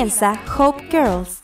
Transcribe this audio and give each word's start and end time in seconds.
comienza 0.00 0.40
Hope 0.56 0.88
Girls, 0.90 1.42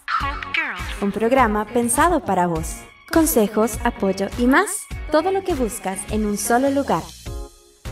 un 1.03 1.13
programa 1.13 1.67
pensado 1.67 2.21
para 2.21 2.47
vos. 2.47 2.77
Consejos, 3.13 3.73
apoyo 3.85 4.29
y 4.39 4.47
más, 4.47 4.87
todo 5.13 5.31
lo 5.31 5.45
que 5.45 5.53
buscas 5.53 5.99
en 6.11 6.25
un 6.25 6.39
solo 6.39 6.71
lugar. 6.71 7.03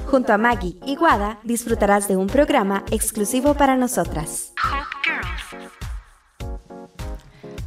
Junto 0.07 0.33
a 0.33 0.39
Maggie 0.39 0.79
y 0.87 0.97
Guada 0.97 1.39
disfrutarás 1.43 2.09
de 2.09 2.17
un 2.17 2.29
programa 2.29 2.83
exclusivo 2.91 3.53
para 3.53 3.77
nosotras. 3.77 4.55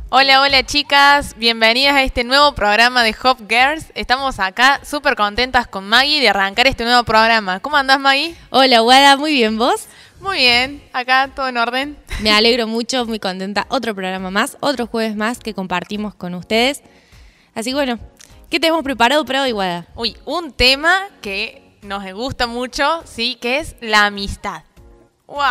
Hola, 0.09 0.41
hola 0.41 0.65
chicas, 0.65 1.35
bienvenidas 1.37 1.93
a 1.93 2.01
este 2.01 2.23
nuevo 2.23 2.55
programa 2.55 3.03
de 3.03 3.15
Hop 3.23 3.37
Girls. 3.47 3.91
Estamos 3.93 4.39
acá 4.39 4.79
súper 4.83 5.15
contentas 5.15 5.67
con 5.67 5.87
Maggie 5.87 6.19
de 6.19 6.29
arrancar 6.29 6.65
este 6.65 6.83
nuevo 6.83 7.03
programa. 7.03 7.59
¿Cómo 7.59 7.77
andás 7.77 7.99
Maggie? 7.99 8.35
Hola, 8.49 8.79
Guada, 8.79 9.17
muy 9.17 9.33
bien, 9.33 9.55
¿vos? 9.59 9.87
Muy 10.19 10.37
bien, 10.37 10.81
acá 10.93 11.31
todo 11.35 11.47
en 11.47 11.57
orden. 11.57 11.97
Me 12.21 12.31
alegro 12.31 12.67
mucho, 12.67 13.05
muy 13.05 13.19
contenta. 13.19 13.67
Otro 13.69 13.93
programa 13.93 14.31
más, 14.31 14.57
otro 14.61 14.87
jueves 14.87 15.15
más 15.15 15.39
que 15.39 15.53
compartimos 15.53 16.15
con 16.15 16.33
ustedes. 16.33 16.81
Así 17.53 17.69
que 17.71 17.75
bueno, 17.75 17.99
¿qué 18.49 18.59
tenemos 18.59 18.83
preparado 18.83 19.23
para 19.25 19.43
hoy, 19.43 19.51
Guada? 19.51 19.87
Uy, 19.95 20.15
un 20.25 20.51
tema 20.51 21.01
que 21.21 21.61
nos 21.83 22.03
gusta 22.13 22.47
mucho, 22.47 23.01
sí, 23.05 23.35
que 23.39 23.59
es 23.59 23.75
la 23.81 24.05
amistad. 24.07 24.63
¡Wow! 25.27 25.43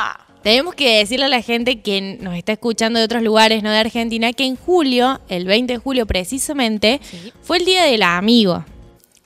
Tenemos 0.42 0.74
que 0.74 0.98
decirle 0.98 1.26
a 1.26 1.28
la 1.28 1.42
gente 1.42 1.80
que 1.80 2.18
nos 2.20 2.34
está 2.36 2.52
escuchando 2.52 2.98
de 2.98 3.04
otros 3.04 3.22
lugares, 3.22 3.62
no 3.62 3.70
de 3.70 3.78
Argentina, 3.78 4.32
que 4.32 4.44
en 4.44 4.56
julio, 4.56 5.20
el 5.28 5.44
20 5.44 5.74
de 5.74 5.78
julio 5.78 6.06
precisamente, 6.06 7.00
Sí. 7.02 7.32
fue 7.42 7.58
el 7.58 7.64
Día 7.64 7.84
del 7.84 8.02
Amigo. 8.02 8.64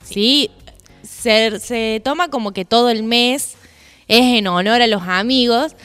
¿Sí? 0.03 0.49
Se, 1.03 1.59
se 1.59 2.01
toma 2.03 2.29
como 2.29 2.53
que 2.53 2.65
todo 2.65 2.89
el 2.89 3.03
mes 3.03 3.55
es 4.19 4.37
en 4.37 4.47
honor 4.47 4.81
a 4.81 4.87
los 4.87 5.03
amigos 5.03 5.75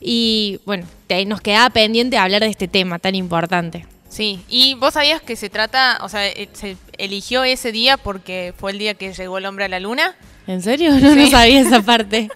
y 0.00 0.60
bueno, 0.66 0.86
te- 1.06 1.24
nos 1.24 1.40
queda 1.40 1.70
pendiente 1.70 2.18
hablar 2.18 2.42
de 2.42 2.48
este 2.48 2.68
tema 2.68 2.98
tan 2.98 3.14
importante. 3.14 3.86
Sí, 4.08 4.40
y 4.48 4.74
vos 4.74 4.94
sabías 4.94 5.20
que 5.20 5.36
se 5.36 5.50
trata, 5.50 5.98
o 6.02 6.08
sea, 6.08 6.26
eh, 6.26 6.48
se 6.52 6.76
eligió 6.96 7.44
ese 7.44 7.72
día 7.72 7.96
porque 7.96 8.54
fue 8.56 8.70
el 8.72 8.78
día 8.78 8.94
que 8.94 9.12
llegó 9.12 9.38
el 9.38 9.46
hombre 9.46 9.64
a 9.64 9.68
la 9.68 9.80
luna. 9.80 10.14
¿En 10.46 10.62
serio? 10.62 10.90
No, 10.92 11.14
no 11.14 11.24
Sí. 11.26 11.30
sabía 11.30 11.60
esa 11.66 11.82
parte. 11.82 12.28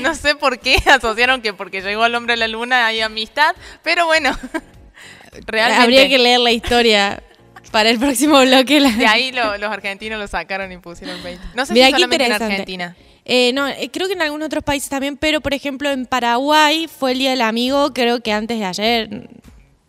No 0.00 0.14
sé 0.14 0.34
por 0.36 0.58
qué 0.60 0.76
asociaron 0.86 1.40
que 1.42 1.54
porque 1.54 1.80
llegó 1.80 2.04
el 2.06 2.14
hombre 2.14 2.34
a 2.34 2.36
la 2.36 2.46
luna 2.48 2.86
hay 2.86 3.00
amistad, 3.00 3.54
pero 3.82 4.06
bueno, 4.06 4.30
realmente 5.46 5.82
Habría 5.82 6.08
que 6.08 6.18
leer 6.18 6.40
la 6.40 6.52
historia 6.52 7.22
para 7.70 7.88
el 7.90 7.98
próximo 7.98 8.38
bloque. 8.40 8.80
de 8.80 9.06
ahí 9.06 9.32
lo- 9.32 9.56
los 9.58 9.70
argentinos 9.72 10.18
lo 10.20 10.28
sacaron 10.28 10.70
y 10.72 10.76
pusieron 10.78 11.22
20. 11.22 11.42
No 11.54 11.64
sé 11.66 11.72
Mira, 11.72 11.86
si 11.86 11.92
solamente 11.92 12.26
en. 12.26 12.32
Argentina. 12.32 12.96
Eh, 13.24 13.52
no, 13.52 13.68
eh, 13.68 13.88
creo 13.92 14.08
que 14.08 14.14
en 14.14 14.22
algunos 14.22 14.46
otros 14.46 14.64
países 14.64 14.88
también, 14.88 15.16
pero 15.16 15.40
por 15.40 15.54
ejemplo 15.54 15.88
en 15.90 16.06
Paraguay 16.06 16.88
fue 16.88 17.12
el 17.12 17.18
Día 17.18 17.30
del 17.30 17.42
Amigo, 17.42 17.92
creo 17.94 18.20
que 18.20 18.32
antes 18.32 18.58
de 18.58 18.64
ayer. 18.64 19.28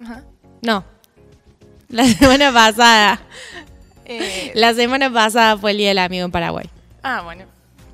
Ajá. 0.04 0.24
No. 0.62 0.86
La 1.90 2.06
semana 2.14 2.52
pasada. 2.54 3.22
Eh, 4.06 4.52
La 4.56 4.74
semana 4.74 5.12
pasada 5.12 5.58
fue 5.58 5.72
el 5.72 5.78
Día 5.78 5.90
del 5.90 6.00
Amigo 6.00 6.26
en 6.26 6.32
Paraguay. 6.32 6.70
ah, 7.04 7.22
bueno. 7.24 7.46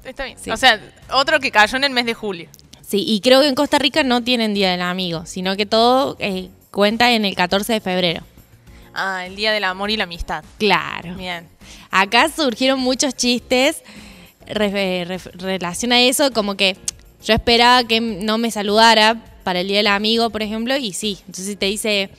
Está 0.04 0.24
bien. 0.26 0.38
Sí. 0.40 0.50
O 0.50 0.58
sea, 0.58 0.80
otro 1.12 1.40
que 1.40 1.52
cayó 1.52 1.78
en 1.78 1.84
el 1.84 1.92
mes 1.92 2.06
de 2.06 2.14
julio. 2.16 2.50
Sí, 2.82 3.04
y 3.08 3.22
creo 3.22 3.42
que 3.42 3.48
en 3.48 3.54
Costa 3.54 3.78
Rica 3.78 4.02
no 4.02 4.24
tienen 4.24 4.56
Día 4.56 4.72
del 4.72 4.82
Amigo, 4.82 5.26
sino 5.28 5.56
que 5.56 5.68
todo 5.68 6.16
eh, 6.20 6.50
cuenta 6.72 7.12
en 7.12 7.26
el 7.26 7.36
14 7.36 7.74
de 7.74 7.80
febrero. 7.82 8.24
Ah, 8.96 9.26
el 9.28 9.36
día 9.36 9.52
del 9.52 9.64
amor 9.66 9.92
y 9.92 9.98
la 9.98 10.06
amistad. 10.06 10.44
Claro. 10.58 11.14
Bien. 11.16 11.48
Acá 11.92 12.28
surgieron 12.30 12.80
muchos 12.80 13.14
chistes 13.16 13.84
re- 14.50 15.06
re- 15.06 15.20
relación 15.36 15.92
a 15.92 16.00
eso, 16.02 16.32
como 16.32 16.56
que 16.56 16.76
yo 17.24 17.34
esperaba 17.34 17.84
que 17.84 18.02
no 18.02 18.38
me 18.38 18.52
saludara 18.52 19.18
para 19.44 19.62
el 19.62 19.68
Día 19.68 19.78
del 19.78 19.88
Amigo, 19.88 20.30
por 20.30 20.42
ejemplo, 20.44 20.76
y 20.78 20.94
sí. 20.94 21.18
Entonces 21.28 21.58
te 21.58 21.66
dice 21.68 22.10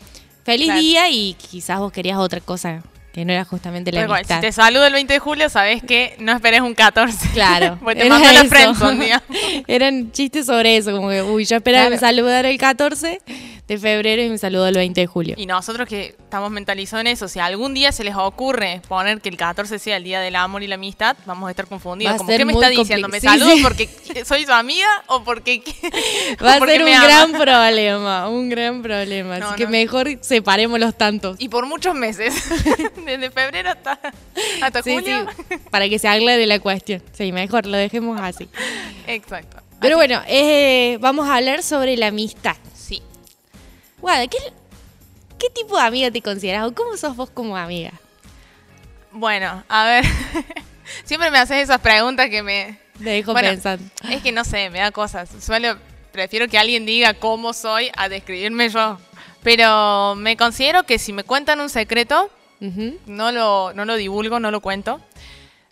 feliz 0.44 0.66
Claro. 0.66 0.80
día 0.80 1.10
y 1.10 1.34
quizás 1.34 1.78
vos 1.78 1.92
querías 1.92 2.18
otra 2.18 2.40
cosa 2.40 2.82
que 3.12 3.24
no 3.24 3.32
era 3.32 3.44
justamente 3.44 3.90
la 3.92 4.00
Pero 4.00 4.06
igual, 4.06 4.24
si 4.24 4.40
te 4.40 4.52
saludo 4.52 4.86
el 4.86 4.92
20 4.92 5.12
de 5.14 5.18
julio, 5.18 5.48
sabes 5.48 5.82
que 5.82 6.14
no 6.20 6.32
esperes 6.32 6.60
un 6.60 6.74
14. 6.74 7.28
Claro. 7.34 7.78
Porque 7.84 8.00
te 8.02 8.08
la 8.08 8.30
eso. 8.40 8.44
friendzone. 8.48 9.12
Eran 9.66 10.12
chistes 10.12 10.46
sobre 10.46 10.76
eso, 10.76 10.92
como 10.92 11.08
que, 11.10 11.22
uy, 11.22 11.44
yo 11.44 11.56
esperaba 11.56 11.84
que 11.86 11.90
me 11.90 11.98
Claro. 11.98 12.14
saludara 12.16 12.48
el 12.50 12.58
14 12.58 13.20
de 13.70 13.78
febrero 13.78 14.20
y 14.22 14.28
me 14.28 14.36
saludó 14.36 14.66
el 14.66 14.74
20 14.74 15.00
de 15.00 15.06
julio. 15.06 15.34
Y 15.38 15.46
nosotros 15.46 15.88
que 15.88 16.16
estamos 16.18 16.50
mentalizados 16.50 17.02
en 17.02 17.06
eso, 17.06 17.28
si 17.28 17.38
algún 17.38 17.72
día 17.72 17.92
se 17.92 18.02
les 18.02 18.16
ocurre 18.16 18.82
poner 18.88 19.20
que 19.20 19.28
el 19.28 19.36
14 19.36 19.78
sea 19.78 19.96
el 19.96 20.02
día 20.02 20.20
del 20.20 20.34
amor 20.34 20.64
y 20.64 20.66
la 20.66 20.74
amistad, 20.74 21.16
vamos 21.24 21.46
a 21.46 21.50
estar 21.50 21.66
confundidos. 21.68 22.10
Va 22.12 22.14
a 22.16 22.18
Como, 22.18 22.30
¿qué 22.36 22.44
me 22.44 22.52
está 22.52 22.68
diciendo? 22.68 23.06
¿Me 23.08 23.20
sí, 23.20 23.26
saludo 23.28 23.54
sí. 23.54 23.62
porque 23.62 23.88
soy 24.26 24.44
su 24.44 24.52
amiga 24.52 24.88
o 25.06 25.22
porque, 25.22 25.62
Va 26.44 26.54
a 26.54 26.58
porque 26.58 26.72
ser 26.72 26.82
un 26.82 26.88
ama? 26.88 27.04
gran 27.04 27.32
problema, 27.32 28.28
un 28.28 28.48
gran 28.48 28.82
problema. 28.82 29.38
No, 29.38 29.46
Así 29.50 29.54
que 29.56 29.66
mejor 29.68 30.18
separemos 30.20 30.80
los 30.80 30.96
tantos. 30.98 31.36
Y 31.38 31.48
por 31.48 31.64
muchos 31.66 31.94
meses, 31.94 32.34
desde 33.06 33.30
febrero 33.30 33.70
hasta, 33.70 34.00
hasta 34.62 34.82
Sí, 34.82 34.94
julio. 34.94 35.26
sí, 35.48 35.56
para 35.70 35.88
que 35.88 35.98
se 36.00 36.08
aclare 36.08 36.44
la 36.48 36.58
cuestión. 36.58 37.02
Sí, 37.12 37.30
mejor 37.30 37.66
lo 37.66 37.76
dejemos 37.76 38.20
así. 38.20 38.48
Exacto. 39.06 39.58
Pero 39.80 39.96
Así- 39.96 40.08
bueno, 40.08 40.22
eh, 40.26 40.98
vamos 41.00 41.28
a 41.28 41.36
hablar 41.36 41.62
sobre 41.62 41.96
la 41.96 42.08
amistad. 42.08 42.56
Guada, 44.00 44.26
¿qué, 44.26 44.38
¿qué 45.38 45.50
tipo 45.50 45.76
de 45.76 45.82
amiga 45.82 46.10
te 46.10 46.22
consideras 46.22 46.66
o 46.66 46.74
cómo 46.74 46.96
sos 46.96 47.16
vos 47.16 47.30
como 47.30 47.56
amiga? 47.56 47.92
Bueno, 49.12 49.62
a 49.68 49.84
ver. 49.84 50.04
Siempre 51.04 51.30
me 51.30 51.38
haces 51.38 51.58
esas 51.64 51.80
preguntas 51.80 52.28
que 52.30 52.42
me... 52.42 52.78
Te 52.98 53.10
dejo 53.10 53.32
Bueno, 53.32 53.48
pensando. 53.48 53.84
Es 54.08 54.22
que 54.22 54.32
no 54.32 54.44
sé, 54.44 54.70
me 54.70 54.78
da 54.80 54.90
cosas. 54.90 55.30
Suelo, 55.40 55.76
prefiero 56.12 56.48
que 56.48 56.58
alguien 56.58 56.84
diga 56.84 57.14
cómo 57.14 57.52
soy 57.52 57.90
a 57.96 58.08
describirme 58.08 58.68
yo. 58.68 58.98
Pero 59.42 60.14
me 60.16 60.36
considero 60.36 60.82
que 60.84 60.98
si 60.98 61.12
me 61.12 61.24
cuentan 61.24 61.60
un 61.60 61.70
secreto, 61.70 62.30
no 63.06 63.32
lo, 63.32 63.72
no 63.72 63.84
lo 63.86 63.96
divulgo, 63.96 64.38
no 64.38 64.50
lo 64.50 64.60
cuento. 64.60 65.00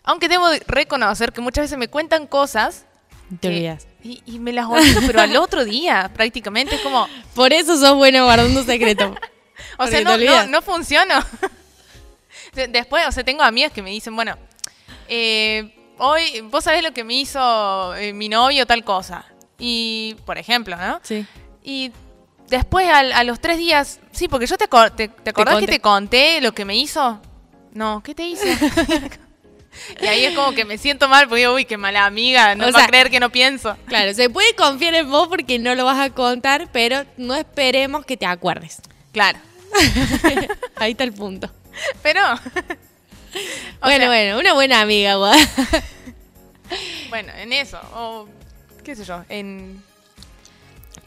Aunque 0.03 0.27
debo 0.27 0.49
de 0.49 0.63
reconocer 0.65 1.33
que 1.33 1.41
muchas 1.41 1.65
veces 1.65 1.77
me 1.77 1.87
cuentan 1.87 2.25
cosas 2.25 2.85
Te 3.39 3.49
olvidas. 3.49 3.85
Y, 4.03 4.21
y 4.25 4.39
me 4.39 4.53
las 4.53 4.65
olvido, 4.67 5.01
pero 5.05 5.21
al 5.21 5.35
otro 5.37 5.65
día 5.65 6.09
prácticamente 6.13 6.75
es 6.75 6.81
como, 6.81 7.07
Por 7.35 7.51
eso 7.53 7.77
sos 7.77 7.95
bueno 7.95 8.23
guardando 8.25 8.63
secreto. 8.63 9.15
o 9.77 9.87
sea, 9.87 10.01
no, 10.01 10.17
no, 10.17 10.47
no 10.47 10.61
funciona. 10.61 11.25
De- 12.53 12.67
Después, 12.67 13.05
o 13.07 13.11
sea, 13.11 13.23
tengo 13.23 13.43
amigas 13.43 13.71
que 13.71 13.81
me 13.81 13.89
dicen, 13.91 14.15
bueno, 14.15 14.37
eh, 15.07 15.75
hoy 15.97 16.41
vos 16.49 16.63
sabés 16.63 16.83
lo 16.83 16.93
que 16.93 17.03
me 17.03 17.13
hizo 17.15 17.95
eh, 17.95 18.13
mi 18.13 18.29
novio 18.29 18.65
tal 18.65 18.83
cosa. 18.83 19.25
Y, 19.57 20.15
por 20.25 20.37
ejemplo, 20.37 20.75
¿no? 20.77 20.99
Sí. 21.03 21.25
Y 21.63 21.91
después 22.47 22.87
al- 22.89 23.11
a, 23.11 23.23
los 23.23 23.39
tres 23.39 23.57
días, 23.57 23.99
sí, 24.11 24.27
porque 24.27 24.47
yo 24.47 24.57
te, 24.57 24.67
te, 24.95 25.07
te 25.09 25.29
acordás 25.29 25.59
que 25.59 25.67
te 25.67 25.79
conté 25.81 26.39
lo 26.41 26.53
que 26.53 26.63
me 26.65 26.75
hizo. 26.77 27.19
No, 27.73 28.01
¿qué 28.03 28.15
te 28.15 28.23
hizo? 28.23 28.45
y 30.01 30.05
ahí 30.07 30.25
es 30.25 30.35
como 30.35 30.53
que 30.53 30.65
me 30.65 30.77
siento 30.77 31.07
mal 31.07 31.27
porque 31.27 31.41
digo, 31.41 31.53
uy, 31.53 31.65
qué 31.65 31.77
mala 31.77 32.05
amiga, 32.05 32.55
no 32.55 32.65
O 32.67 32.71
va 32.71 32.73
sea- 32.79 32.85
a 32.85 32.87
creer 32.87 33.09
que 33.09 33.19
no 33.19 33.29
pienso. 33.31 33.75
Claro, 33.87 34.13
se 34.13 34.29
puede 34.29 34.53
confiar 34.55 34.93
en 34.95 35.09
vos 35.09 35.27
porque 35.27 35.59
no 35.59 35.75
lo 35.75 35.85
vas 35.85 35.99
a 35.99 36.09
contar, 36.11 36.69
pero 36.71 37.05
no 37.17 37.35
esperemos 37.35 38.05
que 38.05 38.17
te 38.17 38.25
acuerdes. 38.25 38.81
Claro, 39.11 39.39
Ahí 40.75 40.91
está 40.91 41.03
el 41.03 41.13
punto. 41.13 41.51
pero... 42.01 42.21
bueno, 43.81 43.97
sea, 43.99 44.07
bueno, 44.07 44.39
una 44.39 44.53
buena 44.53 44.81
amiga. 44.81 45.15
Bueno, 47.09 47.31
en 47.35 47.51
eso, 47.53 47.79
o 47.95 48.27
qué 48.83 48.95
sé 48.95 49.03
yo, 49.03 49.23
en, 49.29 49.81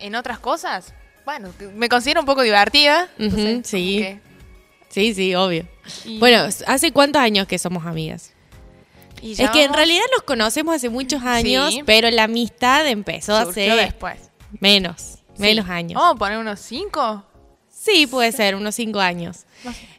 en 0.00 0.14
otras 0.16 0.40
cosas, 0.40 0.92
bueno, 1.25 1.52
me 1.76 1.88
considero 1.88 2.18
un 2.20 2.26
poco 2.26 2.42
divertida. 2.42 3.08
Entonces, 3.18 3.68
sí. 3.68 3.98
que- 3.98 4.20
Sí, 4.88 5.14
sí, 5.14 5.34
obvio. 5.34 5.66
y- 6.04 6.18
Bueno, 6.18 6.48
¿hace 6.66 6.92
cuántos 6.92 7.22
años 7.22 7.46
que 7.46 7.58
somos 7.58 7.86
amigas? 7.86 8.31
Y 9.22 9.32
Es 9.40 9.50
que 9.50 9.64
en 9.64 9.72
realidad 9.72 10.02
nos 10.12 10.22
conocemos 10.24 10.74
hace 10.74 10.88
muchos 10.90 11.22
años, 11.22 11.72
Sí. 11.72 11.82
pero 11.86 12.10
la 12.10 12.24
amistad 12.24 12.86
empezó 12.88 13.36
hace 13.36 13.70
después. 13.70 14.19
menos, 14.60 15.19
menos 15.38 15.69
años. 15.70 16.00
A 16.04 16.14
poner 16.14 16.38
unos 16.38 16.60
cinco. 16.60 17.24
Sí, 17.70 18.06
puede 18.06 18.30
ser, 18.32 18.54
unos 18.54 18.74
cinco 18.74 19.00
años. 19.00 19.38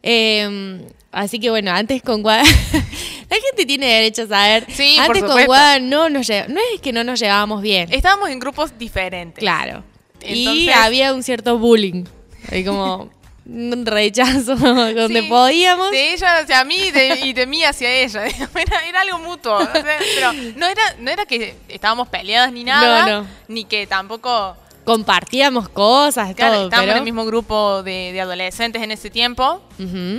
Eh, 0.01 0.85
así 1.11 1.39
que 1.39 1.49
bueno, 1.49 1.71
antes 1.71 2.01
con 2.01 2.21
Guada, 2.21 2.43
la 3.29 3.35
gente 3.49 3.65
tiene 3.65 3.87
derecho 3.87 4.23
a 4.23 4.27
saber. 4.27 4.65
Sí, 4.69 4.95
por 4.97 5.05
antes 5.17 5.23
con. 5.23 5.45
Guada 5.45 5.79
no 5.79 6.09
nos 6.09 6.27
lle- 6.29 6.47
no 6.47 6.59
es 6.73 6.81
que 6.81 6.93
no 6.93 7.03
nos 7.03 7.19
llevábamos 7.19 7.61
bien, 7.61 7.91
Estábamos 7.91 8.29
en 8.29 8.39
grupos 8.39 8.77
diferentes. 8.77 9.39
claro. 9.41 9.83
y 10.25 10.69
había 10.69 11.13
un 11.13 11.21
cierto 11.24 11.57
bullying, 11.57 12.05
hay 12.51 12.63
como 12.63 13.09
un 13.45 13.85
rechazo 13.85 14.55
donde 14.55 15.21
Sí, 15.21 15.27
podíamos. 15.29 15.91
De 15.91 16.13
ella 16.13 16.38
hacia 16.39 16.63
mí 16.63 16.75
y 16.75 16.91
de, 16.91 17.19
y 17.23 17.33
de 17.33 17.45
mí 17.45 17.63
hacia 17.63 17.89
ella. 17.91 18.25
Era, 18.55 18.88
era 18.88 19.01
algo 19.01 19.19
mutuo. 19.19 19.57
o 19.57 19.65
sea, 19.65 19.83
pero 20.15 20.33
no 20.55 20.65
era, 20.67 20.81
no 21.00 21.12
era 21.12 21.25
que 21.25 21.55
estábamos 21.67 22.07
peleadas 22.07 22.51
ni 22.51 22.63
nada. 22.63 23.05
No, 23.07 23.21
no. 23.21 23.27
Ni 23.47 23.65
que 23.65 23.85
tampoco. 23.88 24.55
Compartíamos 24.85 25.69
cosas, 25.69 26.33
Claro, 26.35 26.53
todo, 26.55 26.63
estábamos 26.65 26.88
pero... 26.88 26.91
en 26.91 26.97
el 26.97 27.03
mismo 27.03 27.25
grupo 27.25 27.83
de, 27.83 28.12
de 28.12 28.19
adolescentes 28.21 28.81
en 28.81 28.91
ese 28.91 29.09
tiempo. 29.09 29.62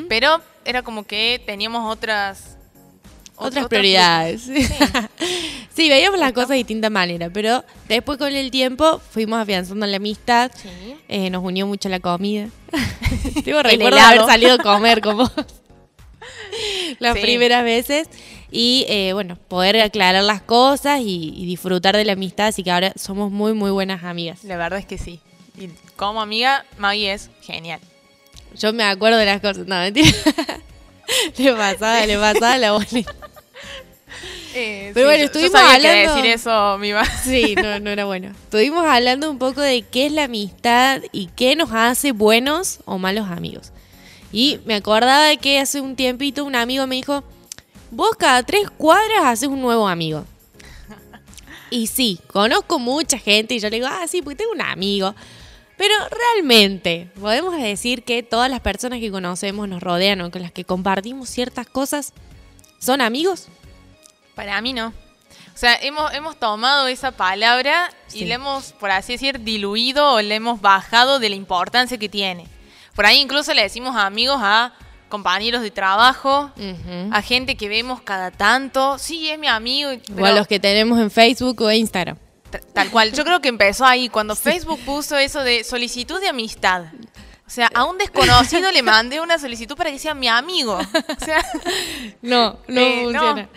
Pero 0.08 0.40
era 0.64 0.82
como 0.82 1.04
que 1.04 1.42
teníamos 1.44 1.90
otras. 1.92 2.56
Ot- 3.36 3.46
Otras 3.46 3.66
prioridades. 3.68 4.42
Sí. 5.74 5.88
veíamos 5.88 6.20
las 6.20 6.32
cosas 6.32 6.50
de 6.50 6.54
distinta 6.56 6.88
manera, 6.88 7.30
pero 7.30 7.64
después 7.88 8.16
con 8.16 8.32
el 8.32 8.52
tiempo 8.52 9.00
fuimos 9.10 9.40
afianzando 9.40 9.84
la 9.86 9.96
amistad. 9.96 10.52
Sí. 10.54 10.68
Eh, 11.08 11.30
nos 11.30 11.42
unió 11.42 11.66
mucho 11.66 11.88
la 11.88 11.98
comida. 11.98 12.48
Tengo 13.44 13.60
recuerdo 13.60 13.96
de 13.96 14.02
haber 14.02 14.20
salido 14.24 14.54
a 14.54 14.58
comer 14.58 15.00
con 15.00 15.16
vos 15.18 15.32
las 17.00 17.14
Sí. 17.16 17.20
primeras 17.22 17.64
veces. 17.64 18.08
Y 18.52 18.86
eh, 18.88 19.14
bueno, 19.14 19.36
poder 19.48 19.80
aclarar 19.80 20.22
las 20.22 20.40
cosas 20.42 21.00
y, 21.00 21.32
y 21.36 21.44
disfrutar 21.44 21.96
de 21.96 22.04
la 22.04 22.12
amistad. 22.12 22.46
Así 22.46 22.62
que 22.62 22.70
ahora 22.70 22.92
somos 22.96 23.32
muy, 23.32 23.52
muy 23.52 23.72
buenas 23.72 24.04
amigas. 24.04 24.44
La 24.44 24.56
verdad 24.56 24.78
es 24.78 24.86
que 24.86 24.96
sí. 24.96 25.18
Y 25.58 25.70
como 25.96 26.22
amiga, 26.22 26.64
Maggie 26.78 27.12
es 27.12 27.30
genial. 27.42 27.80
Yo 28.56 28.72
me 28.72 28.84
acuerdo 28.84 29.18
de 29.18 29.24
las 29.24 29.40
cosas. 29.40 29.66
No, 29.66 29.74
mentira. 29.80 30.08
le 31.36 31.52
pasaba, 31.52 32.06
le 32.06 32.18
pasaba 32.18 32.58
la 32.58 32.72
bolita. 32.72 33.14
Eh, 34.56 34.92
Pero 34.94 35.06
bueno, 35.08 35.24
estuvimos 35.24 35.50
yo 35.52 35.58
sabía 35.58 35.80
que 35.80 35.88
hablando- 35.88 36.14
decir 36.14 36.30
eso, 36.32 36.78
mi 36.78 36.92
Sí, 37.24 37.56
no, 37.56 37.80
no 37.80 37.90
era 37.90 38.04
bueno. 38.04 38.28
Estuvimos 38.44 38.86
hablando 38.86 39.28
un 39.28 39.38
poco 39.38 39.60
de 39.60 39.82
qué 39.82 40.06
es 40.06 40.12
la 40.12 40.24
amistad 40.24 41.02
y 41.10 41.26
qué 41.34 41.56
nos 41.56 41.72
hace 41.72 42.12
buenos 42.12 42.78
o 42.84 42.98
malos 42.98 43.28
amigos. 43.28 43.72
Y 44.30 44.60
me 44.64 44.76
acordaba 44.76 45.24
de 45.26 45.38
que 45.38 45.58
hace 45.58 45.80
un 45.80 45.96
tiempito 45.96 46.44
un 46.44 46.54
amigo 46.54 46.86
me 46.86 46.94
dijo, 46.94 47.24
vos 47.90 48.10
cada 48.16 48.44
tres 48.44 48.70
cuadras 48.70 49.24
haces 49.24 49.48
un 49.48 49.60
nuevo 49.60 49.88
amigo. 49.88 50.24
Y 51.70 51.88
sí, 51.88 52.20
conozco 52.28 52.78
mucha 52.78 53.18
gente 53.18 53.54
y 53.54 53.58
yo 53.58 53.68
le 53.70 53.76
digo, 53.76 53.88
ah, 53.90 54.06
sí, 54.06 54.22
porque 54.22 54.36
tengo 54.36 54.52
un 54.52 54.60
amigo. 54.60 55.16
Pero 55.76 55.94
realmente, 56.10 57.10
podemos 57.20 57.56
decir 57.56 58.04
que 58.04 58.22
todas 58.22 58.50
las 58.50 58.60
personas 58.60 59.00
que 59.00 59.10
conocemos, 59.10 59.68
nos 59.68 59.82
rodean 59.82 60.20
o 60.20 60.30
con 60.30 60.42
las 60.42 60.52
que 60.52 60.64
compartimos 60.64 61.28
ciertas 61.28 61.66
cosas, 61.66 62.12
¿son 62.78 63.00
amigos? 63.00 63.48
Para 64.34 64.60
mí 64.60 64.72
no. 64.72 64.88
O 65.54 65.56
sea, 65.56 65.76
hemos, 65.76 66.12
hemos 66.12 66.36
tomado 66.36 66.88
esa 66.88 67.12
palabra 67.12 67.90
y 68.12 68.24
le 68.24 68.34
hemos, 68.34 68.72
por 68.72 68.90
así 68.90 69.12
decir, 69.12 69.40
diluido 69.40 70.14
o 70.14 70.20
le 70.20 70.34
hemos 70.34 70.60
bajado 70.60 71.18
de 71.20 71.28
la 71.28 71.36
importancia 71.36 71.96
que 71.96 72.08
tiene. 72.08 72.46
Por 72.94 73.06
ahí 73.06 73.20
incluso 73.20 73.54
le 73.54 73.62
decimos 73.62 73.96
amigos 73.96 74.38
a 74.40 74.72
compañeros 75.08 75.62
de 75.62 75.70
trabajo, 75.70 76.50
a 77.12 77.22
gente 77.22 77.56
que 77.56 77.68
vemos 77.68 78.02
cada 78.02 78.32
tanto. 78.32 78.98
Sí, 78.98 79.28
es 79.28 79.38
mi 79.38 79.46
amigo. 79.46 79.90
O 80.18 80.24
a 80.24 80.32
los 80.32 80.48
que 80.48 80.58
tenemos 80.58 80.98
en 80.98 81.10
Facebook 81.10 81.60
o 81.60 81.70
Instagram. 81.70 82.16
Tal 82.72 82.90
cual. 82.90 83.12
Yo 83.12 83.24
creo 83.24 83.40
que 83.40 83.48
empezó 83.48 83.84
ahí, 83.84 84.08
cuando 84.08 84.34
Facebook 84.36 84.80
puso 84.84 85.16
eso 85.16 85.42
de 85.42 85.64
solicitud 85.64 86.20
de 86.20 86.28
amistad. 86.28 86.84
O 87.46 87.50
sea, 87.50 87.70
a 87.74 87.84
un 87.84 87.98
desconocido 87.98 88.70
le 88.72 88.82
mandé 88.82 89.20
una 89.20 89.38
solicitud 89.38 89.76
para 89.76 89.90
que 89.90 89.98
sea 89.98 90.14
mi 90.14 90.28
amigo. 90.28 90.74
O 90.78 91.24
sea, 91.24 91.44
No, 92.22 92.58
no 92.68 92.80
Eh, 92.80 92.96
no. 92.96 93.02
funciona. 93.04 93.48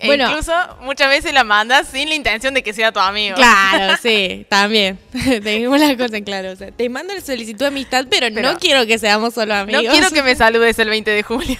E 0.00 0.06
Bueno. 0.08 0.28
incluso 0.28 0.52
muchas 0.82 1.08
veces 1.08 1.32
la 1.32 1.44
mandas 1.44 1.86
sin 1.88 2.08
la 2.08 2.14
intención 2.16 2.52
de 2.52 2.62
que 2.62 2.74
sea 2.74 2.92
tu 2.92 2.98
amigo. 2.98 3.36
Claro, 3.36 3.94
sí, 4.02 4.44
también. 4.50 4.98
Tenemos 5.42 5.78
las 5.80 5.92
cosas 5.92 6.12
en 6.14 6.24
claro. 6.24 6.50
O 6.50 6.56
sea, 6.56 6.72
te 6.72 6.88
mando 6.88 7.14
la 7.14 7.20
solicitud 7.20 7.60
de 7.60 7.66
amistad, 7.68 8.04
pero, 8.10 8.26
Pero- 8.34 8.52
no 8.52 8.58
quiero 8.58 8.86
que 8.86 8.98
seamos 8.98 9.32
solo 9.34 9.54
No 9.54 9.60
amigos. 9.60 9.84
quiero 9.92 10.10
que 10.10 10.22
me 10.22 10.34
saludes 10.36 10.78
el 10.78 10.88
20 10.90 11.10
de 11.10 11.22
julio. 11.22 11.56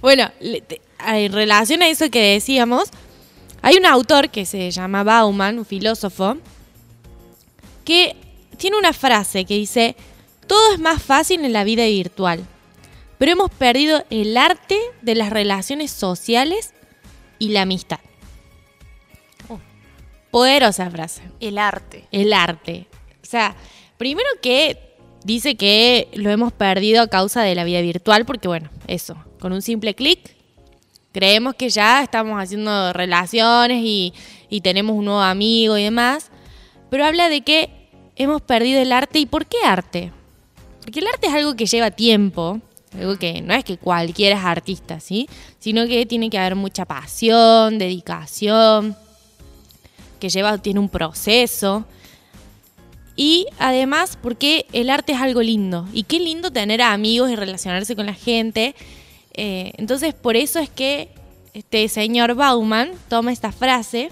Bueno, 0.00 0.30
en 1.06 1.32
relación 1.32 1.82
a 1.82 1.88
eso 1.88 2.10
que 2.10 2.34
decíamos, 2.34 2.90
hay 3.62 3.76
un 3.76 3.86
autor 3.86 4.30
que 4.30 4.46
se 4.46 4.70
llama 4.70 5.02
Bauman, 5.02 5.58
un 5.58 5.64
filósofo, 5.64 6.36
que 7.84 8.16
tiene 8.56 8.76
una 8.78 8.92
frase 8.92 9.44
que 9.44 9.54
dice, 9.54 9.96
todo 10.46 10.72
es 10.72 10.78
más 10.78 11.02
fácil 11.02 11.44
en 11.44 11.52
la 11.52 11.64
vida 11.64 11.84
virtual, 11.86 12.44
pero 13.18 13.32
hemos 13.32 13.50
perdido 13.50 14.04
el 14.10 14.36
arte 14.36 14.78
de 15.02 15.14
las 15.14 15.30
relaciones 15.30 15.90
sociales 15.90 16.72
y 17.38 17.48
la 17.50 17.62
amistad. 17.62 18.00
Oh. 19.48 19.60
Poderosa 20.30 20.90
frase. 20.90 21.22
El 21.40 21.58
arte. 21.58 22.06
El 22.12 22.32
arte. 22.32 22.86
O 23.22 23.26
sea, 23.26 23.56
primero 23.96 24.28
que 24.40 24.78
dice 25.24 25.56
que 25.56 26.08
lo 26.14 26.30
hemos 26.30 26.52
perdido 26.52 27.02
a 27.02 27.08
causa 27.08 27.42
de 27.42 27.54
la 27.54 27.64
vida 27.64 27.80
virtual, 27.80 28.24
porque 28.24 28.48
bueno, 28.48 28.70
eso, 28.86 29.16
con 29.40 29.52
un 29.52 29.62
simple 29.62 29.94
clic, 29.94 30.37
creemos 31.12 31.54
que 31.54 31.70
ya 31.70 32.02
estamos 32.02 32.40
haciendo 32.40 32.92
relaciones 32.92 33.82
y, 33.84 34.12
y 34.48 34.60
tenemos 34.60 34.96
un 34.96 35.06
nuevo 35.06 35.20
amigo 35.20 35.76
y 35.78 35.84
demás, 35.84 36.30
pero 36.90 37.04
habla 37.04 37.28
de 37.28 37.42
que 37.42 37.90
hemos 38.16 38.42
perdido 38.42 38.80
el 38.80 38.92
arte. 38.92 39.18
¿Y 39.18 39.26
por 39.26 39.46
qué 39.46 39.58
arte? 39.64 40.12
Porque 40.80 41.00
el 41.00 41.06
arte 41.06 41.26
es 41.26 41.34
algo 41.34 41.54
que 41.54 41.66
lleva 41.66 41.90
tiempo, 41.90 42.60
algo 42.94 43.18
que 43.18 43.40
no 43.42 43.54
es 43.54 43.64
que 43.64 43.76
cualquiera 43.76 44.38
es 44.38 44.44
artista, 44.44 45.00
¿sí? 45.00 45.28
Sino 45.58 45.86
que 45.86 46.06
tiene 46.06 46.30
que 46.30 46.38
haber 46.38 46.56
mucha 46.56 46.84
pasión, 46.84 47.78
dedicación, 47.78 48.96
que 50.18 50.28
lleva, 50.28 50.58
tiene 50.58 50.80
un 50.80 50.88
proceso. 50.88 51.84
Y 53.16 53.46
además, 53.58 54.16
porque 54.20 54.66
el 54.72 54.90
arte 54.90 55.12
es 55.12 55.20
algo 55.20 55.42
lindo. 55.42 55.88
Y 55.92 56.04
qué 56.04 56.20
lindo 56.20 56.50
tener 56.52 56.80
amigos 56.82 57.30
y 57.30 57.36
relacionarse 57.36 57.96
con 57.96 58.06
la 58.06 58.14
gente. 58.14 58.74
Eh, 59.40 59.70
entonces, 59.76 60.14
por 60.14 60.34
eso 60.34 60.58
es 60.58 60.68
que 60.68 61.10
este 61.54 61.88
señor 61.88 62.34
Bauman 62.34 62.90
toma 63.08 63.32
esta 63.32 63.52
frase. 63.52 64.10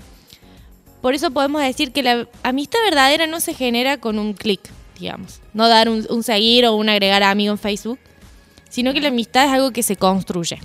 Por 1.03 1.15
eso 1.15 1.33
podemos 1.33 1.63
decir 1.63 1.91
que 1.91 2.05
la 2.05 2.29
amistad 2.45 2.79
verdadera 2.85 3.27
no 3.27 3.41
se 3.41 3.53
genera 3.53 3.99
con 3.99 4.21
un 4.21 4.35
clic, 4.35 4.61
digamos. 4.99 5.41
No 5.53 5.69
dar 5.69 5.89
un, 5.89 6.07
un 6.11 6.23
seguir 6.23 6.65
o 6.67 6.75
un 6.75 6.89
agregar 6.89 7.25
a 7.25 7.31
amigo 7.31 7.51
en 7.53 7.59
Facebook. 7.59 7.99
Sino 8.71 8.93
que 8.93 9.01
la 9.01 9.09
amistad 9.09 9.47
es 9.47 9.51
algo 9.51 9.73
que 9.73 9.83
se 9.83 9.97
construye. 9.97 10.61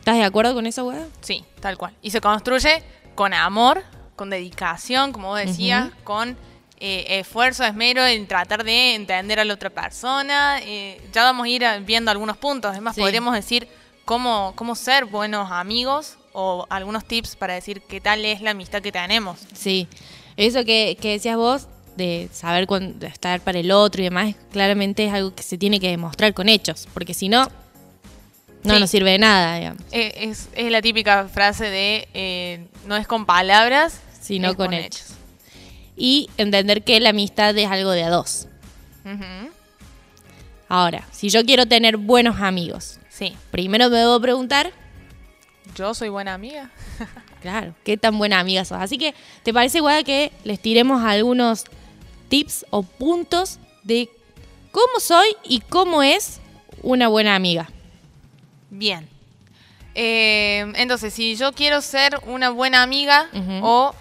¿Estás 0.00 0.16
de 0.16 0.24
acuerdo 0.24 0.52
con 0.52 0.66
eso, 0.66 0.84
weá? 0.84 1.06
Sí, 1.22 1.42
tal 1.60 1.78
cual. 1.78 1.94
Y 2.02 2.10
se 2.10 2.20
construye 2.20 2.82
con 3.14 3.32
amor, 3.32 3.82
con 4.14 4.28
dedicación, 4.28 5.12
como 5.12 5.28
vos 5.28 5.38
decías, 5.38 5.90
con 6.04 6.36
eh, 6.84 7.20
esfuerzo, 7.20 7.62
esmero 7.64 8.04
en 8.04 8.26
tratar 8.26 8.64
de 8.64 8.94
entender 8.96 9.38
a 9.38 9.44
la 9.44 9.54
otra 9.54 9.70
persona. 9.70 10.58
Eh, 10.62 11.00
ya 11.12 11.22
vamos 11.22 11.44
a 11.46 11.48
ir 11.48 11.64
viendo 11.86 12.10
algunos 12.10 12.36
puntos. 12.36 12.72
Además, 12.72 12.96
Sí. 12.96 13.00
podríamos 13.00 13.34
decir 13.34 13.68
cómo, 14.04 14.52
cómo 14.56 14.74
ser 14.74 15.04
buenos 15.04 15.50
amigos 15.52 16.16
o 16.32 16.66
algunos 16.70 17.04
tips 17.04 17.36
para 17.36 17.54
decir 17.54 17.82
qué 17.82 18.00
tal 18.00 18.24
es 18.24 18.40
la 18.40 18.50
amistad 18.50 18.82
que 18.82 18.90
tenemos. 18.90 19.38
Sí, 19.54 19.86
eso 20.36 20.64
que, 20.64 20.96
que 21.00 21.10
decías 21.12 21.36
vos, 21.36 21.68
de 21.94 22.28
saber 22.32 22.66
cuándo 22.66 23.06
estar 23.06 23.40
para 23.42 23.58
el 23.60 23.70
otro 23.70 24.00
y 24.00 24.04
demás, 24.04 24.34
claramente 24.50 25.04
es 25.06 25.12
algo 25.12 25.34
que 25.34 25.42
se 25.44 25.58
tiene 25.58 25.78
que 25.78 25.88
demostrar 25.90 26.32
con 26.34 26.48
hechos, 26.48 26.88
porque 26.94 27.12
si 27.14 27.28
no, 27.28 27.44
no 28.64 28.74
Sí. 28.74 28.80
nos 28.80 28.90
sirve 28.90 29.10
de 29.12 29.18
nada, 29.18 29.56
digamos, 29.58 29.82
Eh, 29.92 30.14
es, 30.16 30.48
es 30.54 30.70
la 30.72 30.80
típica 30.82 31.28
frase 31.28 31.66
de 31.68 32.08
eh, 32.14 32.66
no 32.86 32.96
es 32.96 33.06
con 33.06 33.26
palabras, 33.26 34.00
sino 34.20 34.50
es 34.50 34.56
con, 34.56 34.72
hechos. 34.72 35.12
Y 35.96 36.30
entender 36.36 36.82
que 36.82 36.98
la 37.00 37.10
amistad 37.10 37.56
es 37.56 37.70
algo 37.70 37.90
de 37.90 38.04
a 38.04 38.10
dos. 38.10 38.48
Ahora, 40.68 41.06
si 41.10 41.28
yo 41.28 41.44
quiero 41.44 41.66
tener 41.66 41.96
buenos 41.96 42.40
amigos, 42.40 42.98
Sí, 43.12 43.36
primero 43.50 43.90
me 43.90 43.98
debo 43.98 44.18
preguntar, 44.20 44.72
yo 45.74 45.92
soy 45.92 46.08
buena 46.08 46.32
amiga. 46.32 46.70
claro, 47.42 47.74
qué 47.84 47.98
tan 47.98 48.16
buena 48.16 48.40
amiga 48.40 48.64
sos. 48.64 48.78
Así 48.80 48.96
que, 48.96 49.14
¿te 49.42 49.52
parece, 49.52 49.80
Guada, 49.80 50.02
que 50.02 50.32
les 50.44 50.58
tiremos 50.58 51.04
algunos 51.04 51.64
tips 52.28 52.64
o 52.70 52.82
puntos 52.82 53.58
de 53.82 54.08
cómo 54.70 54.98
soy 54.98 55.36
y 55.44 55.60
cómo 55.60 56.02
es 56.02 56.40
una 56.82 57.08
buena 57.08 57.34
amiga? 57.34 57.68
Bien. 58.70 59.06
Eh, 59.94 60.72
entonces, 60.76 61.12
si 61.12 61.36
yo 61.36 61.52
quiero 61.52 61.82
ser 61.82 62.18
una 62.26 62.48
buena 62.48 62.82
amiga 62.82 63.28
o 63.60 63.94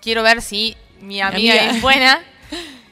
quiero 0.00 0.22
ver 0.22 0.42
si 0.42 0.76
mi 1.00 1.20
amiga, 1.20 1.54
amiga. 1.54 1.70
es 1.76 1.82
buena, 1.82 2.20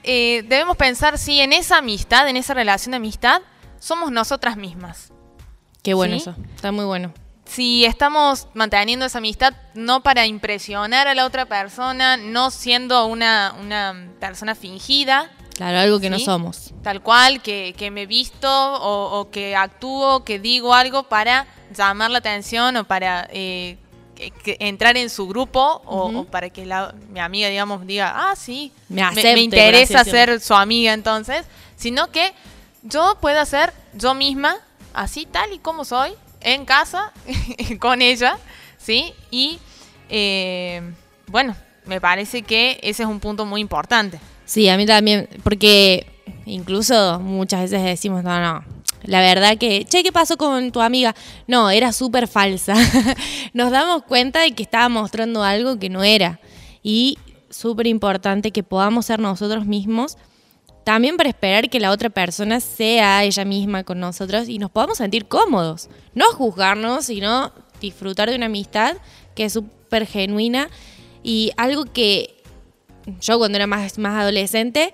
eh, 0.03 0.45
debemos 0.47 0.77
pensar 0.77 1.19
si 1.19 1.41
en 1.41 1.53
esa 1.53 1.79
amistad, 1.79 2.29
en 2.29 2.37
esa 2.37 2.55
relación 2.55 2.93
de 2.93 2.97
amistad, 2.97 3.43
somos 3.79 4.11
nosotras 4.11 4.57
mismas. 4.57 5.13
Qué 5.83 5.95
bueno 5.95 6.15
¿Sí? 6.15 6.23
eso, 6.23 6.35
está 6.55 6.73
muy 6.73 6.85
bueno. 6.85 7.13
Si 7.45 7.85
estamos 7.87 8.49
manteniendo 8.53 9.07
esa 9.07 9.19
amistad 9.19 9.55
no 9.75 10.03
para 10.03 10.27
impresionar 10.27 11.09
a 11.09 11.15
la 11.15 11.25
otra 11.25 11.47
persona, 11.47 12.17
no 12.19 12.51
siendo 12.51 13.07
una, 13.07 13.55
una 13.61 14.11
persona 14.21 14.55
fingida, 14.55 15.31
Claro, 15.59 15.79
algo 15.79 15.99
que 15.99 16.09
no 16.09 16.21
somos. 16.21 16.73
Tal 16.85 17.03
cual, 17.03 17.43
que, 17.43 17.75
que 17.77 17.91
me 17.91 18.07
visto 18.07 18.49
o, 18.49 19.19
o 19.19 19.31
que 19.33 19.57
actúo, 19.57 20.23
que 20.25 20.39
digo 20.39 20.73
algo 20.73 21.09
para 21.09 21.49
llamar 21.75 22.13
la 22.13 22.19
atención 22.19 22.77
o 22.77 22.85
para 22.85 23.29
eh, 23.33 23.77
entrar 24.59 24.97
en 24.97 25.11
su 25.11 25.27
grupo 25.29 25.83
o, 25.85 26.25
para 26.25 26.51
que 26.51 26.67
la- 26.67 26.95
mi 27.11 27.21
amiga, 27.21 27.49
digamos, 27.49 27.87
diga, 27.87 28.13
ah, 28.31 28.37
sí, 28.37 28.73
Me 28.89 29.03
acepte, 29.03 29.31
por 29.31 29.39
interesa 29.39 30.05
ser 30.05 30.41
su 30.41 30.55
amiga 30.55 30.93
entonces, 30.93 31.47
sino 31.77 32.11
que 32.11 32.33
yo 32.83 33.17
pueda 33.21 33.45
ser 33.45 33.73
yo 33.95 34.15
misma, 34.15 34.57
así 34.95 35.27
tal 35.27 35.53
y 35.53 35.59
como 35.59 35.85
soy, 35.85 36.13
en 36.41 36.65
casa, 36.65 37.13
con 37.81 38.03
ella, 38.03 38.39
¿sí? 38.79 39.13
Y 39.31 39.59
eh, 40.09 40.83
bueno, 41.27 41.57
me 41.85 42.01
parece 42.01 42.43
que 42.43 42.79
ese 42.83 43.03
es 43.03 43.09
un 43.09 43.21
punto 43.21 43.45
muy 43.45 43.61
importante. 43.61 44.19
Sí, 44.45 44.69
a 44.69 44.77
mí 44.77 44.87
también, 44.87 45.29
porque 45.45 46.07
incluso 46.47 47.19
muchas 47.21 47.63
veces 47.63 47.83
decimos, 47.85 48.25
no, 48.25 48.41
no, 48.41 48.65
la 49.03 49.21
verdad 49.21 49.57
que, 49.59 49.85
che, 49.85 50.03
¿qué 50.03 50.13
pasó 50.13 50.37
con 50.37 50.73
tu 50.73 50.81
amiga? 50.81 51.15
No, 51.47 51.71
era 51.71 51.93
súper 51.93 52.29
falsa. 52.29 52.75
Nos 53.53 53.71
damos 53.71 54.03
cuenta 54.03 54.41
de 54.41 54.53
que 54.53 54.63
estaba 54.63 54.89
mostrando 54.89 55.43
algo 55.43 55.79
que 55.79 55.89
no 55.89 56.03
era. 56.03 56.41
Y 56.83 57.19
súper 57.51 57.87
importante 57.87 58.51
que 58.51 58.63
podamos 58.63 59.07
ser 59.07 59.21
nosotros 59.21 59.67
mismos, 59.67 60.17
también 60.85 61.17
para 61.17 61.29
esperar 61.29 61.69
que 61.69 61.81
la 61.81 61.91
otra 61.91 62.11
persona 62.11 62.61
sea 62.61 63.25
ella 63.25 63.45
misma 63.45 63.85
con 63.85 64.01
nosotros 64.01 64.49
y 64.49 64.59
nos 64.59 64.71
podamos 64.71 64.99
sentir 64.99 65.27
cómodos. 65.27 65.89
No 66.15 66.27
juzgarnos, 66.33 67.07
sino 67.07 67.53
disfrutar 67.81 68.31
de 68.31 68.37
una 68.37 68.47
amistad 68.47 68.97
que 69.35 69.45
es 69.45 69.53
súper 69.53 70.07
genuina 70.07 70.69
y 71.23 71.53
algo 71.57 71.85
que 71.85 72.43
yo 73.21 73.39
cuando 73.39 73.57
era 73.57 73.67
más, 73.67 73.99
más 73.99 74.21
adolescente 74.21 74.93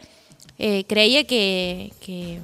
eh, 0.58 0.84
creía 0.88 1.24
que, 1.24 1.92
que 2.00 2.40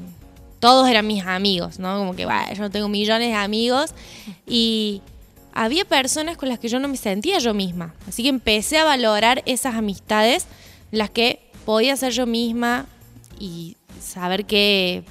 todos 0.60 0.88
eran 0.88 1.06
mis 1.06 1.24
amigos, 1.26 1.78
¿no? 1.78 1.98
Como 1.98 2.14
que, 2.14 2.26
"Bah, 2.26 2.52
yo 2.52 2.70
tengo 2.70 2.88
millones 2.88 3.28
de 3.28 3.34
amigos 3.34 3.94
y 4.46 5.02
había 5.52 5.84
personas 5.84 6.36
con 6.36 6.48
las 6.48 6.58
que 6.58 6.68
yo 6.68 6.78
no 6.78 6.88
me 6.88 6.96
sentía 6.96 7.38
yo 7.38 7.54
misma. 7.54 7.94
Así 8.08 8.22
que 8.22 8.28
empecé 8.28 8.78
a 8.78 8.84
valorar 8.84 9.42
esas 9.46 9.74
amistades, 9.74 10.46
las 10.90 11.10
que 11.10 11.40
podía 11.64 11.96
ser 11.96 12.12
yo 12.12 12.26
misma 12.26 12.86
y 13.38 13.76
saber 14.00 14.44
que, 14.44 15.02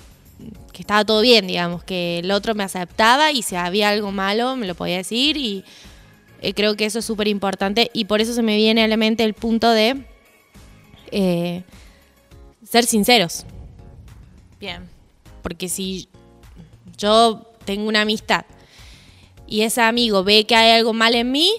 que 0.71 0.81
estaba 0.81 1.03
todo 1.05 1.21
bien, 1.21 1.47
digamos, 1.47 1.83
que 1.83 2.19
el 2.19 2.31
otro 2.31 2.55
me 2.55 2.63
aceptaba 2.63 3.31
y 3.31 3.41
si 3.41 3.55
había 3.55 3.89
algo 3.89 4.11
malo 4.11 4.55
me 4.55 4.67
lo 4.67 4.75
podía 4.75 4.97
decir 4.97 5.37
y 5.37 5.63
eh, 6.41 6.53
creo 6.53 6.75
que 6.75 6.85
eso 6.85 6.99
es 6.99 7.05
súper 7.05 7.27
importante 7.27 7.91
y 7.93 8.05
por 8.05 8.21
eso 8.21 8.33
se 8.33 8.41
me 8.41 8.55
viene 8.55 8.83
a 8.83 8.87
la 8.87 8.97
mente 8.97 9.23
el 9.23 9.33
punto 9.33 9.69
de 9.71 10.05
eh, 11.11 11.63
ser 12.63 12.85
sinceros. 12.85 13.45
Bien. 14.59 14.98
Porque 15.41 15.69
si 15.69 16.09
yo 16.97 17.41
tengo 17.65 17.87
una 17.87 18.01
amistad 18.01 18.45
y 19.47 19.61
ese 19.61 19.81
amigo 19.81 20.23
ve 20.23 20.45
que 20.45 20.55
hay 20.55 20.77
algo 20.77 20.93
mal 20.93 21.15
en 21.15 21.31
mí, 21.31 21.51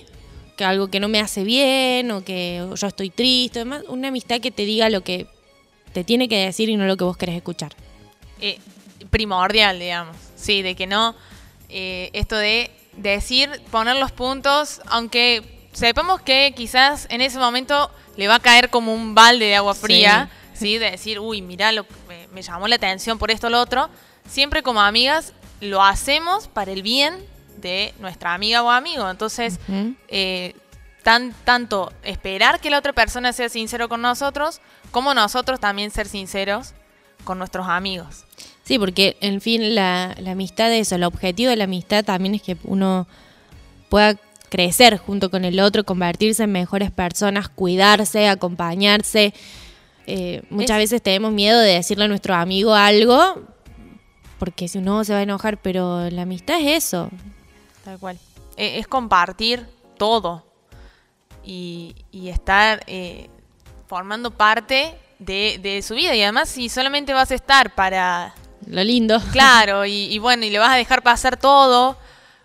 que 0.56 0.64
algo 0.64 0.88
que 0.88 1.00
no 1.00 1.08
me 1.08 1.20
hace 1.20 1.44
bien 1.44 2.10
o 2.10 2.22
que 2.24 2.66
yo 2.74 2.86
estoy 2.86 3.10
triste, 3.10 3.60
demás, 3.60 3.82
una 3.88 4.08
amistad 4.08 4.40
que 4.40 4.50
te 4.50 4.64
diga 4.64 4.90
lo 4.90 5.02
que 5.02 5.26
te 5.92 6.04
tiene 6.04 6.28
que 6.28 6.36
decir 6.44 6.68
y 6.68 6.76
no 6.76 6.86
lo 6.86 6.96
que 6.96 7.04
vos 7.04 7.16
querés 7.16 7.36
escuchar. 7.36 7.72
eh, 8.40 8.58
primordial, 9.10 9.78
digamos. 9.78 10.16
Sí, 10.36 10.62
de 10.62 10.74
que 10.76 10.86
no. 10.86 11.14
eh, 11.68 12.10
esto 12.12 12.36
de 12.36 12.70
decir, 12.96 13.48
poner 13.70 13.96
los 13.96 14.12
puntos, 14.12 14.80
aunque 14.86 15.42
sepamos 15.72 16.20
que 16.20 16.52
quizás 16.56 17.06
en 17.10 17.20
ese 17.20 17.38
momento 17.38 17.90
le 18.16 18.28
va 18.28 18.36
a 18.36 18.40
caer 18.40 18.68
como 18.70 18.92
un 18.92 19.14
balde 19.14 19.46
de 19.46 19.56
agua 19.56 19.74
fría, 19.74 20.28
¿sí? 20.54 20.78
De 20.78 20.90
decir, 20.90 21.18
uy, 21.20 21.42
mirá, 21.42 21.72
lo, 21.72 21.86
me, 22.32 22.42
llamó 22.42 22.68
la 22.68 22.76
atención 22.76 23.18
por 23.18 23.30
esto 23.30 23.48
o 23.48 23.50
lo 23.50 23.60
otro. 23.60 23.88
Siempre 24.28 24.62
como 24.62 24.80
amigas 24.80 25.32
lo 25.60 25.82
hacemos 25.82 26.48
para 26.48 26.72
el 26.72 26.82
bien 26.82 27.14
de 27.58 27.94
nuestra 27.98 28.34
amiga 28.34 28.62
o 28.62 28.70
amigo. 28.70 29.08
Entonces, 29.10 29.58
eh, 30.08 30.54
tan, 31.02 31.34
tanto 31.44 31.92
esperar 32.02 32.60
que 32.60 32.70
la 32.70 32.78
otra 32.78 32.92
persona 32.92 33.32
sea 33.32 33.48
sincero 33.48 33.88
con 33.88 34.02
nosotros, 34.02 34.60
como 34.90 35.14
nosotros 35.14 35.60
también 35.60 35.90
ser 35.90 36.06
sinceros 36.06 36.74
con 37.24 37.38
nuestros 37.38 37.68
amigos. 37.68 38.24
Sí, 38.64 38.78
porque 38.78 39.16
en 39.20 39.40
fin 39.40 39.74
la, 39.74 40.14
la 40.18 40.32
amistad 40.32 40.72
es 40.72 40.88
eso, 40.88 40.94
el 40.94 41.04
objetivo 41.04 41.50
de 41.50 41.56
la 41.56 41.64
amistad 41.64 42.04
también 42.04 42.36
es 42.36 42.42
que 42.42 42.56
uno 42.64 43.06
pueda 43.88 44.16
crecer 44.50 44.98
junto 44.98 45.30
con 45.30 45.44
el 45.44 45.60
otro, 45.60 45.84
convertirse 45.84 46.42
en 46.42 46.52
mejores 46.52 46.90
personas, 46.90 47.48
cuidarse, 47.48 48.28
acompañarse. 48.28 49.32
Eh, 50.12 50.42
muchas 50.50 50.78
Es- 50.78 50.90
veces 50.90 51.02
tenemos 51.02 51.32
miedo 51.32 51.58
de 51.60 51.74
decirle 51.74 52.04
a 52.04 52.08
nuestro 52.08 52.34
amigo 52.34 52.74
algo, 52.74 53.42
porque 54.38 54.66
si 54.68 54.78
no 54.78 55.04
se 55.04 55.12
va 55.12 55.20
a 55.20 55.22
enojar, 55.22 55.58
pero 55.58 56.08
la 56.10 56.22
amistad 56.22 56.60
es 56.60 56.84
eso. 56.84 57.10
Tal 57.84 57.98
cual. 57.98 58.18
Eh, 58.56 58.78
es 58.78 58.86
compartir 58.88 59.66
todo 59.98 60.44
y, 61.44 61.94
y 62.10 62.28
estar 62.28 62.82
eh, 62.86 63.28
formando 63.86 64.30
parte 64.30 64.94
de, 65.18 65.58
de 65.62 65.82
su 65.82 65.94
vida. 65.94 66.14
Y 66.14 66.22
además, 66.22 66.48
si 66.48 66.68
solamente 66.68 67.12
vas 67.12 67.30
a 67.30 67.34
estar 67.34 67.74
para 67.74 68.34
Lo 68.66 68.82
lindo. 68.82 69.20
Claro, 69.32 69.84
y, 69.86 69.92
y 70.10 70.18
bueno, 70.18 70.44
y 70.44 70.50
le 70.50 70.58
vas 70.58 70.70
a 70.72 70.76
dejar 70.76 71.02
pasar 71.02 71.36
todo, 71.36 71.96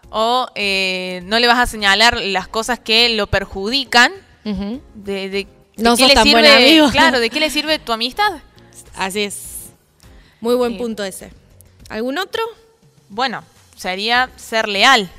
o 0.10 0.48
eh, 0.56 1.22
no 1.26 1.40
le 1.40 1.48
vas 1.48 1.60
a 1.60 1.66
señalar 1.66 2.18
las 2.22 2.48
cosas 2.48 2.80
que 2.80 3.10
lo 3.10 3.28
perjudican. 3.28 4.12
De- 4.44 5.30
de 5.30 5.48
No 5.78 5.98
sos 5.98 6.08
le 6.08 6.14
tan 6.14 6.24
sirve, 6.24 6.42
buen 6.42 6.52
amigo. 6.54 6.90
Claro, 6.92 7.20
¿de 7.20 7.30
qué 7.32 7.40
le 7.40 7.50
sirve 7.50 7.80
tu 7.80 7.92
amistad? 7.92 8.32
Así 8.96 9.22
es. 9.24 9.70
Muy 10.42 10.56
buen 10.56 10.74
Sí. 10.74 10.78
punto 10.78 11.04
ese. 11.04 11.32
¿Algún 11.90 12.18
otro? 12.18 12.42
Bueno, 13.10 13.44
sería 13.76 14.30
ser 14.38 14.68
leal. 14.68 15.10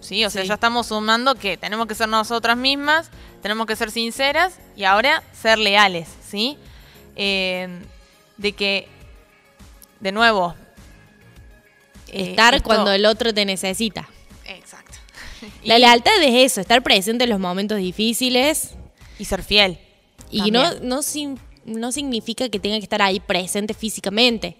Sí, 0.00 0.24
o 0.24 0.30
sea, 0.30 0.42
ya 0.44 0.54
estamos 0.54 0.86
sumando 0.86 1.34
que 1.34 1.56
tenemos 1.56 1.86
que 1.86 1.94
ser 1.94 2.08
nosotras 2.08 2.56
mismas, 2.56 3.10
tenemos 3.42 3.66
que 3.66 3.76
ser 3.76 3.90
sinceras 3.90 4.54
y 4.74 4.84
ahora 4.84 5.22
ser 5.38 5.58
leales, 5.58 6.08
¿sí? 6.26 6.56
Eh, 7.14 7.68
de 8.38 8.52
que, 8.52 8.88
de 10.00 10.12
nuevo, 10.12 10.54
eh, 12.08 12.30
Estar 12.30 12.54
esto- 12.54 12.66
cuando 12.66 12.90
el 12.92 13.04
otro 13.04 13.34
te 13.34 13.44
necesita. 13.44 14.08
Exacto. 14.46 14.96
La 15.64 15.76
Y- 15.78 15.80
lealtad 15.80 16.22
es 16.22 16.52
eso, 16.52 16.60
estar 16.62 16.82
presente 16.82 17.24
en 17.24 17.30
los 17.30 17.40
momentos 17.40 17.76
difíciles 17.78 18.70
y 19.18 19.26
ser 19.26 19.42
fiel. 19.42 19.78
Y 20.32 20.50
no, 20.50 20.74
no, 20.82 21.02
sin- 21.02 21.38
no 21.64 21.92
significa 21.92 22.48
que 22.48 22.58
tenga 22.58 22.76
que 22.78 22.84
estar 22.84 23.02
ahí 23.02 23.20
presente 23.20 23.74
físicamente. 23.74 24.56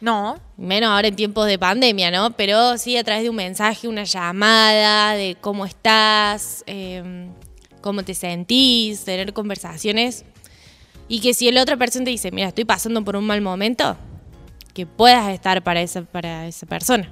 No, 0.00 0.38
Menos 0.56 0.88
ahora 0.90 1.08
en 1.08 1.16
tiempos 1.16 1.46
de 1.46 1.58
pandemia, 1.58 2.10
¿no? 2.10 2.30
Pero 2.30 2.78
sí 2.78 2.96
a 2.96 3.04
través 3.04 3.22
de 3.22 3.28
un 3.30 3.36
mensaje, 3.36 3.86
una 3.86 4.04
llamada, 4.04 5.12
de 5.14 5.36
cómo 5.40 5.66
estás, 5.66 6.64
eh, 6.66 7.28
cómo 7.82 8.02
te 8.02 8.14
sentís, 8.14 9.04
tener 9.04 9.32
conversaciones. 9.34 10.24
Y 11.06 11.20
que 11.20 11.34
si 11.34 11.50
la 11.50 11.60
otra 11.62 11.76
persona 11.76 12.04
te 12.06 12.12
dice, 12.12 12.30
mira, 12.30 12.48
estoy 12.48 12.64
pasando 12.64 13.04
por 13.04 13.14
un 13.16 13.26
mal 13.26 13.42
momento, 13.42 13.96
que 14.72 14.86
puedas 14.86 15.28
estar 15.34 15.62
para 15.62 15.82
esa, 15.82 16.02
para 16.02 16.46
esa 16.46 16.64
persona. 16.66 17.10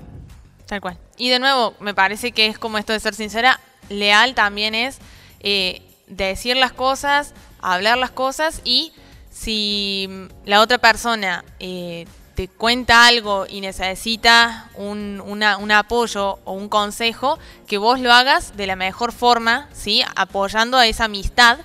tal 0.66 0.81
cual. 0.81 0.99
Y 1.18 1.29
de 1.29 1.38
nuevo, 1.40 1.75
me 1.81 1.92
parece 1.94 2.33
que 2.33 2.47
es 2.47 2.59
como 2.59 2.79
esto 2.79 2.92
de 2.94 3.01
ser 3.01 3.14
sincera. 3.14 3.61
Leal 3.90 4.35
también 4.35 4.75
es 4.75 4.99
eh, 5.40 5.83
decir 6.07 6.57
las 6.57 6.73
cosas, 6.73 7.35
hablar 7.61 7.99
las 7.99 8.11
cosas 8.11 8.61
y 8.64 8.92
si 9.31 10.09
la 10.44 10.61
otra 10.61 10.79
persona 10.79 11.44
eh, 11.61 12.07
te 12.35 12.49
cuenta 12.49 13.07
algo 13.07 13.47
y 13.49 13.61
necesita 13.61 14.68
un, 14.75 15.21
una- 15.25 15.57
un 15.57 15.71
apoyo 15.73 16.38
o 16.44 16.53
un 16.53 16.68
consejo, 16.68 17.38
que 17.66 17.79
vos 17.79 17.99
lo 18.01 18.12
hagas 18.12 18.57
de 18.57 18.66
la 18.66 18.77
mejor 18.77 19.12
forma, 19.12 19.68
¿sí? 19.73 20.03
Apoyando 20.16 20.77
a 20.77 20.87
esa 20.87 21.05
amistad 21.05 21.59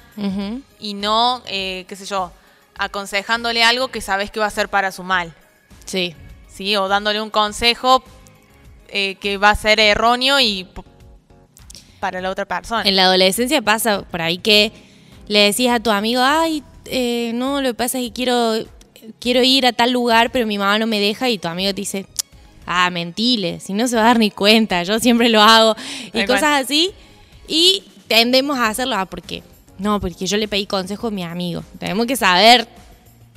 y 0.80 0.94
no, 0.96 1.42
eh, 1.48 1.86
qué 1.88 1.96
sé 1.96 2.06
yo, 2.06 2.32
aconsejándole 2.78 3.64
algo 3.64 3.90
que 3.90 4.02
sabes 4.02 4.32
que 4.32 4.40
va 4.40 4.48
a 4.48 4.52
ser 4.52 4.68
para 4.70 4.92
su 4.92 5.04
mal. 5.04 5.34
Sí. 5.86 6.16
¿sí? 6.48 6.76
O 6.76 6.88
dándole 6.88 7.22
un 7.22 7.30
consejo 7.30 8.04
eh, 8.88 9.16
que 9.22 9.38
va 9.38 9.52
a 9.52 9.56
ser 9.56 9.80
erróneo 9.80 10.40
y 10.40 10.68
para 12.00 12.20
la 12.22 12.30
otra 12.30 12.46
persona. 12.46 12.84
En 12.84 12.96
la 12.96 13.04
adolescencia 13.06 13.62
pasa 13.62 14.02
por 14.04 14.22
ahí 14.22 14.38
que 14.38 14.72
le 15.28 15.40
decís 15.40 15.70
a 15.70 15.80
tu 15.80 15.90
amigo, 15.92 16.22
ay, 16.22 16.64
eh, 16.86 17.32
no, 17.34 17.62
lo 17.62 17.70
que 17.70 17.74
pasa 17.74 18.00
es 18.00 18.06
que 18.06 18.14
quiero, 18.14 18.54
quiero 19.20 19.44
ir 19.44 19.66
a 19.66 19.74
tal 19.74 19.92
lugar, 19.92 20.32
pero 20.32 20.46
mi 20.46 20.58
mamá 20.58 20.80
no 20.80 20.88
me 20.88 21.00
deja 21.00 21.30
y 21.30 21.38
tu 21.38 21.48
amigo 21.48 21.72
te 21.72 21.82
dice, 21.82 22.06
ah, 22.66 22.90
mentile, 22.90 23.60
si 23.60 23.74
no 23.74 23.88
se 23.88 23.96
va 23.96 24.04
a 24.04 24.06
dar 24.06 24.20
ni 24.20 24.32
cuenta, 24.32 24.84
yo 24.84 25.00
siempre 25.00 25.30
lo 25.30 25.42
hago. 25.42 25.76
Y 26.14 26.26
cosas 26.26 26.64
así. 26.64 26.92
Y 27.48 27.84
tendemos 28.08 28.58
a 28.58 28.70
hacerlo, 28.70 28.96
ah, 28.98 29.06
¿por 29.06 29.22
qué? 29.22 29.44
No, 29.78 30.00
porque 30.00 30.28
yo 30.28 30.38
le 30.38 30.48
pedí 30.48 30.66
consejo 30.66 31.08
a 31.08 31.12
mi 31.12 31.24
amigo. 31.24 31.64
Tenemos 31.80 32.06
que 32.06 32.16
saber 32.16 32.68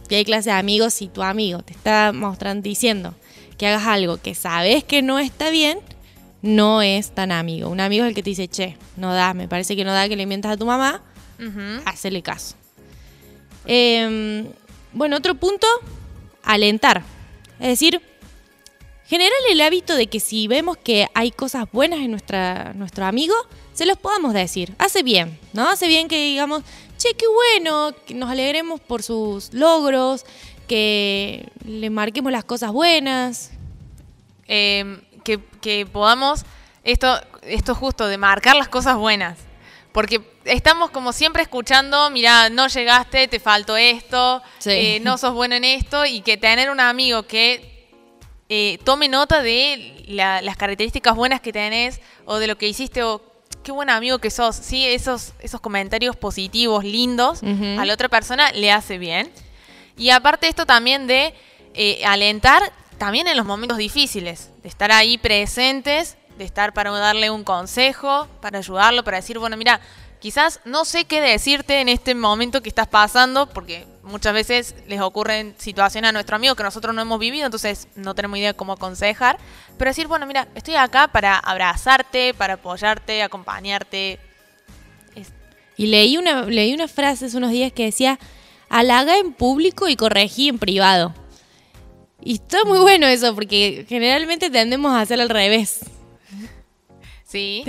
qué 0.08 0.24
clase 0.24 0.50
de 0.50 0.56
amigos 0.56 0.94
si 0.94 1.08
tu 1.08 1.22
amigo 1.22 1.60
te 1.62 1.72
está 1.72 2.12
mostrando, 2.12 2.62
diciendo 2.62 3.14
que 3.58 3.66
hagas 3.66 3.86
algo 3.86 4.18
que 4.18 4.34
sabes 4.34 4.84
que 4.84 5.02
no 5.02 5.18
está 5.18 5.50
bien, 5.50 5.78
no 6.42 6.82
es 6.82 7.10
tan 7.10 7.32
amigo. 7.32 7.70
Un 7.70 7.80
amigo 7.80 8.04
es 8.04 8.10
el 8.10 8.14
que 8.14 8.22
te 8.22 8.30
dice, 8.30 8.48
che, 8.48 8.76
no 8.96 9.14
da, 9.14 9.34
me 9.34 9.48
parece 9.48 9.76
que 9.76 9.84
no 9.84 9.92
da 9.92 10.08
que 10.08 10.16
le 10.16 10.26
mientas 10.26 10.52
a 10.52 10.56
tu 10.56 10.66
mamá, 10.66 11.02
Hacele 11.84 12.22
caso. 12.22 12.56
Eh, 13.66 14.48
bueno, 14.92 15.16
otro 15.16 15.34
punto, 15.34 15.66
alentar. 16.42 17.02
Es 17.60 17.68
decir, 17.68 18.00
generar 19.06 19.32
el 19.50 19.60
hábito 19.60 19.94
de 19.94 20.06
que 20.06 20.20
si 20.20 20.48
vemos 20.48 20.76
que 20.76 21.06
hay 21.14 21.30
cosas 21.30 21.66
buenas 21.72 22.00
en 22.00 22.10
nuestra, 22.10 22.72
nuestro 22.74 23.04
amigo, 23.04 23.34
se 23.72 23.86
los 23.86 23.98
podamos 23.98 24.32
decir. 24.32 24.74
Hace 24.78 25.02
bien, 25.02 25.38
¿no? 25.52 25.68
Hace 25.68 25.86
bien 25.88 26.08
que 26.08 26.16
digamos, 26.16 26.62
che, 26.96 27.14
qué 27.14 27.26
bueno, 27.28 27.94
que 28.06 28.14
nos 28.14 28.30
alegremos 28.30 28.80
por 28.80 29.02
sus 29.02 29.52
logros, 29.52 30.24
que 30.66 31.48
le 31.64 31.90
marquemos 31.90 32.32
las 32.32 32.44
cosas 32.44 32.72
buenas. 32.72 33.50
Eh, 34.48 35.00
que, 35.24 35.40
que 35.60 35.86
podamos, 35.86 36.44
esto, 36.84 37.20
esto 37.42 37.74
justo, 37.74 38.06
de 38.06 38.16
marcar 38.16 38.54
las 38.54 38.68
cosas 38.68 38.96
buenas. 38.96 39.38
Porque 39.96 40.20
estamos 40.44 40.90
como 40.90 41.10
siempre 41.14 41.42
escuchando, 41.42 42.10
mira, 42.10 42.50
no 42.50 42.66
llegaste, 42.66 43.28
te 43.28 43.40
faltó 43.40 43.78
esto, 43.78 44.42
Sí. 44.58 44.70
eh, 44.72 45.00
no 45.00 45.16
sos 45.16 45.32
bueno 45.32 45.54
en 45.54 45.64
esto, 45.64 46.04
y 46.04 46.20
que 46.20 46.36
tener 46.36 46.68
un 46.68 46.80
amigo 46.80 47.22
que 47.22 47.88
eh, 48.50 48.78
tome 48.84 49.08
nota 49.08 49.40
de 49.42 50.04
la- 50.06 50.42
las 50.42 50.58
características 50.58 51.16
buenas 51.16 51.40
que 51.40 51.50
tenés 51.50 52.02
o 52.26 52.36
de 52.36 52.46
lo 52.46 52.58
que 52.58 52.68
hiciste 52.68 53.02
o 53.02 53.22
qué 53.64 53.72
buen 53.72 53.88
amigo 53.88 54.18
que 54.18 54.30
sos. 54.30 54.54
Sí, 54.54 54.86
esos, 54.86 55.32
esos 55.40 55.62
comentarios 55.62 56.14
positivos, 56.14 56.84
lindos, 56.84 57.40
a 57.42 57.84
la 57.86 57.94
otra 57.94 58.10
persona 58.10 58.52
le 58.52 58.70
hace 58.70 58.98
bien. 58.98 59.32
Y 59.96 60.10
aparte 60.10 60.46
esto 60.46 60.66
también 60.66 61.06
de 61.06 61.32
eh, 61.72 62.02
alentar 62.04 62.70
también 62.98 63.26
en 63.28 63.36
los 63.38 63.46
momentos 63.46 63.78
difíciles, 63.78 64.50
de 64.62 64.68
estar 64.68 64.92
ahí 64.92 65.16
presentes, 65.16 66.16
de 66.36 66.44
estar 66.44 66.72
para 66.72 66.90
darle 66.90 67.30
un 67.30 67.44
consejo, 67.44 68.28
para 68.40 68.58
ayudarlo, 68.58 69.04
para 69.04 69.18
decir, 69.18 69.38
bueno, 69.38 69.56
mira, 69.56 69.80
quizás 70.18 70.60
no 70.64 70.84
sé 70.84 71.04
qué 71.04 71.20
decirte 71.20 71.80
en 71.80 71.88
este 71.88 72.14
momento 72.14 72.62
que 72.62 72.68
estás 72.68 72.88
pasando, 72.88 73.48
porque 73.48 73.86
muchas 74.02 74.34
veces 74.34 74.74
les 74.86 75.00
ocurren 75.00 75.54
situaciones 75.58 76.08
a 76.08 76.12
nuestro 76.12 76.36
amigo 76.36 76.54
que 76.54 76.62
nosotros 76.62 76.94
no 76.94 77.02
hemos 77.02 77.18
vivido, 77.18 77.46
entonces 77.46 77.88
no 77.94 78.14
tenemos 78.14 78.38
idea 78.38 78.52
de 78.52 78.56
cómo 78.56 78.72
aconsejar, 78.72 79.38
pero 79.78 79.90
decir, 79.90 80.06
bueno, 80.06 80.26
mira, 80.26 80.48
estoy 80.54 80.74
acá 80.74 81.08
para 81.08 81.38
abrazarte, 81.38 82.34
para 82.34 82.54
apoyarte, 82.54 83.22
acompañarte. 83.22 84.18
Y 85.78 85.86
leí 85.88 86.16
una, 86.16 86.42
leí 86.42 86.72
una 86.72 86.88
frase 86.88 87.26
hace 87.26 87.36
unos 87.36 87.50
días 87.50 87.70
que 87.70 87.84
decía, 87.84 88.18
halaga 88.68 89.18
en 89.18 89.32
público 89.32 89.88
y 89.88 89.96
corregí 89.96 90.48
en 90.48 90.58
privado. 90.58 91.14
Y 92.22 92.34
está 92.34 92.64
muy 92.64 92.78
bueno 92.78 93.06
eso, 93.06 93.34
porque 93.34 93.84
generalmente 93.88 94.50
tendemos 94.50 94.92
a 94.92 95.02
hacer 95.02 95.20
al 95.20 95.28
revés. 95.28 95.80
Sí, 97.26 97.64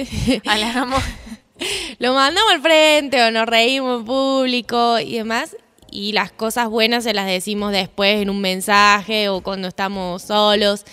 halagamos. 0.45 1.01
Lo 1.99 2.13
mandamos 2.13 2.51
al 2.53 2.61
frente 2.61 3.23
o 3.23 3.31
nos 3.31 3.47
reímos 3.47 4.01
en 4.01 4.05
público 4.05 4.99
y 4.99 5.15
demás. 5.15 5.55
Y 5.89 6.11
las 6.11 6.31
cosas 6.31 6.69
buenas 6.69 7.03
se 7.05 7.13
las 7.13 7.25
decimos 7.25 7.71
después 7.71 8.21
en 8.21 8.29
un 8.29 8.41
mensaje 8.41 9.29
o 9.29 9.41
cuando 9.41 9.67
estamos 9.67 10.21
solos. 10.21 10.85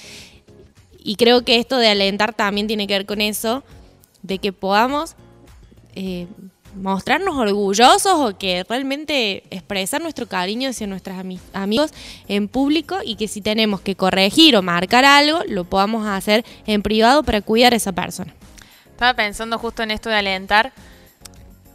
Y 1.03 1.16
creo 1.16 1.44
que 1.44 1.57
esto 1.57 1.77
de 1.77 1.88
alentar 1.88 2.33
también 2.33 2.66
tiene 2.66 2.87
que 2.87 2.94
ver 2.94 3.05
con 3.05 3.20
eso, 3.20 3.62
de 4.22 4.38
que 4.38 4.53
podamos 4.55 5.16
eh, 5.94 6.27
mostrarnos 6.81 7.37
orgullosos 7.37 8.14
o 8.14 8.38
que 8.38 8.64
realmente 8.66 9.42
expresar 9.50 10.00
nuestro 10.00 10.27
cariño 10.27 10.70
hacia 10.70 10.87
nuestros 10.87 11.16
ami- 11.18 11.40
amigos 11.53 11.90
en 12.27 12.48
público 12.48 12.96
y 13.05 13.16
que 13.16 13.29
si 13.29 13.42
tenemos 13.42 13.83
que 13.83 13.96
corregir 13.96 14.57
o 14.57 14.62
marcar 14.62 15.05
algo, 15.05 15.40
lo 15.46 15.64
podamos 15.64 16.07
hacer 16.07 16.44
en 16.66 16.81
privado 16.83 17.22
para 17.22 17.42
cuidar 17.42 17.74
a 17.74 17.77
esa 17.77 17.92
persona. 17.92 18.35
Estaba 18.94 19.14
pensando 19.14 19.59
justo 19.59 19.83
en 19.83 19.90
esto 19.90 20.09
de 20.09 20.14
alentar, 20.14 20.72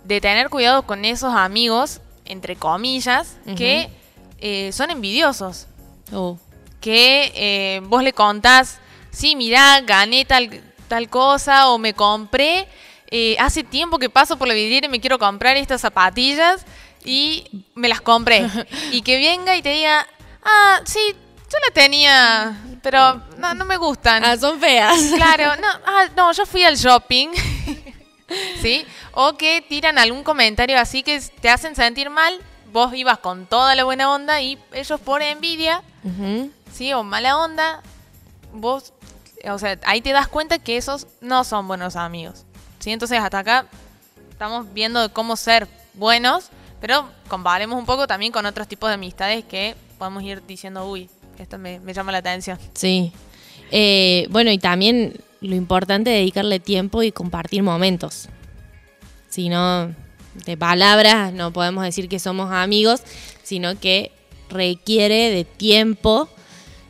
de 0.06 0.22
tener 0.22 0.50
cuidado 0.50 0.84
con 0.84 1.04
esos 1.04 1.36
amigos, 1.36 2.00
entre 2.24 2.56
comillas, 2.56 3.36
que 3.58 3.90
eh, 4.40 4.72
son 4.72 4.90
envidiosos. 4.90 5.68
Oh. 6.14 6.38
Que 6.80 7.34
eh, 7.36 7.82
vos 7.84 8.04
le 8.04 8.14
contás, 8.14 8.80
sí, 9.12 9.36
mirá, 9.36 9.82
gané 9.82 10.24
tal, 10.24 10.64
tal 10.88 11.10
cosa 11.10 11.68
o 11.68 11.78
me 11.78 11.94
compré, 11.94 12.70
eh, 13.12 13.36
hace 13.38 13.66
tiempo 13.66 14.00
que 14.00 14.10
paso 14.10 14.38
por 14.38 14.48
la 14.48 14.54
vidriera 14.54 14.88
y 14.88 14.90
me 14.90 15.02
quiero 15.02 15.20
comprar 15.20 15.58
estas 15.58 15.82
zapatillas 15.82 16.66
y 17.04 17.66
me 17.76 17.90
las 17.90 18.00
compré. 18.00 18.48
y 18.94 19.02
que 19.02 19.18
venga 19.18 19.58
y 19.58 19.62
te 19.62 19.72
diga, 19.74 20.08
ah, 20.42 20.80
sí, 20.86 21.02
yo 21.50 21.58
la 21.66 21.74
tenía, 21.74 22.58
pero 22.82 23.22
no, 23.38 23.54
no 23.56 23.66
me 23.66 23.78
gustan. 23.78 24.24
Ah, 24.24 24.38
son 24.38 24.60
feas. 24.60 24.98
Claro, 25.16 25.56
no, 25.60 25.68
ah, 25.86 26.06
no, 26.16 26.32
yo 26.32 26.46
fui 26.46 26.64
al 26.64 26.76
shopping. 26.76 27.30
¿Sí? 28.62 28.86
O 29.14 29.34
que 29.34 29.62
tiran 29.68 29.98
algún 29.98 30.24
comentario 30.24 30.80
así 30.80 31.02
que 31.02 31.20
te 31.42 31.50
hacen 31.50 31.76
sentir 31.76 32.10
mal. 32.10 32.40
Vos 32.72 32.94
ibas 32.94 33.18
con 33.18 33.48
toda 33.48 33.74
la 33.76 33.84
buena 33.84 34.12
onda 34.14 34.42
y 34.42 34.60
ellos 34.74 35.00
por 35.00 35.24
envidia. 35.24 35.82
¿sí? 36.72 36.94
O 36.94 37.04
mala 37.04 37.38
onda, 37.38 37.82
vos, 38.54 38.94
o 39.44 39.58
sea, 39.58 39.80
ahí 39.86 40.02
te 40.02 40.12
das 40.12 40.28
cuenta 40.28 40.60
que 40.60 40.78
esos 40.78 41.08
no 41.20 41.44
son 41.44 41.68
buenos 41.68 41.96
amigos. 41.96 42.46
¿Sí? 42.78 42.92
Entonces 42.92 43.20
hasta 43.20 43.40
acá 43.40 43.66
estamos 44.30 44.72
viendo 44.72 45.12
cómo 45.14 45.36
ser 45.36 45.68
buenos, 45.96 46.52
pero 46.80 47.10
comparemos 47.28 47.78
un 47.80 47.88
poco 47.88 48.06
también 48.06 48.32
con 48.32 48.46
otros 48.46 48.68
tipos 48.68 48.90
de 48.90 48.94
amistades 48.94 49.44
que 49.44 49.76
podemos 49.98 50.22
ir 50.24 50.46
diciendo, 50.46 50.88
uy, 50.88 51.10
esto 51.40 51.58
me, 51.58 51.80
me 51.80 51.94
llama 51.94 52.12
la 52.12 52.20
atención. 52.20 52.58
Sí. 52.74 53.12
Eh, 53.72 54.28
bueno, 54.30 54.52
y 54.52 54.58
también 54.58 55.14
lo 55.42 55.56
importante 55.56 56.12
es 56.12 56.18
dedicarle 56.22 56.60
tiempo 56.60 57.04
y 57.04 57.12
compartir 57.12 57.64
momentos. 57.64 58.28
Si 59.30 59.50
no, 59.50 59.94
de 60.46 60.58
palabras 60.58 61.34
no 61.34 61.52
podemos 61.54 61.84
decir 61.84 62.10
que 62.10 62.20
somos 62.20 62.52
amigos, 62.52 63.02
sino 63.44 63.80
que 63.80 64.12
requiere 64.50 65.30
de 65.30 65.44
tiempo 65.46 66.28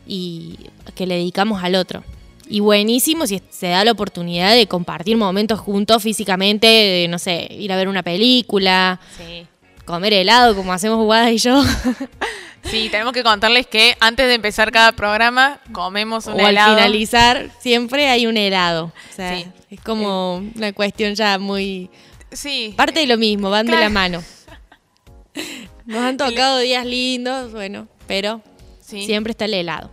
y 0.06 0.56
que 0.94 1.06
le 1.06 1.16
dedicamos 1.16 1.62
al 1.62 1.74
otro. 1.74 2.02
Y 2.48 2.60
buenísimo 2.60 3.26
si 3.28 3.40
se 3.50 3.68
da 3.68 3.84
la 3.84 3.92
oportunidad 3.92 4.54
de 4.56 4.66
compartir 4.66 5.16
momentos 5.16 5.60
juntos 5.60 6.02
físicamente, 6.02 6.66
de, 6.66 7.06
no 7.08 7.18
sé, 7.18 7.46
ir 7.50 7.72
a 7.72 7.76
ver 7.76 7.86
una 7.86 8.02
película, 8.02 8.98
Sí. 9.16 9.46
comer 9.84 10.12
helado 10.14 10.56
como 10.56 10.72
hacemos 10.72 11.04
Guada 11.04 11.30
y 11.30 11.38
yo. 11.38 11.62
Sí, 12.64 12.88
tenemos 12.90 13.12
que 13.12 13.22
contarles 13.22 13.66
que 13.66 13.96
antes 14.00 14.26
de 14.26 14.34
empezar 14.34 14.70
cada 14.70 14.92
programa 14.92 15.60
comemos 15.72 16.26
un 16.26 16.34
o 16.34 16.44
al 16.44 16.50
helado. 16.50 16.74
finalizar 16.76 17.50
siempre 17.58 18.08
hay 18.08 18.26
un 18.26 18.36
helado. 18.36 18.92
O 19.10 19.14
sea, 19.14 19.36
Sí. 19.38 19.46
es 19.70 19.80
como 19.80 20.36
una 20.54 20.72
cuestión 20.72 21.14
ya 21.14 21.38
muy... 21.38 21.90
Sí. 22.32 22.74
Parte 22.76 23.00
de 23.00 23.06
lo 23.06 23.16
mismo, 23.18 23.50
van 23.50 23.66
de 23.66 23.76
la 23.76 23.88
mano. 23.88 24.22
Nos 25.86 25.98
han 25.98 26.16
tocado 26.16 26.58
días 26.58 26.84
lindos, 26.86 27.52
bueno, 27.52 27.88
pero 28.06 28.42
Sí. 28.80 29.04
siempre 29.06 29.30
está 29.32 29.46
el 29.46 29.54
helado. 29.54 29.90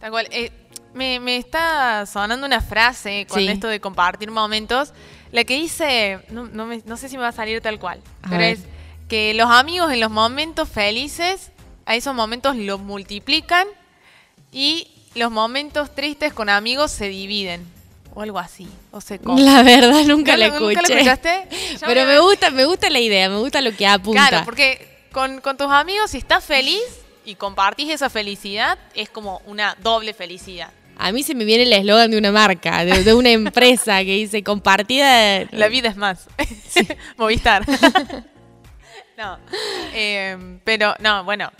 Tal 0.00 0.10
cual. 0.10 0.28
Eh, 0.30 0.50
me, 0.94 1.20
me 1.20 1.36
está 1.36 2.06
sonando 2.06 2.46
una 2.46 2.60
frase 2.62 3.26
con 3.28 3.40
Sí. 3.40 3.48
esto 3.48 3.68
de 3.68 3.80
compartir 3.80 4.30
momentos. 4.30 4.92
La 5.32 5.44
que 5.44 5.54
dice, 5.56 6.20
no, 6.30 6.44
no, 6.46 6.64
me- 6.66 6.82
no 6.86 6.96
sé 6.96 7.08
si 7.08 7.16
me 7.16 7.22
va 7.22 7.28
a 7.28 7.32
salir 7.32 7.60
tal 7.60 7.78
cual, 7.78 8.00
A 8.22 8.28
pero 8.30 8.40
ver. 8.40 8.52
es 8.56 8.60
que 9.08 9.34
los 9.34 9.50
amigos 9.50 9.92
en 9.92 10.00
los 10.00 10.10
momentos 10.10 10.68
felices, 10.68 11.50
a 11.86 11.94
esos 11.96 12.14
momentos 12.14 12.56
los 12.56 12.80
multiplican 12.80 13.66
y 14.52 14.88
los 15.14 15.30
momentos 15.30 15.94
tristes 15.94 16.32
con 16.34 16.48
amigos 16.48 16.90
se 16.90 17.08
dividen. 17.08 17.64
O 18.14 18.22
algo 18.22 18.38
así. 18.38 18.66
O 18.92 19.00
se 19.02 19.20
La 19.36 19.62
verdad 19.62 20.02
nunca 20.04 20.36
la 20.38 20.48
¿Nunca 20.48 20.58
lo- 20.58 20.72
escuché. 20.72 20.74
¿Nunca 20.74 20.88
lo 20.88 20.94
escuchaste? 20.94 21.48
Ya 21.80 21.86
Pero 21.86 22.04
me 22.06 22.18
gusta, 22.18 22.50
me 22.50 22.64
gusta 22.64 22.88
la 22.90 22.98
idea, 23.00 23.28
me 23.28 23.36
gusta 23.38 23.60
lo 23.60 23.72
que 23.76 23.86
apunta. 23.86 24.28
Claro, 24.28 24.44
porque 24.46 25.06
con, 25.12 25.40
con 25.42 25.56
tus 25.58 25.70
amigos, 25.70 26.10
si 26.12 26.18
estás 26.18 26.42
feliz 26.44 26.80
y 27.26 27.34
compartís 27.34 27.90
esa 27.90 28.08
felicidad, 28.08 28.78
es 28.94 29.10
como 29.10 29.42
una 29.46 29.76
doble 29.82 30.14
felicidad. 30.14 30.70
A 30.98 31.12
mí 31.12 31.22
se 31.22 31.34
me 31.34 31.44
viene 31.44 31.64
el 31.64 31.72
eslogan 31.74 32.10
de 32.10 32.16
una 32.16 32.32
marca, 32.32 32.82
de, 32.86 33.04
de 33.04 33.12
una 33.12 33.28
empresa 33.32 33.98
que 33.98 34.12
dice 34.14 34.42
compartida. 34.42 35.44
La 35.50 35.68
vida 35.68 35.90
es 35.90 35.96
más. 35.96 36.26
Movistar. 37.18 37.66
no. 39.18 39.38
eh, 39.92 40.58
pero, 40.64 40.94
no, 41.00 41.22
bueno. 41.24 41.50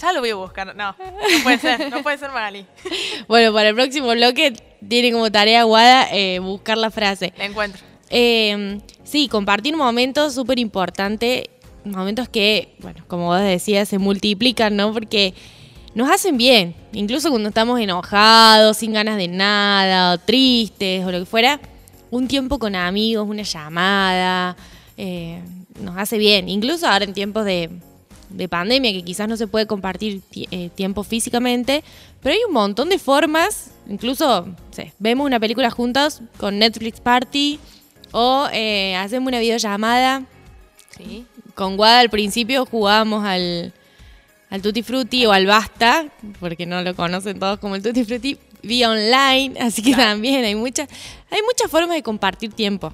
Ya, 0.00 0.12
lo 0.12 0.20
voy 0.20 0.30
a 0.30 0.34
buscar. 0.34 0.74
No, 0.76 0.94
no 0.98 1.42
puede 1.42 1.58
ser. 1.58 1.90
No 1.90 2.02
puede 2.02 2.18
ser 2.18 2.30
Magali. 2.30 2.66
Bueno, 3.28 3.52
para 3.52 3.70
el 3.70 3.74
próximo 3.74 4.10
bloque 4.10 4.52
tiene 4.86 5.10
como 5.10 5.30
tarea 5.32 5.64
Guada 5.64 6.08
eh, 6.12 6.38
buscar 6.38 6.78
la 6.78 6.90
frase. 6.90 7.32
La 7.36 7.46
encuentro. 7.46 7.82
Eh, 8.10 8.78
sí, 9.02 9.28
compartir 9.28 9.76
momentos 9.76 10.34
súper 10.34 10.58
importante, 10.58 11.50
momentos 11.84 12.28
que, 12.28 12.74
bueno, 12.78 13.04
como 13.08 13.26
vos 13.26 13.40
decías, 13.40 13.88
se 13.88 13.98
multiplican, 13.98 14.76
¿no? 14.76 14.92
Porque 14.92 15.34
nos 15.94 16.10
hacen 16.10 16.36
bien, 16.36 16.74
incluso 16.92 17.30
cuando 17.30 17.48
estamos 17.48 17.80
enojados, 17.80 18.76
sin 18.76 18.92
ganas 18.92 19.16
de 19.16 19.28
nada, 19.28 20.12
o 20.12 20.18
tristes, 20.18 21.04
o 21.04 21.10
lo 21.10 21.20
que 21.20 21.24
fuera, 21.24 21.58
un 22.10 22.28
tiempo 22.28 22.58
con 22.58 22.76
amigos, 22.76 23.26
una 23.28 23.42
llamada, 23.42 24.56
eh, 24.96 25.40
nos 25.80 25.96
hace 25.96 26.18
bien, 26.18 26.48
incluso 26.48 26.86
ahora 26.86 27.04
en 27.04 27.14
tiempos 27.14 27.44
de, 27.44 27.70
de 28.28 28.48
pandemia, 28.48 28.92
que 28.92 29.02
quizás 29.02 29.28
no 29.28 29.36
se 29.36 29.46
puede 29.46 29.66
compartir 29.66 30.20
ti- 30.30 30.48
eh, 30.50 30.70
tiempo 30.74 31.02
físicamente, 31.04 31.82
pero 32.22 32.34
hay 32.34 32.40
un 32.46 32.52
montón 32.52 32.88
de 32.88 32.98
formas, 32.98 33.70
incluso 33.88 34.46
sé, 34.70 34.92
vemos 34.98 35.26
una 35.26 35.38
película 35.40 35.70
juntos 35.70 36.20
con 36.38 36.58
Netflix 36.58 37.00
Party 37.00 37.58
o 38.12 38.48
eh, 38.52 38.96
hacemos 38.96 39.28
una 39.28 39.40
videollamada. 39.40 40.24
Sí. 40.96 41.26
Con 41.54 41.76
Guada 41.76 42.00
al 42.00 42.10
principio 42.10 42.66
jugábamos 42.66 43.24
al, 43.24 43.72
al 44.50 44.62
Tutti 44.62 44.82
Frutti 44.82 45.24
o 45.26 45.32
al 45.32 45.46
Basta, 45.46 46.06
porque 46.40 46.66
no 46.66 46.82
lo 46.82 46.94
conocen 46.94 47.38
todos 47.38 47.58
como 47.58 47.76
el 47.76 47.82
Tutti 47.82 48.04
Frutti, 48.04 48.38
vía 48.62 48.90
online, 48.90 49.54
así 49.60 49.82
que 49.82 49.94
también 49.94 50.44
hay 50.44 50.54
muchas, 50.54 50.88
hay 51.30 51.40
muchas 51.42 51.70
formas 51.70 51.94
de 51.96 52.02
compartir 52.02 52.52
tiempo. 52.52 52.92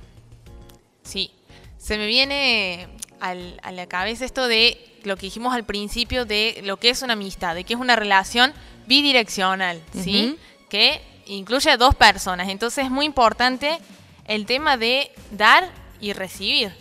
Sí. 1.03 1.31
Se 1.79 1.99
me 1.99 2.07
viene 2.07 2.87
al- 3.23 3.59
a 3.63 3.71
la 3.73 3.87
cabeza 3.87 4.25
esto 4.25 4.47
de 4.49 4.79
lo 5.05 5.17
que 5.17 5.27
dijimos 5.27 5.55
al 5.55 5.65
principio 5.65 6.25
de 6.25 6.61
lo 6.65 6.77
que 6.79 6.91
es 6.91 7.03
una 7.03 7.13
amistad, 7.15 7.55
de 7.55 7.65
que 7.65 7.75
es 7.75 7.81
una 7.81 7.97
relación 7.97 8.53
bidireccional, 8.87 9.81
¿sí? 10.03 10.37
Que 10.69 11.01
incluye 11.27 11.71
a 11.71 11.77
dos 11.77 11.95
personas. 11.95 12.49
Entonces 12.49 12.85
es 12.85 12.91
muy 12.91 13.07
importante 13.07 13.79
el 14.27 14.45
tema 14.47 14.77
de 14.77 15.11
dar 15.31 15.71
y 16.01 16.13
recibir, 16.13 16.73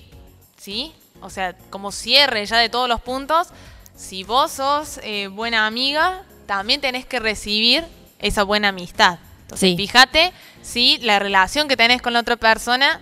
¿sí? 0.57 0.91
O 1.21 1.29
sea, 1.29 1.53
como 1.69 1.91
cierre 1.91 2.45
ya 2.45 2.57
de 2.57 2.69
todos 2.69 2.89
los 2.89 3.01
puntos, 3.01 3.47
si 3.95 4.23
vos 4.23 4.51
sos 4.51 4.99
eh, 5.03 5.27
buena 5.27 5.67
amiga, 5.67 6.23
también 6.47 6.81
tenés 6.81 7.05
que 7.05 7.19
recibir 7.19 7.85
esa 8.19 8.43
buena 8.43 8.69
amistad. 8.69 9.19
Entonces, 9.43 9.69
Sí. 9.71 9.77
fíjate 9.77 10.31
si 10.63 10.97
la 10.99 11.19
relación 11.19 11.67
que 11.67 11.77
tenés 11.77 12.01
con 12.01 12.13
la 12.13 12.19
otra 12.21 12.35
persona 12.35 12.99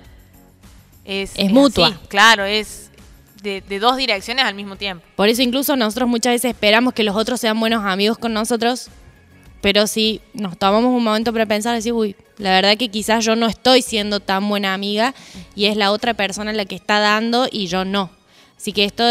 es, 1.05 1.31
Es 1.35 1.51
mutua. 1.51 1.87
así. 1.87 1.97
Claro, 2.09 2.43
es 2.45 2.88
de, 3.41 3.79
dos 3.79 3.97
direcciones 3.97 4.45
al 4.45 4.55
mismo 4.55 4.75
tiempo. 4.75 5.05
Por 5.15 5.29
eso 5.29 5.41
incluso 5.41 5.75
nosotros 5.75 6.09
muchas 6.09 6.33
veces 6.33 6.51
esperamos 6.51 6.93
que 6.93 7.03
los 7.03 7.15
otros 7.15 7.39
sean 7.39 7.59
buenos 7.59 7.85
amigos 7.85 8.17
con 8.17 8.33
nosotros, 8.33 8.89
pero 9.61 9.87
si 9.87 10.21
nos 10.33 10.57
tomamos 10.57 10.95
un 10.95 11.03
momento 11.03 11.33
para 11.33 11.45
pensar, 11.45 11.75
decir, 11.75 11.93
uy, 11.93 12.15
la 12.37 12.51
verdad 12.51 12.77
que 12.77 12.89
quizás 12.89 13.25
yo 13.25 13.35
no 13.35 13.47
estoy 13.47 13.81
siendo 13.81 14.19
tan 14.19 14.47
buena 14.47 14.73
amiga 14.73 15.13
y 15.55 15.65
es 15.65 15.75
la 15.75 15.91
otra 15.91 16.13
persona 16.13 16.53
la 16.53 16.65
que 16.65 16.75
está 16.75 16.99
dando 16.99 17.47
y 17.51 17.67
yo 17.67 17.83
no. 17.85 18.09
Así 18.57 18.71
que 18.71 18.85
esto 18.85 19.03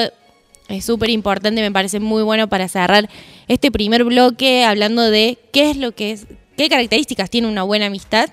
es 0.68 0.84
súper 0.84 1.10
importante, 1.10 1.60
me 1.60 1.72
parece 1.72 2.00
muy 2.00 2.22
bueno 2.22 2.48
para 2.48 2.68
cerrar 2.68 3.08
este 3.48 3.70
primer 3.70 4.04
bloque 4.04 4.64
hablando 4.64 5.02
de 5.10 5.38
qué 5.52 5.70
es 5.70 5.76
lo 5.76 5.92
que 5.92 6.12
es, 6.12 6.26
qué 6.56 6.68
características 6.68 7.30
tiene 7.30 7.48
una 7.48 7.62
buena 7.62 7.86
amistad. 7.86 8.30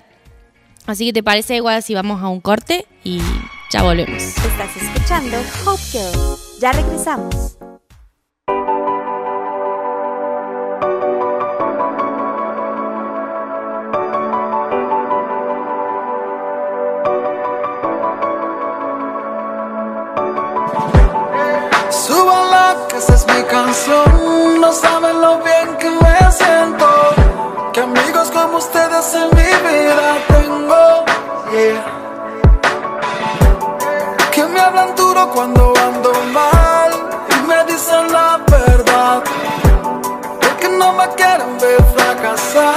Así 0.86 1.06
que 1.06 1.12
te 1.12 1.22
parece 1.22 1.56
igual 1.56 1.82
si 1.82 1.94
vamos 1.94 2.22
a 2.22 2.28
un 2.28 2.40
corte 2.40 2.86
y 3.02 3.20
ya 3.76 3.82
volvemos. 3.82 4.22
Estás 4.22 4.74
escuchando 4.74 5.36
Hope 5.66 5.82
Girls. 5.92 6.58
Ya 6.58 6.72
regresamos. 6.72 7.58
Súbanla, 21.90 22.76
que 22.88 22.96
esa 22.96 23.14
es 23.14 23.26
mi 23.26 23.42
canción. 23.42 24.60
No 24.60 24.72
saben 24.72 25.20
lo 25.20 25.42
bien 25.42 25.76
que 25.78 25.90
me 25.90 26.32
siento. 26.32 26.88
Que 27.74 27.80
amigos 27.80 28.30
como 28.30 28.56
ustedes 28.56 29.14
en 29.14 29.28
mi 29.36 29.50
vida 29.68 30.16
tengo. 30.28 31.04
Yeah. 31.52 32.05
Cuando 35.24 35.72
ando 35.88 36.12
mal. 36.32 36.90
Y 37.30 37.46
me 37.46 37.64
dicen 37.72 38.12
la 38.12 38.38
verdad. 38.50 39.22
Porque 40.40 40.68
no 40.68 40.92
me 40.92 41.08
quieren 41.14 41.58
ver 41.58 41.82
fracasar. 41.94 42.75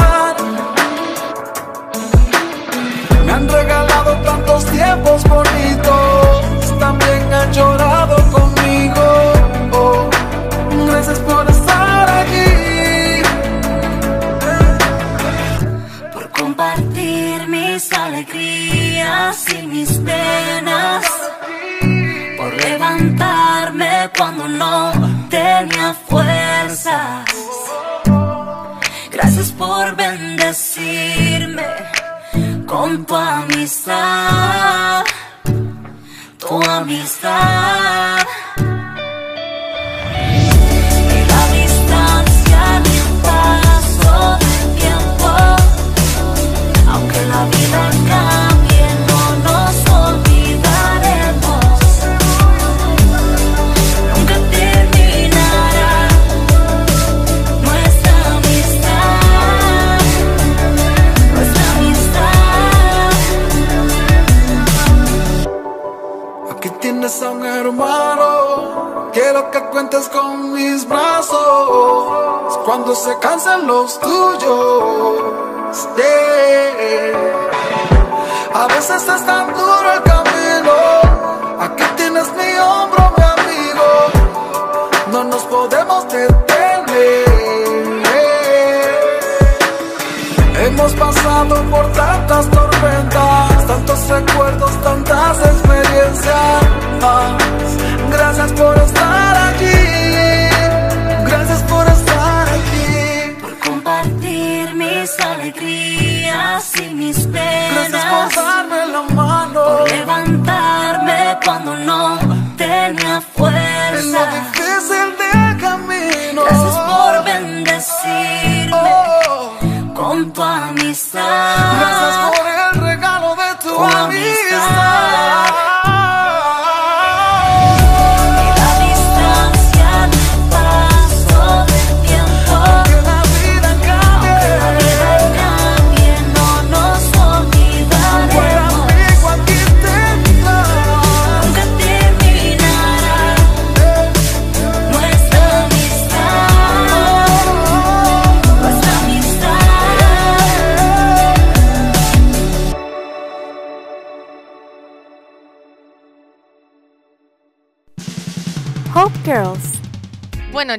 Cuando 24.19 24.49
no 24.49 24.91
tenía 25.29 25.93
fuerzas. 25.93 27.23
Gracias 29.10 29.51
por 29.53 29.95
bendecirme 29.95 31.65
con 32.67 33.05
tu 33.05 33.15
amistad, 33.15 35.05
tu 36.38 36.62
amistad. 36.69 37.68
Con 70.07 70.53
mis 70.53 70.88
brazos 70.88 72.57
cuando 72.63 72.95
se 72.95 73.19
cansen 73.19 73.67
los 73.67 73.99
tuyos. 73.99 75.17
Yeah. 75.97 77.13
A 78.53 78.67
veces 78.67 79.03
es 79.03 79.25
tan 79.25 79.53
duro 79.53 79.93
el 79.93 80.01
camino. 80.03 80.71
Aquí 81.59 81.83
tienes 81.97 82.31
mi 82.31 82.57
hombro, 82.57 83.13
mi 83.17 83.23
amigo. 83.23 83.88
No 85.12 85.25
nos 85.25 85.43
podemos 85.43 86.07
detener. 86.07 87.29
Hemos 90.59 90.93
pasado 90.93 91.62
por 91.69 91.91
tantas 91.91 92.49
tormentas, 92.49 92.68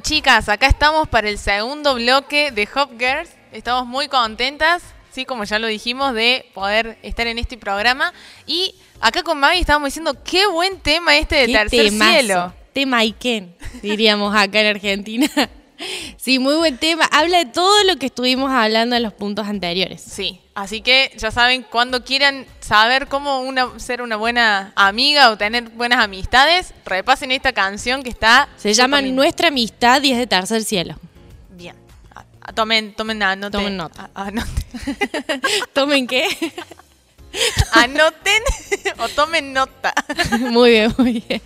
chicas, 0.03 0.49
acá 0.49 0.67
estamos 0.67 1.09
para 1.09 1.29
el 1.29 1.39
segundo 1.39 1.95
bloque 1.95 2.51
de 2.53 2.69
Hop 2.75 2.91
Girls. 2.99 3.31
Estamos 3.53 3.87
muy 3.87 4.09
contentas, 4.09 4.83
sí, 5.13 5.25
como 5.25 5.45
ya 5.45 5.59
lo 5.59 5.67
dijimos, 5.67 6.15
de 6.15 6.47
poder 6.55 6.99
estar 7.03 7.27
en 7.27 7.39
este 7.39 7.59
programa. 7.59 8.13
Y 8.47 8.75
acá 9.01 9.23
con 9.23 9.39
Maggie 9.39 9.61
estábamos 9.61 9.89
diciendo 9.89 10.17
qué 10.25 10.47
buen 10.47 10.79
tema 10.81 11.17
este 11.19 11.47
de 11.47 11.53
Tercer 11.53 11.91
temazo. 11.91 12.11
Cielo. 12.13 12.55
Tema 12.73 12.99
Iken, 12.99 13.55
diríamos 13.83 14.35
acá 14.35 14.61
en 14.61 14.67
Argentina. 14.69 15.29
Sí, 16.17 16.39
muy 16.39 16.55
buen 16.57 16.79
tema. 16.79 17.07
Habla 17.11 17.39
de 17.39 17.47
todo 17.47 17.85
lo 17.85 17.97
que 17.97 18.07
estuvimos 18.07 18.51
hablando 18.51 18.97
en 18.97 19.03
los 19.03 19.13
puntos 19.13 19.47
anteriores. 19.47 20.01
Sí, 20.03 20.41
así 20.55 20.81
que 20.83 21.13
ya 21.17 21.31
saben, 21.31 21.63
cuando 21.63 22.05
quieran 22.05 22.47
saber 22.61 23.07
cómo 23.07 23.41
una, 23.41 23.79
ser 23.79 24.03
una 24.03 24.17
buena 24.17 24.73
amiga 24.77 25.31
o 25.31 25.39
tener 25.39 25.71
buenas 25.71 26.03
amistades, 26.05 26.75
repasen 26.85 27.33
esta 27.33 27.53
canción 27.53 28.03
que 28.03 28.11
está... 28.11 28.49
Se 28.57 28.75
llama. 28.75 29.01
Nuestra 29.01 29.49
Amistad 29.49 30.03
y 30.03 30.13
es 30.13 30.19
de 30.19 30.27
Tercer 30.27 30.63
Cielo. 30.65 30.97
Bien. 31.51 31.75
Ah, 32.15 32.25
ah, 32.43 32.53
Tomen, 32.53 32.95
tomen, 32.95 33.23
anoten. 33.23 33.53
Tomen 33.53 33.77
nota. 33.77 34.11
Ah, 34.15 34.27
Anoten. 34.27 35.41
¿Tomen 35.73 36.07
qué? 36.07 36.29
Anoten 37.73 38.43
o 38.99 39.09
tomen 39.09 39.53
nota. 39.53 39.95
muy 40.39 40.71
bien, 40.71 40.95
muy 40.99 41.25
bien. 41.27 41.43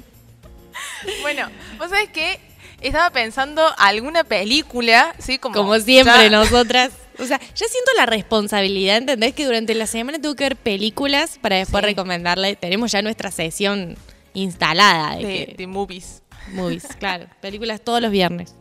Bueno, 1.23 1.49
vos 1.79 1.91
sabés 1.91 2.09
que 2.11 2.41
estaba 2.89 3.11
pensando 3.11 3.63
alguna 3.79 4.25
película, 4.25 5.15
¿sí? 5.19 5.39
Como, 5.39 5.55
Como 5.55 5.79
siempre, 5.79 6.25
ya- 6.25 6.31
nosotras. 6.31 6.91
O 7.17 7.25
sea, 7.27 7.39
ya 7.39 7.67
siento 7.69 7.93
la 7.97 8.07
responsabilidad, 8.07 8.97
¿entendés? 8.97 9.35
Que 9.35 9.45
durante 9.47 9.73
la 9.77 9.87
semana 9.87 10.19
tengo 10.19 10.35
que 10.35 10.43
ver 10.43 10.57
películas 10.57 11.39
para 11.41 11.55
después 11.55 11.81
Sí. 11.83 11.87
recomendarle. 11.91 12.57
Tenemos 12.57 12.91
ya 12.91 13.03
nuestra 13.03 13.31
sesión 13.31 13.97
instalada 14.33 15.17
de, 15.17 15.25
De, 15.25 15.47
que- 15.47 15.55
de 15.57 15.67
movies. 15.69 16.23
movies, 16.49 16.85
claro. 16.99 17.27
Películas 17.41 17.81
todos 17.83 18.01
los 18.01 18.11
viernes. 18.11 18.57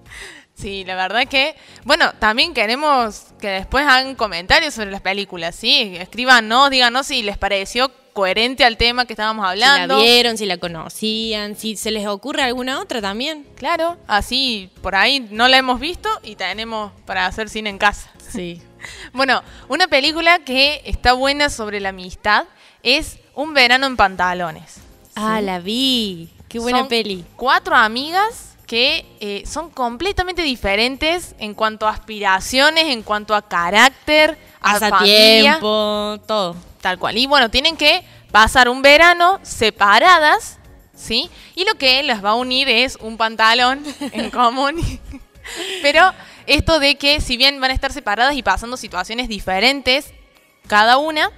Sí, 0.54 0.84
la 0.86 0.96
verdad 0.96 1.28
que, 1.28 1.56
bueno, 1.84 2.14
también 2.20 2.54
queremos 2.54 3.26
que 3.42 3.48
después 3.48 3.88
hagan 3.88 4.14
comentarios 4.14 4.76
sobre 4.76 4.92
las 4.92 5.02
películas, 5.02 5.56
¿sí? 5.56 5.96
Escríbanos, 6.00 6.70
díganos 6.70 7.08
si 7.08 7.24
les 7.24 7.40
pareció 7.40 7.92
coherente 8.14 8.64
al 8.64 8.78
tema 8.78 9.06
que 9.06 9.14
estábamos 9.14 9.44
Si 9.52 9.60
la 9.60 9.74
hablando. 9.74 9.98
vieron, 9.98 10.38
si 10.38 10.46
la 10.46 10.58
conocían, 10.58 11.58
si 11.58 11.76
se 11.76 11.92
les 11.92 12.08
ocurre 12.08 12.44
alguna 12.44 12.80
otra 12.80 13.02
también. 13.02 13.46
Claro, 13.56 13.98
así 14.08 14.70
por 14.82 14.96
ahí 14.96 15.28
no 15.32 15.48
la 15.48 15.58
hemos 15.58 15.80
visto 15.80 16.10
y 16.24 16.36
tenemos 16.36 16.92
para 17.06 17.26
hacer 17.26 17.50
cine 17.50 17.70
en 17.70 17.78
casa. 17.78 18.10
Sí. 18.32 18.62
Bueno, 19.14 19.42
una 19.70 19.88
película 19.88 20.40
que 20.40 20.82
está 20.84 21.14
buena 21.14 21.50
sobre 21.50 21.80
la 21.80 21.90
amistad 21.90 22.44
es 22.82 23.18
Un 23.34 23.54
verano 23.54 23.88
en 23.88 23.96
pantalones. 23.96 24.76
Ah, 25.16 25.40
la 25.40 25.60
vi. 25.60 26.30
Qué 26.50 26.60
buena 26.60 26.80
Son 26.80 26.88
peli. 26.90 27.24
Cuatro 27.38 27.76
amigas 27.76 28.56
que 28.68 29.06
eh, 29.20 29.44
son 29.46 29.70
completamente 29.70 30.42
diferentes 30.42 31.34
en 31.40 31.54
cuanto 31.54 31.88
a 31.88 31.92
aspiraciones, 31.92 32.86
en 32.88 33.04
cuanto 33.04 33.36
a 33.36 33.42
carácter, 33.42 34.38
a 34.62 34.74
Pasa 34.74 34.90
familia, 34.90 35.52
tiempo, 35.54 36.20
todo. 36.28 36.56
Tal 36.84 37.00
cual. 37.00 37.18
Y 37.18 37.26
bueno, 37.26 37.50
tienen 37.50 37.78
que 37.78 38.04
pasar 38.30 38.68
un 38.68 38.82
verano 38.82 39.40
separadas, 39.42 40.60
¿sí? 40.94 41.30
Y 41.56 41.64
lo 41.64 41.76
que 41.76 42.04
las 42.04 42.24
va 42.24 42.32
a 42.32 42.36
unir 42.36 42.68
es 42.68 42.98
un 42.98 43.16
pantalón 43.16 43.82
en 44.12 44.30
común. 44.30 44.76
Pero 45.82 46.12
esto 46.46 46.80
de 46.80 46.96
que 46.96 47.22
si 47.22 47.38
bien 47.38 47.60
van 47.62 47.72
a 47.72 47.74
estar 47.74 47.94
separadas 47.94 48.36
y 48.36 48.44
pasando 48.44 48.76
situaciones 48.76 49.30
diferentes 49.30 50.14
cada 50.68 50.98
una, 50.98 51.32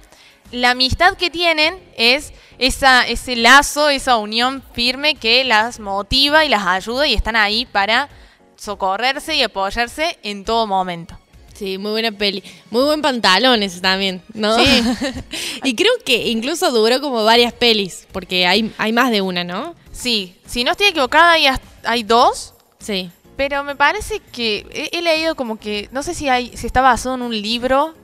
la 0.50 0.70
amistad 0.70 1.16
que 1.16 1.30
tienen 1.30 1.78
es 1.96 2.32
esa, 2.58 3.06
ese 3.06 3.36
lazo, 3.36 3.88
esa 3.88 4.16
unión 4.16 4.64
firme 4.72 5.14
que 5.14 5.44
las 5.44 5.78
motiva 5.78 6.44
y 6.44 6.48
las 6.48 6.66
ayuda 6.66 7.06
y 7.06 7.14
están 7.14 7.36
ahí 7.36 7.66
para 7.66 8.08
socorrerse 8.56 9.36
y 9.36 9.42
apoyarse 9.42 10.18
en 10.24 10.44
todo 10.44 10.66
momento. 10.66 11.16
Sí, 11.58 11.78
muy 11.78 11.90
buena 11.92 12.12
peli. 12.12 12.42
Muy 12.70 12.84
buen 12.84 13.00
pantalón 13.00 13.62
ese 13.62 13.80
también, 13.80 14.22
¿no? 14.34 14.58
Sí. 14.58 14.82
y 15.64 15.74
creo 15.74 15.92
que 16.04 16.28
incluso 16.28 16.70
duró 16.70 17.00
como 17.00 17.24
varias 17.24 17.52
pelis, 17.52 18.06
porque 18.12 18.46
hay, 18.46 18.72
hay 18.78 18.92
más 18.92 19.10
de 19.10 19.22
una, 19.22 19.42
¿no? 19.44 19.74
Sí, 19.92 20.36
si 20.46 20.64
no 20.64 20.72
estoy 20.72 20.88
equivocada, 20.88 21.32
hay, 21.32 21.46
hay 21.84 22.02
dos, 22.02 22.52
Sí. 22.78 23.10
pero 23.36 23.64
me 23.64 23.74
parece 23.74 24.20
que 24.20 24.66
he, 24.70 24.98
he 24.98 25.02
leído 25.02 25.34
como 25.34 25.58
que, 25.58 25.88
no 25.92 26.02
sé 26.02 26.14
si, 26.14 26.28
hay, 26.28 26.54
si 26.56 26.66
está 26.66 26.82
basado 26.82 27.14
en 27.14 27.22
un 27.22 27.40
libro 27.40 27.94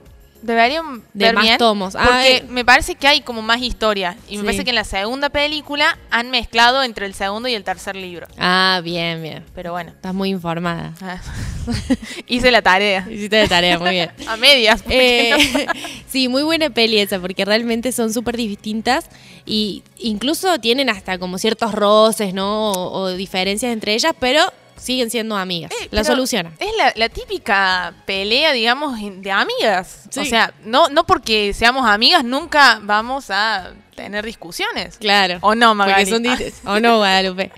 Deberían 0.43 1.03
De 1.15 1.27
ver 1.27 1.35
más 1.35 1.45
bien, 1.45 1.59
tomos. 1.59 1.95
Ah, 1.97 2.03
Porque 2.05 2.37
eh. 2.39 2.45
me 2.49 2.65
parece 2.65 2.97
que 2.97 3.07
hay 3.07 3.21
como 3.21 3.43
más 3.43 3.61
historia. 3.63 4.17
Y 4.29 4.37
me 4.39 4.45
parece 4.45 4.65
que 4.65 4.71
en 4.71 4.77
la 4.77 4.85
segunda 4.85 5.29
película 5.31 5.97
han 6.11 6.31
mezclado 6.31 6.83
entre 6.83 7.07
el 7.07 7.15
segundo 7.15 7.49
y 7.49 7.55
el 7.55 7.63
tercer 7.65 7.95
libro. 7.97 8.27
Ah, 8.39 8.81
bien, 8.83 9.23
bien. 9.23 9.45
Pero 9.55 9.73
bueno. 9.73 9.91
Estás 9.91 10.13
muy 10.13 10.31
informada. 10.31 10.95
ah, 11.01 11.19
Hice 12.27 12.51
la 12.51 12.61
tarea. 12.63 13.07
Hiciste 13.09 13.41
la 13.43 13.49
tarea, 13.49 13.79
muy 13.79 13.91
bien. 13.91 14.11
A 14.29 14.37
medias. 14.37 14.83
Eh, 14.89 15.33
no- 15.67 15.73
sí, 16.09 16.29
muy 16.29 16.43
buena 16.43 16.71
peli 16.71 16.99
esa, 16.99 17.21
porque 17.21 17.45
realmente 17.45 17.93
son 17.93 18.13
súper 18.13 18.37
distintas 18.37 19.07
y 19.47 19.83
incluso 19.99 20.59
tienen 20.59 20.91
hasta 20.91 21.19
como 21.19 21.39
ciertos 21.39 21.73
roces, 21.73 22.35
¿no? 22.35 22.73
O, 22.73 23.01
o 23.03 23.09
diferencias 23.11 23.73
entre 23.73 23.95
ellas, 23.95 24.13
pero 24.19 24.41
siguen 24.83 25.11
siendo 25.11 25.37
amigas. 25.37 25.71
Eh, 25.73 25.85
la 25.91 26.03
pero 26.03 26.05
solucionan. 26.05 26.55
Es 26.59 26.71
la, 26.77 26.93
la 26.97 27.09
típica 27.09 27.95
pelea, 28.05 28.53
digamos, 28.53 28.99
de 29.01 29.31
amigas. 29.31 30.09
O 30.17 30.25
sea, 30.25 30.53
no, 30.65 30.89
no 30.89 31.07
porque 31.07 31.55
seamos 31.55 31.89
amigas 31.89 32.25
nunca 32.25 32.81
vamos 32.83 33.31
a 33.31 33.73
tener 33.95 34.25
discusiones. 34.25 34.99
Claro. 34.99 35.39
¿O 35.41 35.55
no, 35.55 35.75
Magali? 35.75 36.11
Son. 36.11 36.23
O 36.67 36.81
no, 36.81 36.99
Guadalupe. 36.99 37.51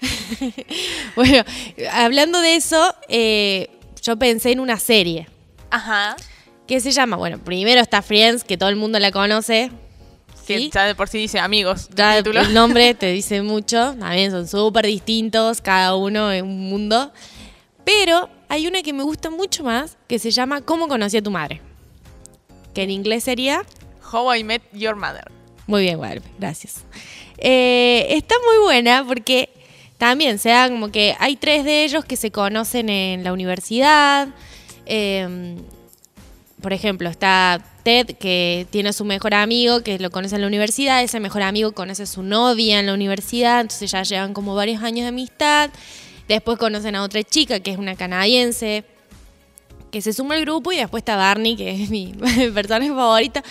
bueno, 1.16 1.44
hablando 1.92 2.40
de 2.40 2.56
eso, 2.56 2.94
eh, 3.08 3.70
yo 4.02 4.16
pensé 4.18 4.50
en 4.50 4.60
una 4.60 4.78
serie 4.78 5.28
Ajá. 5.70 6.16
que 6.66 6.80
se 6.80 6.90
llama, 6.90 7.16
bueno, 7.16 7.38
primero 7.38 7.80
está 7.80 8.02
Friends, 8.02 8.44
que 8.44 8.56
todo 8.56 8.68
el 8.68 8.76
mundo 8.76 8.98
la 8.98 9.12
conoce. 9.12 9.70
Que 10.46 10.58
¿sí? 10.58 10.70
ya 10.72 10.84
de 10.84 10.94
por 10.94 11.08
sí 11.08 11.18
dice 11.18 11.38
amigos. 11.38 11.88
Ya 11.94 12.16
título. 12.16 12.40
el 12.40 12.54
nombre 12.54 12.94
te 12.98 13.12
dice 13.12 13.42
mucho, 13.42 13.94
también 13.98 14.30
son 14.30 14.48
súper 14.48 14.86
distintos, 14.86 15.60
cada 15.60 15.94
uno 15.94 16.32
en 16.32 16.44
un 16.44 16.68
mundo. 16.68 17.12
Pero 17.84 18.28
hay 18.48 18.66
una 18.66 18.82
que 18.82 18.92
me 18.92 19.02
gusta 19.02 19.30
mucho 19.30 19.64
más, 19.64 19.96
que 20.08 20.18
se 20.18 20.30
llama 20.30 20.60
¿Cómo 20.60 20.88
conocí 20.88 21.16
a 21.16 21.22
tu 21.22 21.30
madre? 21.30 21.60
Que 22.74 22.82
en 22.82 22.90
inglés 22.90 23.24
sería... 23.24 23.64
How 24.12 24.34
I 24.34 24.44
Met 24.44 24.62
Your 24.72 24.94
Mother. 24.94 25.30
Muy 25.66 25.82
bien, 25.82 25.96
Guadalupe, 25.96 26.28
gracias. 26.38 26.84
Eh, 27.38 28.06
está 28.10 28.34
muy 28.46 28.62
buena 28.62 29.04
porque 29.06 29.48
también 29.96 30.38
se 30.38 30.50
da 30.50 30.68
como 30.68 30.90
que 30.90 31.16
hay 31.18 31.36
tres 31.36 31.64
de 31.64 31.84
ellos 31.84 32.04
que 32.04 32.16
se 32.16 32.30
conocen 32.30 32.88
en 32.88 33.24
la 33.24 33.32
universidad. 33.32 34.28
Eh, 34.86 35.56
por 36.60 36.72
ejemplo, 36.72 37.08
está 37.08 37.60
Ted, 37.82 38.16
que 38.18 38.66
tiene 38.70 38.90
a 38.90 38.92
su 38.92 39.04
mejor 39.04 39.34
amigo, 39.34 39.82
que 39.82 39.98
lo 39.98 40.10
conoce 40.10 40.36
en 40.36 40.42
la 40.42 40.46
universidad. 40.46 41.02
Ese 41.02 41.20
mejor 41.20 41.42
amigo 41.42 41.72
conoce 41.72 42.04
a 42.04 42.06
su 42.06 42.22
novia 42.22 42.80
en 42.80 42.86
la 42.86 42.94
universidad, 42.94 43.60
entonces 43.60 43.90
ya 43.90 44.02
llevan 44.02 44.34
como 44.34 44.54
varios 44.54 44.82
años 44.82 45.02
de 45.02 45.08
amistad. 45.08 45.70
Después 46.28 46.58
conocen 46.58 46.94
a 46.96 47.02
otra 47.02 47.22
chica, 47.22 47.60
que 47.60 47.72
es 47.72 47.78
una 47.78 47.96
canadiense, 47.96 48.84
que 49.90 50.00
se 50.00 50.12
suma 50.12 50.34
al 50.36 50.42
grupo. 50.42 50.72
Y 50.72 50.76
después 50.76 51.00
está 51.00 51.16
Barney, 51.16 51.56
que 51.56 51.82
es 51.82 51.90
mi 51.90 52.14
personaje 52.54 52.88
favorita, 52.88 53.42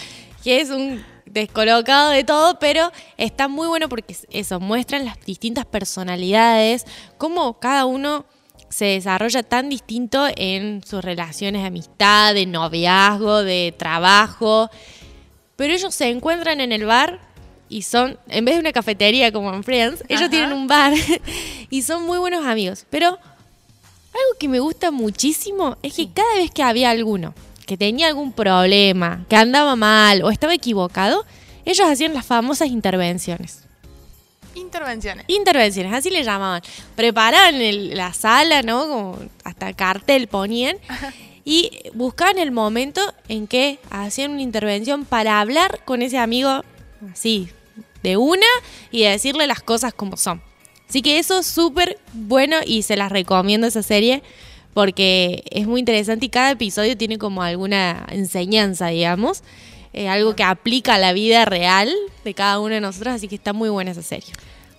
que 0.43 0.61
es 0.61 0.69
un 0.69 1.03
descolocado 1.25 2.09
de 2.09 2.23
todo, 2.23 2.59
pero 2.59 2.91
está 3.17 3.47
muy 3.47 3.67
bueno 3.67 3.89
porque 3.89 4.15
eso, 4.29 4.59
muestran 4.59 5.05
las 5.05 5.19
distintas 5.25 5.65
personalidades, 5.65 6.85
cómo 7.17 7.59
cada 7.59 7.85
uno 7.85 8.25
se 8.71 8.86
desarrolla 8.86 9.43
tan 9.43 9.69
distinto 9.69 10.27
en 10.36 10.81
sus 10.84 11.03
relaciones 11.03 11.62
de 11.62 11.67
amistad, 11.67 12.34
de 12.34 12.45
noviazgo, 12.45 13.43
de 13.43 13.73
trabajo. 13.77 14.69
Pero 15.55 15.73
ellos 15.73 15.93
se 15.93 16.10
encuentran 16.10 16.62
en 16.62 16.71
el 16.71 16.86
bar 16.86 17.19
y 17.69 17.84
son, 17.84 18.17
en 18.27 18.45
vez 18.45 18.55
de 18.55 18.62
una 18.62 18.71
cafetería 18.71 19.31
como 19.31 19.53
en 19.53 19.63
Friends, 19.63 20.03
ellos 20.07 20.23
Ajá. 20.23 20.29
tienen 20.29 20.53
un 20.53 20.67
bar 20.67 20.93
y 21.69 21.81
son 21.81 22.03
muy 22.03 22.17
buenos 22.17 22.45
amigos. 22.45 22.86
Pero 22.89 23.07
algo 23.07 24.38
que 24.39 24.47
me 24.47 24.60
gusta 24.60 24.89
muchísimo 24.89 25.77
es 25.84 25.93
que 25.93 26.12
cada 26.12 26.36
vez 26.36 26.51
que 26.51 26.63
había 26.63 26.89
alguno 26.89 27.34
que 27.65 27.77
tenía 27.77 28.07
algún 28.07 28.34
problema, 28.34 29.25
que 29.29 29.36
andaba 29.36 29.75
mal 29.75 30.23
o 30.23 30.29
estaba 30.29 30.53
equivocado, 30.53 31.25
ellos 31.63 31.88
hacían 31.88 32.13
las 32.13 32.25
famosas 32.25 32.69
intervenciones. 32.69 33.63
Intervenciones. 34.55 35.25
Intervenciones, 35.27 35.93
así 35.93 36.09
le 36.09 36.23
llamaban. 36.23 36.61
Preparaban 36.95 37.55
el- 37.55 37.95
la 37.95 38.13
sala, 38.13 38.61
¿no? 38.63 38.87
Como 38.87 39.19
hasta 39.43 39.73
cartel 39.73 40.27
ponían. 40.27 40.77
Y 41.43 41.71
buscaban 41.93 42.37
el 42.37 42.51
momento 42.51 43.01
en 43.27 43.47
que 43.47 43.79
hacían 43.89 44.31
una 44.31 44.41
intervención 44.41 45.05
para 45.05 45.39
hablar 45.39 45.81
con 45.85 46.01
ese 46.03 46.17
amigo 46.19 46.63
así, 47.11 47.49
de 48.03 48.17
una, 48.17 48.45
y 48.91 49.03
decirle 49.03 49.47
las 49.47 49.61
cosas 49.61 49.93
como 49.93 50.17
son. 50.17 50.41
Así 50.87 51.01
que 51.01 51.17
eso 51.19 51.39
es 51.39 51.47
súper 51.47 51.97
bueno 52.13 52.57
y 52.65 52.83
se 52.83 52.95
las 52.97 53.11
recomiendo 53.11 53.65
esa 53.65 53.81
serie 53.81 54.21
porque 54.73 55.43
es 55.49 55.67
muy 55.67 55.79
interesante 55.79 56.25
y 56.25 56.29
cada 56.29 56.51
episodio 56.51 56.95
tiene 56.97 57.17
como 57.17 57.41
alguna 57.43 58.05
enseñanza, 58.09 58.87
digamos. 58.87 59.41
Eh, 59.93 60.08
algo 60.10 60.36
que 60.36 60.43
aplica 60.43 60.95
a 60.95 60.97
la 60.97 61.13
vida 61.13 61.45
real 61.45 61.93
de 62.23 62.34
cada 62.34 62.60
uno 62.60 62.75
de 62.75 62.82
nosotros, 62.82 63.13
así 63.15 63.27
que 63.27 63.36
está 63.36 63.54
muy 63.54 63.69
buena 63.69 63.91
esa 63.91 64.01
serie. 64.01 64.32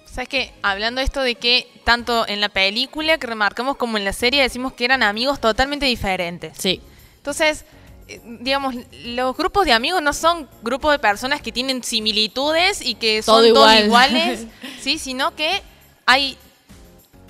¿Sabes 0.07 0.29
qué? 0.29 0.53
Hablando 0.62 1.01
esto 1.01 1.22
de 1.22 1.37
que 1.37 1.68
tanto 1.85 2.27
en 2.29 2.40
la 2.40 2.51
película 2.51 3.16
que 3.18 3.27
remarcamos 3.27 3.77
como 3.77 3.96
en 3.96 4.05
la 4.05 4.12
serie 4.12 4.42
decimos 4.42 4.75
que 4.75 4.85
eran 4.85 5.03
amigos 5.03 5.40
totalmente 5.40 5.87
diferentes. 5.87 6.53
Sí. 6.59 6.83
Entonces, 7.16 7.64
eh, 8.09 8.20
digamos, 8.40 8.75
los 9.05 9.37
grupos 9.37 9.64
de 9.64 9.72
amigos 9.72 10.03
no 10.03 10.12
son 10.12 10.48
grupos 10.62 10.92
de 10.92 10.98
personas 10.98 11.40
que 11.40 11.51
tienen 11.51 11.83
similitudes 11.83 12.85
y 12.85 12.94
que 12.94 13.22
son 13.22 13.42
Todo 13.44 13.55
todos 13.55 13.72
igual. 13.72 13.85
iguales, 14.11 14.46
sí, 14.83 14.98
sino 14.98 15.35
que 15.35 15.62
hay 16.05 16.37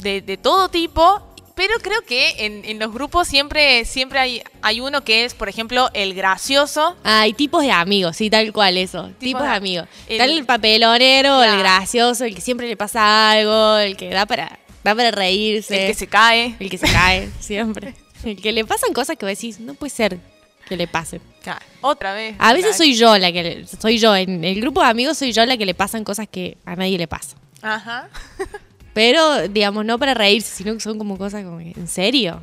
de, 0.01 0.21
de 0.21 0.37
todo 0.37 0.69
tipo. 0.69 1.23
Pero 1.65 1.75
creo 1.81 2.03
que 2.03 2.45
en, 2.45 2.65
en 2.65 2.81
los 2.81 2.93
grupos 2.93 3.29
siempre, 3.29 3.85
siempre 3.85 4.19
hay, 4.19 4.43
hay 4.63 4.81
uno 4.81 5.05
que 5.05 5.25
es, 5.25 5.33
por 5.35 5.49
ejemplo, 5.49 5.91
el 5.95 6.13
gracioso. 6.13 6.97
Hay 7.05 7.35
tipos 7.35 7.63
de 7.63 7.71
amigos, 7.71 8.17
sí, 8.17 8.31
tal 8.31 8.53
cual 8.53 8.77
eso. 8.79 9.13
Tipos, 9.21 9.43
de- 9.43 9.49
de 9.49 9.55
amigos. 9.55 9.89
el- 10.09 10.13
Está 10.21 10.25
el 10.25 10.45
papelonero, 10.45 11.41
el 11.45 11.57
gracioso, 11.59 12.25
el 12.25 12.35
que 12.35 12.41
siempre 12.41 12.67
le 12.67 12.77
pasa 12.77 13.31
algo, 13.31 13.77
el 13.79 13.97
que 13.97 14.09
da 14.11 14.27
para, 14.27 14.59
da 14.83 14.93
para 14.97 15.13
reírse. 15.13 15.83
El 15.83 15.87
que 15.93 15.95
se 15.95 16.09
cae. 16.09 16.57
El 16.59 16.69
que 16.69 16.79
se 16.79 16.91
cae, 16.93 17.31
siempre. 17.41 17.95
El 18.25 18.43
que 18.43 18.51
le 18.51 18.65
pasan 18.65 18.93
cosas 18.93 19.17
que 19.17 19.25
vos 19.25 19.31
decís, 19.37 19.61
no 19.61 19.75
puede 19.75 19.91
ser 19.91 20.19
que 20.69 20.77
le 20.77 20.89
pasen. 20.89 21.21
Claro, 21.45 21.65
Otra 21.81 22.13
vez. 22.13 22.35
A 22.41 22.55
veces 22.55 22.77
soy 22.77 22.97
yo 22.97 23.17
la 23.19 23.31
que 23.31 23.43
le- 23.45 23.67
soy 23.69 23.99
yo, 23.99 24.17
en 24.17 24.43
el 24.43 24.61
grupo 24.61 24.83
de 24.83 24.89
amigos 24.89 25.17
soy 25.17 25.31
yo 25.33 25.47
la 25.47 25.57
que 25.57 25.65
le 25.67 25.75
pasan 25.75 26.03
cosas 26.03 26.27
que 26.29 26.59
a 26.65 26.75
nadie 26.75 26.99
le 26.99 27.07
pasa. 27.07 27.37
Ajá. 27.63 28.09
Pero, 28.95 29.49
digamos, 29.49 29.85
no 29.85 29.99
para 29.99 30.15
reírse, 30.15 30.55
sino 30.57 30.75
que 30.75 30.81
son 30.81 30.99
como 30.99 31.17
cosas 31.19 31.45
como, 31.45 31.61
¿en 31.61 31.89
serio? 31.89 32.41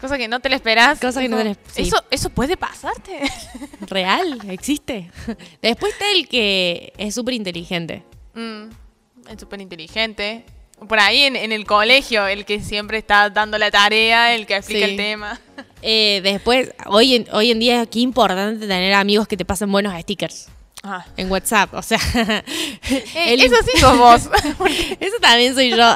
Cosa 0.00 0.16
que 0.16 0.28
no 0.28 0.40
te 0.40 0.48
la 0.48 0.56
esperás. 0.56 0.98
Cosa 0.98 1.20
que 1.20 1.28
no 1.28 1.36
te 1.36 1.44
la- 1.44 1.54
sí. 1.54 1.82
Eso, 1.82 2.02
eso 2.10 2.30
puede 2.30 2.56
pasarte. 2.56 3.20
¿Real? 3.82 4.38
¿Existe? 4.48 5.10
Después 5.62 5.92
está 5.92 6.10
el 6.12 6.26
que 6.26 6.92
es 6.96 7.14
súper 7.14 7.34
inteligente. 7.34 8.02
Mm, 8.34 8.70
es 9.30 9.38
súper 9.40 9.60
inteligente. 9.60 10.44
Por 10.88 10.98
ahí 10.98 11.20
en, 11.24 11.36
en 11.36 11.52
el 11.52 11.66
colegio, 11.66 12.26
el 12.26 12.46
que 12.46 12.60
siempre 12.60 12.96
está 12.96 13.28
dando 13.28 13.58
la 13.58 13.70
tarea, 13.70 14.34
el 14.34 14.46
que 14.46 14.56
explica 14.56 14.86
Sí. 14.86 14.92
el 14.92 14.96
tema. 14.96 15.40
Eh, 15.82 16.20
después, 16.22 16.74
hoy 16.88 17.14
en, 17.14 17.26
hoy 17.32 17.50
en 17.50 17.58
día 17.58 17.76
es 17.76 17.86
aquí 17.88 18.02
importante 18.02 18.66
tener 18.66 18.92
amigos 18.92 19.26
que 19.26 19.38
te 19.38 19.46
pasen 19.46 19.72
buenos 19.72 19.98
stickers 20.02 20.48
Ah. 20.82 21.04
en 21.16 21.30
WhatsApp. 21.30 21.74
O 21.74 21.82
sea, 21.82 21.98
Eh, 22.90 23.34
el- 23.34 23.40
eso 23.42 23.56
sí 23.64 23.78
sos 23.78 23.96
vos. 23.98 24.22
eso 25.00 25.16
también 25.20 25.54
soy 25.54 25.70
yo. 25.70 25.76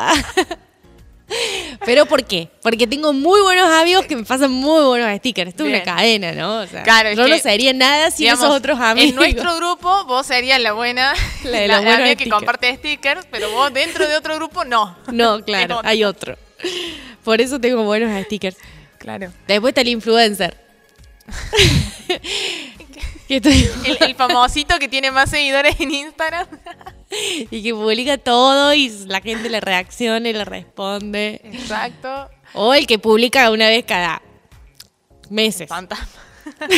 Pero 1.86 2.04
¿por 2.06 2.22
qué? 2.24 2.50
Porque 2.62 2.86
tengo 2.86 3.12
muy 3.14 3.40
buenos 3.40 3.68
amigos 3.70 4.04
que 4.06 4.14
me 4.14 4.24
pasan 4.24 4.50
muy 4.52 4.84
buenos 4.84 5.16
stickers. 5.18 5.48
Esto 5.50 5.64
es 5.64 5.70
una 5.70 5.82
cadena, 5.82 6.32
¿no? 6.32 6.58
O 6.60 6.66
sea, 6.66 6.82
Claro, 6.82 7.12
yo 7.12 7.26
no 7.26 7.38
sería 7.38 7.72
nada 7.72 8.10
sin 8.10 8.24
Digamos, 8.24 8.44
esos 8.44 8.56
otros 8.56 8.78
amigos. 8.78 9.08
En 9.10 9.16
nuestro 9.16 9.56
grupo, 9.56 10.04
vos 10.04 10.26
serías 10.26 10.60
la 10.60 10.74
buena, 10.74 11.14
La 11.44 11.50
la, 11.50 11.58
de 11.60 11.68
la 11.68 11.76
buenos 11.80 12.00
amiga 12.00 12.14
que 12.16 12.28
comparte 12.28 12.76
stickers, 12.76 13.26
pero 13.30 13.50
vos 13.52 13.72
dentro 13.72 14.06
de 14.06 14.16
otro 14.16 14.36
grupo, 14.36 14.64
no. 14.66 14.96
No, 15.10 15.42
claro, 15.42 15.78
otro. 15.78 15.88
hay 15.88 16.04
otro. 16.04 16.36
Por 17.24 17.40
eso 17.40 17.58
tengo 17.58 17.82
buenos 17.84 18.22
stickers. 18.26 18.56
Claro. 18.98 19.32
Después 19.48 19.70
está 19.72 19.80
el 19.80 19.88
influencer. 19.88 20.56
Estoy- 23.28 23.70
El, 23.86 23.98
el 24.00 24.14
famosito 24.14 24.78
que 24.78 24.88
tiene 24.88 25.10
más 25.10 25.30
seguidores 25.30 25.78
en 25.80 25.90
Instagram. 25.92 26.46
y 27.50 27.62
que 27.62 27.72
publica 27.74 28.18
todo 28.18 28.74
y 28.74 28.88
la 29.06 29.20
gente 29.20 29.48
le 29.48 29.60
reacciona 29.60 30.28
y 30.28 30.32
le 30.32 30.44
responde. 30.44 31.40
Exacto. 31.44 32.28
O 32.54 32.74
el 32.74 32.86
que 32.86 32.98
publica 32.98 33.50
una 33.50 33.68
vez 33.68 33.84
cada 33.84 34.20
meses. 35.30 35.68
Fantasma. 35.68 36.06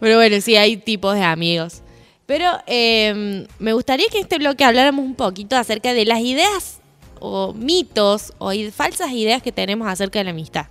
Pero 0.00 0.16
bueno, 0.16 0.40
sí, 0.40 0.56
hay 0.56 0.76
tipos 0.76 1.14
de 1.14 1.22
amigos. 1.22 1.82
Pero 2.26 2.50
eh, 2.66 3.46
me 3.58 3.72
gustaría 3.72 4.06
que 4.08 4.18
en 4.18 4.24
este 4.24 4.38
bloque 4.38 4.64
habláramos 4.64 5.04
un 5.04 5.14
poquito 5.14 5.56
acerca 5.56 5.92
de 5.94 6.04
las 6.04 6.20
ideas 6.20 6.80
o 7.20 7.52
mitos 7.54 8.32
o 8.38 8.50
falsas 8.72 9.12
ideas 9.12 9.42
que 9.42 9.52
tenemos 9.52 9.88
acerca 9.88 10.18
de 10.18 10.24
la 10.24 10.30
amistad. 10.32 10.66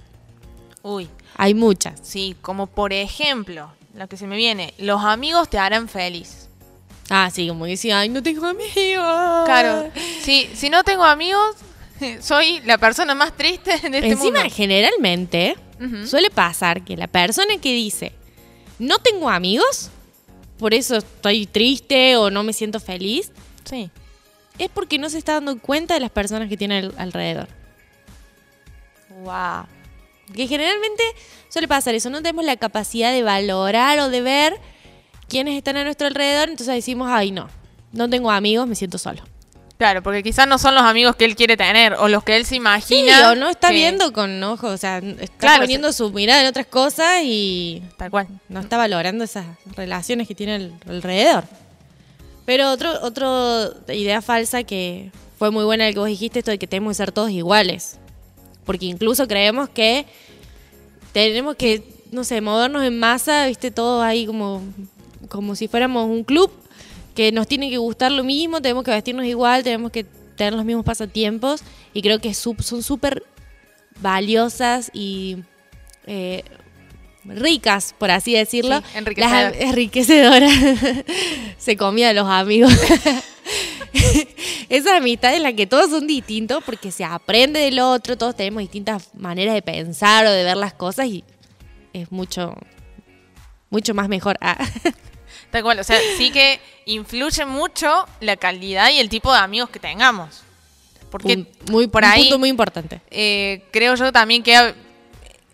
Uy, 0.84 1.10
Hay 1.38 1.54
muchas. 1.54 2.00
sí, 2.04 2.36
como 2.42 2.68
por 2.68 2.94
ejemplo, 2.94 3.72
lo 3.96 4.08
que 4.08 4.18
se 4.18 4.28
me 4.28 4.36
viene, 4.36 4.74
los 4.78 5.04
amigos 5.04 5.50
te 5.50 5.58
harán 5.58 5.88
feliz. 5.88 6.50
Ah, 7.10 7.30
sí, 7.32 7.48
como 7.48 7.66
decía, 7.66 8.00
ay, 8.00 8.10
no 8.10 8.22
tengo 8.24 8.46
amigos. 8.48 9.46
Claro, 9.46 9.92
si, 10.22 10.50
si 10.56 10.70
no 10.70 10.84
tengo 10.84 11.04
amigos, 11.04 11.56
soy 12.20 12.62
la 12.66 12.78
persona 12.78 13.14
más 13.16 13.36
triste 13.38 13.72
de 13.90 13.98
este 14.00 14.08
Encima, 14.12 14.40
mundo. 14.42 14.54
generalmente, 14.56 15.56
Ujú. 15.80 16.08
suele 16.08 16.30
pasar 16.30 16.84
que 16.84 16.98
la 16.98 17.08
persona 17.08 17.58
que 17.62 17.74
dice, 17.74 18.12
no 18.80 18.98
tengo 19.00 19.30
amigos, 19.30 19.92
por 20.58 20.74
eso 20.74 20.98
estoy 20.98 21.46
triste 21.46 22.16
o 22.18 22.30
no 22.32 22.44
me 22.44 22.54
siento 22.54 22.80
feliz, 22.80 23.32
Sí. 23.66 23.90
es 24.58 24.70
porque 24.70 24.98
no 24.98 25.10
se 25.10 25.18
está 25.18 25.34
dando 25.34 25.58
cuenta 25.60 25.94
de 25.94 26.00
las 26.00 26.12
personas 26.12 26.50
que 26.50 26.58
tiene 26.58 26.80
al- 26.80 26.94
alrededor. 26.98 27.48
Wow. 29.24 29.66
Que 30.34 30.48
generalmente 30.48 31.04
suele 31.50 31.68
pasar 31.68 31.94
eso, 31.96 32.10
no 32.10 32.22
tenemos 32.22 32.46
la 32.46 32.58
capacidad 32.58 33.12
de 33.12 33.24
valorar 33.24 34.00
o 34.00 34.10
de 34.10 34.22
ver 34.22 34.56
quiénes 35.28 35.56
están 35.58 35.78
a 35.78 35.84
nuestro 35.84 36.08
alrededor, 36.08 36.50
entonces 36.50 36.74
decimos, 36.76 37.10
ay 37.12 37.32
no, 37.32 37.48
no 37.92 38.10
tengo 38.10 38.32
amigos, 38.32 38.68
me 38.68 38.76
siento 38.76 38.98
solo. 38.98 39.22
Claro, 39.78 40.02
porque 40.02 40.24
quizás 40.24 40.48
no 40.48 40.58
son 40.58 40.74
los 40.74 40.84
amigos 40.84 41.16
que 41.18 41.26
él 41.26 41.36
quiere 41.36 41.58
tener 41.58 41.94
o 41.96 42.08
los 42.08 42.24
que 42.24 42.38
él 42.38 42.44
se 42.46 42.52
Sí, 42.52 42.56
imagina. 42.56 43.32
o 43.32 43.36
no 43.36 43.50
está 43.50 43.68
que- 43.70 43.74
viendo 43.76 44.14
con 44.14 44.42
ojos, 44.44 44.72
o 44.72 44.78
sea, 44.78 45.00
está 45.00 45.38
Claro, 45.38 45.62
poniendo 45.64 45.92
su 45.92 46.12
mirada 46.12 46.42
en 46.42 46.48
otras 46.48 46.66
cosas 46.66 47.22
y 47.24 47.84
Tal 47.98 48.10
cual. 48.10 48.28
no 48.48 48.62
está 48.62 48.78
valorando 48.78 49.26
esas 49.26 49.46
relaciones 49.76 50.28
que 50.30 50.36
tiene 50.36 50.56
al- 50.56 50.74
alrededor. 50.88 51.44
Pero 52.46 52.72
otro, 52.72 52.94
otro 53.02 53.74
idea 53.90 54.22
falsa 54.22 54.64
que 54.64 55.12
fue 55.38 55.52
muy 55.52 55.66
buena 55.66 55.88
el 55.88 55.94
que 55.94 56.00
vos 56.00 56.08
dijiste, 56.10 56.40
esto 56.40 56.52
de 56.52 56.58
que 56.60 56.68
tenemos 56.68 56.92
que 56.92 56.96
ser 56.96 57.12
todos 57.12 57.32
iguales. 57.32 57.98
Porque 58.66 58.86
incluso 58.86 59.28
creemos 59.28 59.70
que 59.70 60.06
tenemos 61.14 61.56
que, 61.56 61.84
no 62.12 62.24
sé, 62.24 62.42
movernos 62.42 62.84
en 62.84 63.00
masa, 63.00 63.48
viste, 63.48 63.72
todos 63.72 64.04
ahí 64.04 64.26
como, 64.26 64.62
como 65.30 65.56
si 65.56 65.68
fuéramos 65.68 66.08
un 66.10 66.24
club, 66.24 66.52
que 67.14 67.32
nos 67.32 67.48
tiene 67.48 67.70
que 67.70 67.78
gustar 67.78 68.12
lo 68.12 68.24
mismo, 68.24 68.62
tenemos 68.62 68.84
que 68.84 68.92
vestirnos 68.92 69.26
igual, 69.26 69.64
tenemos 69.64 69.92
que 69.92 70.06
tener 70.36 70.54
los 70.54 70.66
mismos 70.66 70.86
pasatiempos. 70.86 71.62
Y 71.94 72.02
creo 72.02 72.20
que 72.20 72.34
son 72.34 72.84
súper 72.84 73.24
valiosas 74.02 74.92
y 74.94 75.38
eh, 76.06 76.44
ricas, 77.24 77.96
por 77.98 78.12
así 78.12 78.34
decirlo. 78.34 78.80
Sí, 78.80 78.98
enriquecedoras. 78.98 79.56
Las 79.56 79.62
enriquecedoras. 79.70 80.54
Se 81.58 81.78
comía 81.78 82.10
a 82.10 82.14
los 82.14 82.28
amigos. 82.28 82.74
Esa 84.70 84.98
amistad 84.98 85.36
en 85.36 85.44
la 85.44 85.54
que 85.54 85.68
todos 85.68 85.90
son 85.90 86.08
distintos 86.08 86.64
porque 86.64 86.92
se 86.92 87.04
aprende 87.04 87.60
del 87.60 87.80
otro, 87.80 88.18
todos 88.18 88.36
tenemos 88.36 88.62
distintas 88.62 89.10
maneras 89.16 89.54
de 89.54 89.62
pensar 89.62 90.26
o 90.26 90.32
de 90.32 90.44
ver 90.44 90.58
las 90.58 90.74
cosas 90.74 91.08
y 91.08 91.24
es 91.94 92.12
mucho, 92.12 92.56
mucho 93.70 93.94
más 93.94 94.10
mejor. 94.10 94.38
Ah. 94.42 94.58
Tal 95.52 95.64
cual. 95.64 95.80
O 95.80 95.84
sea, 95.84 95.98
sí 96.18 96.32
que 96.32 96.60
influye 96.86 97.46
mucho 97.46 98.06
la 98.20 98.36
calidad 98.36 98.90
y 98.90 99.00
el 99.00 99.10
tipo 99.10 99.32
de 99.32 99.40
amigos 99.40 99.70
que 99.70 99.80
tengamos. 99.80 100.42
Porque 101.10 101.36
Un- 101.38 101.48
muy, 101.72 101.88
por 101.88 102.04
un 102.04 102.10
ahí 102.10 102.22
punto 102.24 102.40
muy 102.40 102.50
importante. 102.50 103.02
eh, 103.12 103.64
creo 103.72 103.96
yo 103.96 104.12
también 104.12 104.44
que 104.44 104.74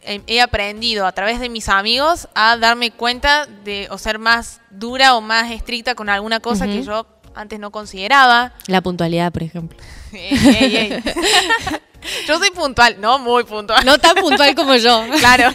he, 0.03 0.41
aprendido 0.41 1.05
a 1.05 1.11
través 1.11 1.39
de 1.39 1.49
mis 1.49 1.69
amigos 1.69 2.27
a 2.33 2.57
darme 2.57 2.89
cuenta 2.89 3.45
de 3.45 3.87
o 3.91 3.97
ser 3.99 4.17
más 4.17 4.59
dura 4.71 5.15
o 5.15 5.21
más 5.21 5.51
estricta 5.51 5.93
con 5.93 6.09
alguna 6.09 6.39
cosa 6.39 6.65
que 6.65 6.81
yo 6.81 7.05
antes 7.35 7.59
no 7.59 7.71
consideraba. 7.71 8.53
La 8.67 8.81
puntualidad, 8.81 9.31
por 9.31 9.43
ejemplo. 9.43 9.77
Ey, 10.13 10.37
ey, 10.59 10.75
ey. 10.75 11.03
yo 12.27 12.37
soy 12.37 12.51
puntual, 12.51 12.99
no 12.99 13.19
muy 13.19 13.43
puntual. 13.43 13.85
No 13.85 13.97
tan 13.97 14.15
puntual 14.15 14.55
como 14.55 14.75
yo. 14.75 15.05
Claro. 15.19 15.53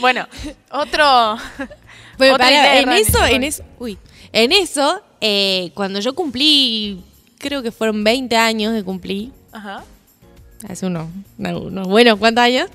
bueno, 0.00 0.26
otro. 0.70 1.38
Bueno, 2.18 2.36
en 2.40 2.90
eso, 2.90 3.24
en 3.24 3.44
eso, 3.44 3.64
uy, 3.78 3.98
en 4.32 4.52
eso, 4.52 5.00
eh, 5.20 5.70
cuando 5.74 6.00
yo 6.00 6.14
cumplí, 6.14 7.02
creo 7.38 7.62
que 7.62 7.72
fueron 7.72 8.04
20 8.04 8.36
años 8.36 8.74
que 8.74 8.84
cumplí, 8.84 9.32
Ajá. 9.52 9.84
hace 10.68 10.86
unos, 10.86 11.08
unos, 11.38 11.88
buenos 11.88 12.18
cuantos 12.18 12.44
años, 12.44 12.68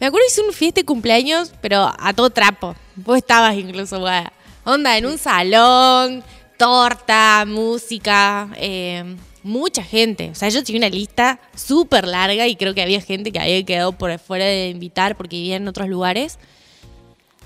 me 0.00 0.06
acuerdo 0.06 0.26
que 0.26 0.32
hice 0.32 0.42
un 0.42 0.52
fiesta 0.52 0.80
de 0.80 0.84
cumpleaños, 0.84 1.52
pero 1.60 1.92
a 1.98 2.12
todo 2.12 2.30
trapo. 2.30 2.74
Vos 2.96 3.18
estabas 3.18 3.54
incluso, 3.56 4.00
güey. 4.00 4.24
Onda, 4.64 4.98
en 4.98 5.06
un 5.06 5.16
salón, 5.16 6.22
torta, 6.60 7.46
música, 7.46 8.50
eh, 8.56 9.16
mucha 9.42 9.82
gente. 9.82 10.28
O 10.28 10.34
sea, 10.34 10.50
yo 10.50 10.62
tenía 10.62 10.80
una 10.80 10.90
lista 10.94 11.40
súper 11.56 12.06
larga 12.06 12.46
y 12.46 12.54
creo 12.54 12.74
que 12.74 12.82
había 12.82 13.00
gente 13.00 13.32
que 13.32 13.40
había 13.40 13.64
quedado 13.64 13.92
por 13.92 14.16
fuera 14.18 14.44
de 14.44 14.68
invitar 14.68 15.16
porque 15.16 15.36
vivía 15.36 15.56
en 15.56 15.66
otros 15.66 15.88
lugares. 15.88 16.38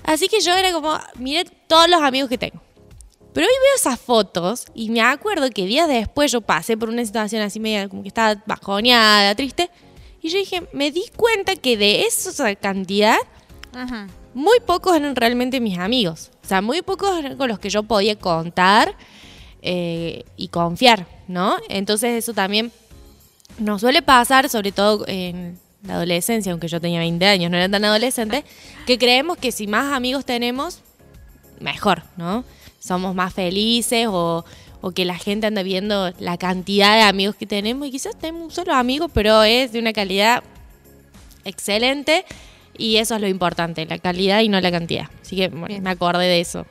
Así 0.03 0.27
que 0.27 0.41
yo 0.41 0.53
era 0.53 0.73
como, 0.73 0.99
miré 1.17 1.45
todos 1.67 1.89
los 1.89 2.01
amigos 2.01 2.29
que 2.29 2.37
tengo. 2.37 2.61
Pero 3.33 3.47
hoy 3.47 3.53
veo 3.53 3.75
esas 3.77 3.97
fotos 4.01 4.65
y 4.75 4.89
me 4.89 4.99
acuerdo 4.99 5.49
que 5.49 5.65
días 5.65 5.87
después 5.87 6.29
yo 6.33 6.41
pasé 6.41 6.75
por 6.75 6.89
una 6.89 7.05
situación 7.05 7.41
así 7.41 7.61
media 7.61 7.87
como 7.87 8.01
que 8.01 8.09
estaba 8.09 8.43
bajoneada, 8.45 9.33
triste. 9.33 9.69
Y 10.21 10.27
yo 10.27 10.39
dije, 10.39 10.63
me 10.73 10.91
di 10.91 11.05
cuenta 11.15 11.55
que 11.55 11.77
de 11.77 12.01
esa 12.01 12.53
cantidad, 12.55 13.17
Ujú. 13.73 13.95
muy 14.33 14.59
pocos 14.59 14.93
eran 14.93 15.15
realmente 15.15 15.61
mis 15.61 15.77
amigos. 15.77 16.31
O 16.45 16.47
sea, 16.47 16.61
muy 16.61 16.83
pocos 16.83 17.09
con 17.37 17.49
los 17.49 17.57
que 17.57 17.71
yo 17.71 17.81
podía 17.81 18.15
contar 18.19 18.95
eh, 19.63 20.25
y 20.37 20.49
confiar, 20.49 21.07
¿no? 21.27 21.55
Entonces 21.69 22.11
eso 22.11 22.35
también 22.35 22.71
nos 23.57 23.81
suele 23.81 24.03
pasar, 24.03 24.47
sobre 24.47 24.71
todo 24.71 25.05
en 25.07 25.57
la 25.81 25.95
adolescencia, 25.95 26.51
aunque 26.51 26.67
yo 26.67 26.79
tenía 26.79 26.99
20 26.99 27.25
años, 27.25 27.49
no 27.49 27.57
era 27.57 27.67
tan 27.67 27.83
adolescente, 27.83 28.45
que 28.85 28.99
creemos 28.99 29.37
que 29.37 29.51
si 29.51 29.65
más 29.65 29.91
amigos 29.91 30.23
tenemos, 30.23 30.81
mejor, 31.59 32.03
¿no? 32.15 32.43
Somos 32.79 33.15
más 33.15 33.33
felices 33.33 34.05
o, 34.07 34.45
o 34.81 34.91
que 34.91 35.03
la 35.03 35.17
gente 35.17 35.47
anda 35.47 35.63
viendo 35.63 36.13
la 36.19 36.37
cantidad 36.37 36.95
de 36.95 37.01
amigos 37.01 37.35
que 37.35 37.47
tenemos 37.47 37.87
y 37.87 37.91
quizás 37.91 38.15
tenemos 38.19 38.43
un 38.43 38.51
solo 38.51 38.75
amigo, 38.75 39.07
pero 39.09 39.41
es 39.41 39.71
de 39.71 39.79
una 39.79 39.93
calidad 39.93 40.43
excelente 41.43 42.23
y 42.77 42.97
eso 42.97 43.15
es 43.15 43.21
lo 43.21 43.27
importante, 43.27 43.85
la 43.85 43.97
calidad 43.99 44.41
y 44.41 44.49
no 44.49 44.59
la 44.61 44.71
cantidad. 44.71 45.09
Así 45.21 45.35
que 45.35 45.49
bueno, 45.49 45.79
me 45.81 45.89
acordé 45.89 46.25
de 46.25 46.41
eso. 46.41 46.65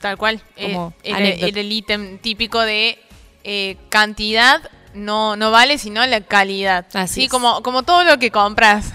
Tal 0.00 0.16
cual. 0.16 0.40
Eh, 0.56 0.72
Como 0.72 0.94
era 1.02 1.18
el 1.28 1.72
ítem 1.72 2.18
típico 2.18 2.60
de 2.60 2.98
eh, 3.44 3.76
cantidad 3.88 4.62
no, 4.94 5.36
no 5.36 5.50
vale, 5.50 5.78
sino 5.78 6.04
la 6.06 6.20
calidad. 6.20 6.86
Así 6.94 7.14
sí, 7.14 7.24
es. 7.24 7.30
como, 7.30 7.62
como 7.62 7.82
todo 7.82 8.04
lo 8.04 8.18
que 8.18 8.30
compras. 8.30 8.92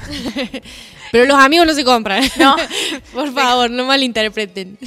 Pero 1.11 1.25
los 1.25 1.39
amigos 1.39 1.67
no 1.67 1.73
se 1.73 1.85
compran. 1.85 2.23
No. 2.37 2.55
Por 3.13 3.33
favor, 3.33 3.69
no 3.69 3.85
malinterpreten. 3.85 4.77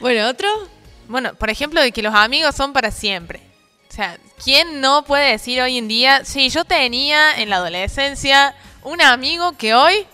bueno, 0.00 0.28
otro. 0.28 0.48
Bueno, 1.08 1.34
por 1.34 1.50
ejemplo, 1.50 1.80
de 1.80 1.92
que 1.92 2.02
los 2.02 2.14
amigos 2.14 2.54
son 2.54 2.72
para 2.72 2.90
siempre. 2.90 3.40
O 3.88 3.94
sea, 3.94 4.18
¿quién 4.42 4.80
no 4.80 5.04
puede 5.04 5.30
decir 5.30 5.60
hoy 5.60 5.78
en 5.78 5.86
día, 5.86 6.24
sí, 6.24 6.48
yo 6.48 6.64
tenía 6.64 7.40
en 7.40 7.48
la 7.48 7.56
adolescencia 7.56 8.54
un 8.86 9.02
amigo 9.02 9.52
que 9.52 9.74
hoy 9.74 10.06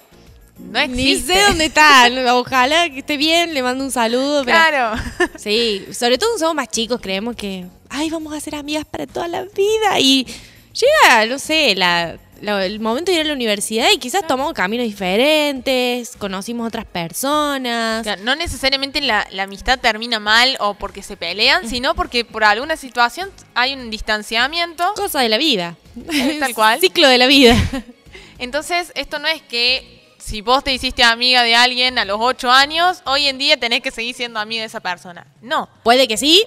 no 0.58 0.78
existe? 0.80 1.32
Ni 1.34 1.34
sé 1.40 1.46
dónde 1.46 1.64
está. 1.66 2.08
Ojalá 2.34 2.88
que 2.90 2.98
esté 3.00 3.16
bien, 3.16 3.54
le 3.54 3.62
mando 3.62 3.84
un 3.84 3.90
saludo. 3.90 4.44
pero- 4.44 4.56
Claro. 4.58 5.02
Sí, 5.38 5.86
sobre 5.92 6.18
todo 6.18 6.38
somos 6.38 6.54
más 6.54 6.68
chicos, 6.68 7.00
creemos 7.00 7.36
que, 7.36 7.66
ay, 7.88 8.10
vamos 8.10 8.32
a 8.34 8.40
ser 8.40 8.54
amigas 8.54 8.84
para 8.84 9.06
toda 9.06 9.28
la 9.28 9.42
vida. 9.42 9.98
Y 9.98 10.26
llega, 10.72 11.26
no 11.26 11.38
sé, 11.38 11.74
la, 11.74 12.16
la- 12.40 12.64
el 12.64 12.78
momento 12.80 13.10
de 13.10 13.16
ir 13.18 13.24
a 13.24 13.28
la 13.28 13.32
universidad 13.32 13.88
y 13.92 13.98
quizás 13.98 14.26
tomamos 14.26 14.52
caminos 14.52 14.86
diferentes, 14.86 16.16
conocimos 16.16 16.66
otras 16.68 16.84
personas. 16.84 18.06
No 18.22 18.36
necesariamente 18.36 19.00
la, 19.00 19.26
la 19.32 19.44
amistad 19.44 19.78
termina 19.80 20.18
mal 20.20 20.56
o 20.60 20.74
porque 20.74 21.02
se 21.02 21.16
pelean, 21.16 21.68
sino 21.68 21.94
porque 21.94 22.24
por 22.24 22.44
alguna 22.44 22.76
situación 22.76 23.30
hay 23.54 23.74
un 23.74 23.90
distanciamiento. 23.90 24.84
Cosa 24.94 25.20
de 25.20 25.28
la 25.28 25.38
vida. 25.38 25.76
Tal 26.40 26.54
cual. 26.54 26.80
Ciclo 26.80 27.08
de 27.08 27.18
la 27.18 27.26
vida. 27.26 27.56
Entonces, 28.42 28.90
esto 28.96 29.20
no 29.20 29.28
es 29.28 29.40
que 29.40 30.02
si 30.18 30.40
vos 30.40 30.64
te 30.64 30.74
hiciste 30.74 31.04
amiga 31.04 31.44
de 31.44 31.54
alguien 31.54 31.96
a 31.96 32.04
los 32.04 32.18
8 32.20 32.50
años, 32.50 33.00
hoy 33.06 33.28
en 33.28 33.38
día 33.38 33.56
tenés 33.56 33.82
que 33.82 33.92
seguir 33.92 34.16
siendo 34.16 34.40
amiga 34.40 34.62
de 34.62 34.66
esa 34.66 34.80
persona. 34.80 35.28
No. 35.40 35.68
Puede 35.84 36.08
que 36.08 36.16
sí, 36.16 36.44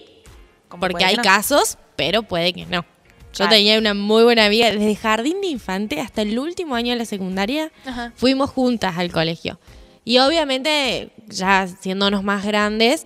porque 0.67 1.05
hay 1.05 1.15
no. 1.15 1.23
casos, 1.23 1.77
pero 1.95 2.23
puede 2.23 2.51
que 2.51 2.65
no. 2.65 2.81
Yo 2.81 3.37
Claro. 3.37 3.51
tenía 3.51 3.77
una 3.77 3.93
muy 3.93 4.23
buena 4.23 4.45
amiga 4.45 4.71
desde 4.71 4.93
jardín 4.95 5.39
de 5.39 5.47
infante 5.47 6.01
hasta 6.01 6.21
el 6.21 6.37
último 6.37 6.75
año 6.75 6.91
de 6.91 6.99
la 6.99 7.05
secundaria. 7.05 7.71
Ajá. 7.85 8.11
Fuimos 8.17 8.49
juntas 8.49 8.97
al 8.97 9.09
colegio. 9.13 9.57
Y 10.03 10.17
obviamente, 10.19 11.11
ya 11.27 11.65
siéndonos 11.67 12.23
más 12.23 12.45
grandes, 12.45 13.05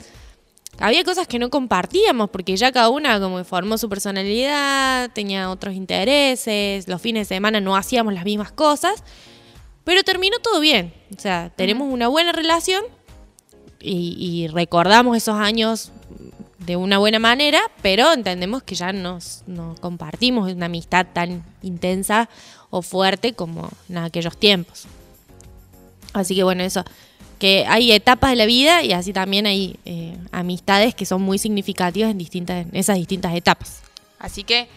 había 0.79 1.03
cosas 1.03 1.27
que 1.27 1.39
no 1.39 1.49
compartíamos 1.49 2.29
porque 2.29 2.55
ya 2.55 2.71
cada 2.71 2.89
una 2.89 3.19
como 3.19 3.37
que 3.37 3.43
formó 3.43 3.77
su 3.77 3.89
personalidad, 3.89 5.11
tenía 5.11 5.49
otros 5.49 5.75
intereses, 5.75 6.87
los 6.87 7.01
fines 7.01 7.27
de 7.27 7.35
semana 7.35 7.59
no 7.59 7.75
hacíamos 7.75 8.13
las 8.13 8.23
mismas 8.23 8.51
cosas, 8.51 9.03
pero 9.83 10.03
terminó 10.03 10.39
todo 10.39 10.59
bien. 10.59 10.93
O 11.15 11.19
sea, 11.19 11.51
tenemos 11.55 11.91
una 11.91 12.07
buena 12.07 12.31
relación 12.31 12.83
y, 13.79 14.15
y 14.17 14.47
recordamos 14.47 15.17
esos 15.17 15.35
años 15.35 15.91
de 16.59 16.75
una 16.75 16.97
buena 16.97 17.19
manera, 17.19 17.59
pero 17.81 18.13
entendemos 18.13 18.63
que 18.63 18.75
ya 18.75 18.93
nos, 18.93 19.43
no 19.47 19.75
compartimos 19.79 20.51
una 20.51 20.67
amistad 20.67 21.07
tan 21.13 21.43
intensa 21.61 22.29
o 22.69 22.81
fuerte 22.81 23.33
como 23.33 23.69
en 23.89 23.97
aquellos 23.97 24.37
tiempos. 24.37 24.85
Así 26.13 26.35
que 26.35 26.43
bueno, 26.43 26.63
eso, 26.63 26.83
que 27.39 27.65
hay 27.67 27.91
etapas 27.93 28.31
de 28.31 28.35
la 28.35 28.45
vida 28.45 28.83
y 28.83 28.91
así 28.93 29.13
también 29.13 29.45
hay 29.47 29.77
eh, 29.85 30.17
amistades 30.31 30.93
que 30.93 31.05
son 31.05 31.21
muy 31.21 31.37
significativas 31.37 32.11
en, 32.11 32.17
distintas, 32.17 32.67
en 32.67 32.75
esas 32.75 32.97
distintas 32.97 33.33
etapas. 33.33 33.81
Así 34.19 34.43
que 34.43 34.67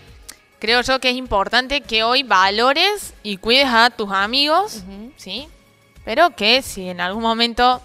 creo 0.61 0.81
yo 0.83 1.01
que 1.01 1.11
es 1.11 1.17
importante 1.17 1.81
que 1.81 2.05
hoy 2.05 2.23
valores 2.23 3.15
y 3.25 3.37
cuides 3.39 3.67
a 3.67 3.91
tus 3.91 4.13
amigos, 4.13 4.85
¿sí? 5.17 5.49
pero 6.05 6.35
que 6.37 6.63
si 6.63 6.89
en 6.89 7.01
algún 7.01 7.23
momento, 7.23 7.83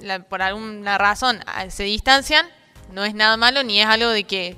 la- 0.00 0.20
por 0.22 0.42
alguna 0.42 0.98
razón, 0.98 1.40
ah, 1.46 1.68
se 1.70 1.84
distancian, 1.84 2.46
no 2.92 3.04
es 3.04 3.14
nada 3.14 3.36
malo 3.38 3.62
ni 3.62 3.80
es 3.80 3.86
algo 3.86 4.10
de 4.10 4.24
que 4.24 4.56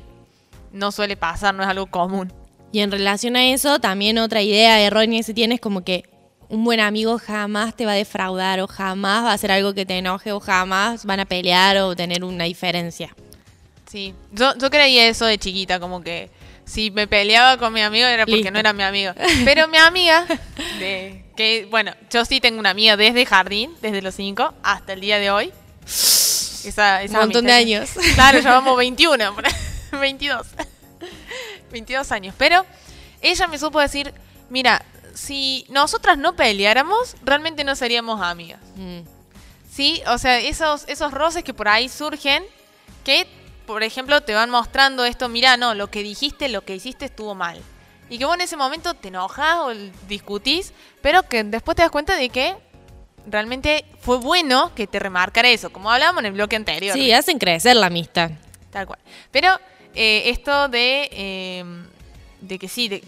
no 0.73 0.91
suele 0.91 1.17
pasar, 1.17 1.55
no 1.55 1.63
es 1.63 1.69
algo 1.69 1.87
común. 1.87 2.33
Y 2.73 2.81
en 2.81 2.91
relación 2.91 3.37
a 3.37 3.45
eso, 3.47 3.79
también 3.79 4.19
otra 4.19 4.43
idea 4.43 4.81
errónea 4.81 5.21
que 5.21 5.23
se 5.23 5.35
tiene 5.35 5.55
es 5.55 5.61
como 5.61 5.85
que 5.85 6.03
un 6.49 6.65
buen 6.65 6.81
amigo 6.81 7.19
jamás 7.19 7.75
te 7.75 7.87
va 7.87 7.93
a 7.93 7.97
defraudar 7.97 8.61
o 8.61 8.67
jamás 8.67 9.25
va 9.25 9.31
a 9.31 9.35
hacer 9.35 9.53
algo 9.53 9.75
que 9.75 9.87
te 9.87 9.99
enoje 9.99 10.33
o 10.33 10.41
jamás 10.41 11.05
van 11.05 11.21
a 11.21 11.25
pelear 11.25 11.79
o 11.79 11.95
tener 11.97 12.25
una 12.25 12.45
diferencia. 12.45 13.15
Sí, 13.91 14.15
yo, 14.33 14.57
yo 14.59 14.71
creía 14.71 15.07
eso 15.07 15.25
de 15.27 15.39
chiquita, 15.39 15.79
como 15.79 16.03
que 16.03 16.31
si 16.65 16.91
me 16.91 17.07
peleaba 17.07 17.59
con 17.59 17.73
mi 17.73 17.81
amigo 17.81 18.07
era 18.07 18.25
porque 18.25 18.37
Listo. 18.37 18.51
no 18.51 18.59
era 18.59 18.73
mi 18.73 18.83
amigo. 18.83 19.13
Pero 19.45 19.69
mi 19.69 19.79
amiga, 19.79 20.27
de, 20.79 21.25
que 21.37 21.67
bueno, 21.71 21.93
yo 22.11 22.25
sí 22.25 22.41
tengo 22.41 22.59
una 22.59 22.71
amiga 22.71 22.97
desde 22.97 23.27
jardín, 23.27 23.73
desde 23.83 24.03
los 24.03 24.15
5 24.15 24.55
hasta 24.63 24.93
el 24.95 25.01
día 25.01 25.19
de 25.19 25.31
hoy. 25.31 25.53
Esa, 25.85 27.03
esa 27.03 27.19
Un 27.19 27.25
montón 27.25 27.45
de 27.45 27.53
años. 27.53 27.91
Claro, 28.15 28.39
llevamos 28.39 28.77
21, 28.77 29.35
por 29.35 29.47
ahí, 29.47 29.53
22. 29.93 30.47
22 31.71 32.13
años. 32.13 32.35
Pero 32.39 32.65
ella 33.21 33.47
me 33.47 33.59
supo 33.59 33.81
decir, 33.81 34.13
mira, 34.49 34.83
si 35.15 35.67
nosotras 35.69 36.19
no 36.19 36.37
peleáramos, 36.37 37.17
realmente 37.25 37.65
no 37.65 37.77
seríamos 37.77 38.21
amigas. 38.21 38.61
Mm. 38.77 39.01
Sí, 39.71 40.03
o 40.07 40.19
sea, 40.19 40.39
esos, 40.39 40.85
esos 40.89 41.13
roces 41.13 41.43
que 41.43 41.55
por 41.55 41.69
ahí 41.69 41.89
surgen, 41.89 42.45
que, 43.03 43.27
por 43.67 43.83
ejemplo, 43.83 44.21
te 44.21 44.35
van 44.35 44.51
mostrando 44.51 45.05
esto, 45.05 45.29
mira, 45.29 45.57
no, 45.57 45.75
lo 45.75 45.91
que 45.91 46.03
dijiste, 46.03 46.49
lo 46.49 46.65
que 46.65 46.77
hiciste 46.77 47.07
estuvo 47.07 47.35
mal. 47.35 47.61
Y 48.09 48.19
que 48.19 48.25
vos 48.25 48.35
en 48.35 48.43
ese 48.43 48.57
momento 48.57 48.95
te 48.95 49.09
enojas 49.09 49.59
o 49.61 49.73
discutís, 50.07 50.73
pero 51.01 51.23
que 51.25 51.43
después 51.43 51.75
te 51.75 51.83
das 51.83 51.91
cuenta 51.91 52.15
de 52.17 52.29
que 52.29 52.55
realmente 53.27 53.85
fue 54.01 54.19
bueno 54.19 54.75
que 54.75 54.87
te 54.87 54.99
remarcara 54.99 55.49
eso, 55.49 55.73
como 55.73 55.91
hablábamos 55.91 56.21
en 56.21 56.27
el 56.27 56.33
bloque 56.33 56.57
anterior. 56.57 56.95
Sí, 56.95 57.13
hacen 57.13 57.39
crecer 57.39 57.77
la 57.77 57.87
amistad. 57.87 58.31
Tal 58.71 58.87
cual. 58.87 58.99
Pero 59.31 59.49
eh, 59.95 60.25
esto 60.27 60.69
de, 60.69 61.09
eh, 61.13 61.65
de 62.41 62.59
que 62.59 62.69
sí, 62.69 62.89
de, 62.89 63.03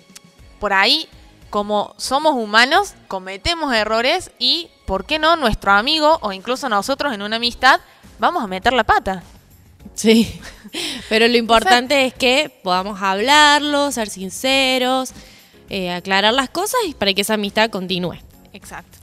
por 0.59 0.73
ahí, 0.73 1.09
como 1.51 1.95
somos 1.97 2.35
humanos, 2.35 2.95
cometemos 3.09 3.75
errores 3.75 4.31
y, 4.39 4.69
¿por 4.87 5.05
qué 5.07 5.19
no? 5.19 5.37
Nuestro 5.37 5.73
amigo 5.73 6.19
o 6.23 6.33
incluso 6.33 6.69
nosotros 6.69 7.13
en 7.15 7.23
una 7.23 7.37
amistad 7.37 7.81
vamos 8.19 8.43
a 8.43 8.47
meter 8.47 8.73
la 8.73 8.85
pata. 8.85 9.23
Sí. 9.95 10.41
Pero 11.09 11.29
lo 11.29 11.37
importante 11.37 12.05
es 12.05 12.15
que 12.15 12.51
podamos 12.63 13.01
hablarlo, 13.01 13.91
ser 13.93 14.09
sinceros, 14.09 15.13
eh, 15.71 15.91
aclarar 15.91 16.35
las 16.35 16.51
cosas 16.51 16.81
y 16.87 16.95
para 16.95 17.13
que 17.15 17.23
esa 17.23 17.35
amistad 17.35 17.71
continúe. 17.71 18.19
Exacto. 18.53 18.99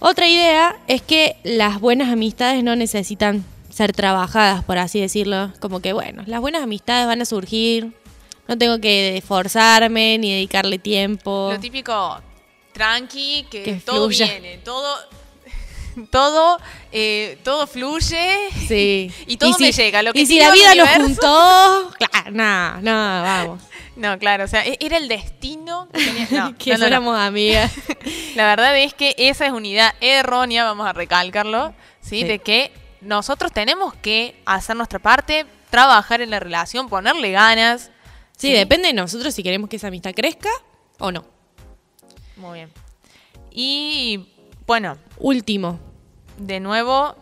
Otra 0.00 0.28
idea 0.28 0.76
es 0.86 1.02
que 1.02 1.36
las 1.42 1.80
buenas 1.80 2.08
amistades 2.10 2.62
no 2.62 2.76
necesitan 2.76 3.44
ser 3.68 3.92
trabajadas, 3.92 4.62
por 4.64 4.78
así 4.78 5.00
decirlo. 5.00 5.52
Como 5.60 5.80
que, 5.80 5.92
bueno, 5.92 6.22
las 6.26 6.40
buenas 6.40 6.62
amistades 6.62 7.06
van 7.06 7.20
a 7.22 7.24
surgir. 7.24 7.92
No 8.48 8.56
tengo 8.58 8.80
que 8.80 9.18
esforzarme 9.18 10.18
ni 10.18 10.32
dedicarle 10.32 10.78
tiempo. 10.78 11.50
Lo 11.52 11.60
típico, 11.60 12.20
tranqui, 12.72 13.46
que, 13.50 13.62
Que 13.62 13.74
todo 13.74 14.06
fluya. 14.06 14.26
viene, 14.26 14.58
todo, 14.58 14.96
todo, 16.10 16.58
eh, 16.92 17.38
todo 17.44 17.66
fluye. 17.66 18.48
Sí. 18.66 19.12
Y 19.26 19.36
todo 19.36 19.54
me 19.58 19.70
llega, 19.72 20.02
lo 20.02 20.12
que 20.12 20.20
y 20.20 20.26
si 20.26 20.38
la 20.38 20.50
vida 20.50 20.74
nos 20.74 20.88
juntó, 20.88 21.92
claro, 21.98 22.30
no, 22.32 22.80
no, 22.80 23.22
vamos. 23.22 23.62
No, 23.96 24.16
claro, 24.16 24.44
o 24.44 24.46
sea, 24.46 24.64
e- 24.64 24.78
era 24.78 24.96
el 24.96 25.08
destino 25.08 25.88
que 25.92 25.98
tenía. 26.04 26.28
No, 26.30 26.56
que 26.58 26.78
no. 26.78 26.86
éramos 26.86 27.18
amigas. 27.18 27.72
La 28.36 28.46
verdad 28.46 28.78
es 28.78 28.94
que 28.94 29.12
esa 29.18 29.44
es 29.46 29.52
unidad 29.52 29.92
errónea, 30.00 30.62
vamos 30.62 30.86
a 30.86 30.92
recalcarlo, 30.92 31.74
¿sí? 32.00 32.20
Sí. 32.20 32.24
De 32.24 32.38
que 32.38 32.70
nosotros 33.00 33.50
tenemos 33.52 33.94
que 33.94 34.36
hacer 34.46 34.76
nuestra 34.76 35.00
parte, 35.00 35.46
trabajar 35.70 36.20
en 36.20 36.30
la 36.30 36.38
relación, 36.38 36.88
ponerle 36.88 37.32
ganas. 37.32 37.90
Sí, 38.38 38.52
depende 38.52 38.88
de 38.88 38.94
nosotros 38.94 39.34
si 39.34 39.42
queremos 39.42 39.68
que 39.68 39.76
esa 39.76 39.88
amistad 39.88 40.12
crezca 40.14 40.48
o 40.98 41.10
no. 41.12 41.24
Muy 42.36 42.60
bien. 42.60 42.70
Y 43.50 44.28
bueno, 44.66 44.96
Último. 45.18 45.78
de 46.38 46.60
nuevo, 46.60 47.16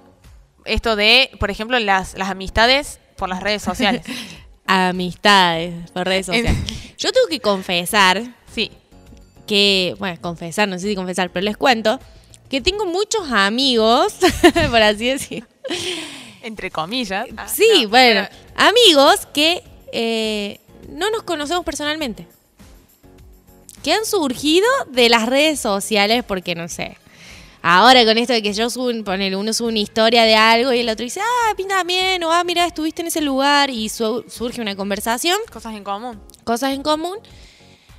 esto 0.66 0.94
de, 0.94 1.30
por 1.40 1.50
ejemplo, 1.50 1.78
las, 1.78 2.16
las 2.18 2.28
amistades 2.28 3.00
por 3.16 3.28
las 3.30 3.42
redes 3.42 3.62
sociales. 3.62 4.04
Amistades 4.66 5.90
por 5.92 6.06
redes 6.06 6.26
sociales. 6.26 6.54
Yo 6.98 7.12
tengo 7.12 7.28
que 7.28 7.40
confesar 7.40 8.22
sí, 8.52 8.70
que, 9.46 9.94
bueno, 9.98 10.20
confesar, 10.20 10.68
no 10.68 10.78
sé 10.78 10.88
si 10.88 10.94
confesar, 10.94 11.30
pero 11.30 11.44
les 11.44 11.56
cuento 11.56 11.98
que 12.50 12.60
tengo 12.60 12.84
muchos 12.84 13.30
amigos, 13.32 14.14
por 14.70 14.82
así 14.82 15.06
decir. 15.08 15.46
entre 16.42 16.70
comillas. 16.70 17.26
Ah, 17.36 17.48
Sí, 17.48 17.84
no, 17.84 17.88
bueno, 17.88 18.28
pero- 18.30 18.68
amigos 18.68 19.26
que 19.32 19.62
eh, 19.92 20.60
no 20.89 21.11
nos 21.11 21.22
conocemos 21.22 21.64
personalmente. 21.64 22.26
Que 23.82 23.93
han 23.93 24.05
surgido 24.05 24.66
de 24.91 25.09
las 25.09 25.26
redes 25.26 25.61
sociales 25.61 26.24
porque, 26.26 26.55
no 26.55 26.68
sé, 26.68 26.97
ahora 27.62 28.05
con 28.05 28.18
esto 28.18 28.32
de 28.32 28.43
que 28.43 28.53
yo 28.53 28.68
subo, 28.70 28.91
ponele, 29.05 29.37
uno 29.37 29.53
sube 29.53 29.68
una 29.68 29.78
historia 29.78 30.24
de 30.24 30.34
algo 30.34 30.72
y 30.72 30.80
el 30.80 30.89
otro 30.89 31.05
dice, 31.05 31.20
ah, 31.20 31.55
pinta 31.57 31.82
bien, 31.84 32.22
o 32.24 32.32
ah, 32.32 32.43
mira, 32.45 32.66
estuviste 32.66 33.03
en 33.03 33.09
ese 33.09 33.20
lugar 33.20 33.70
y 33.70 33.89
su- 33.89 34.24
surge 34.28 34.61
una 34.61 34.74
conversación 34.74 35.37
cosas 35.53 35.74
en 35.74 35.84
común. 35.84 36.20
cosas 36.45 36.72
en 36.74 36.82
común. 36.82 37.18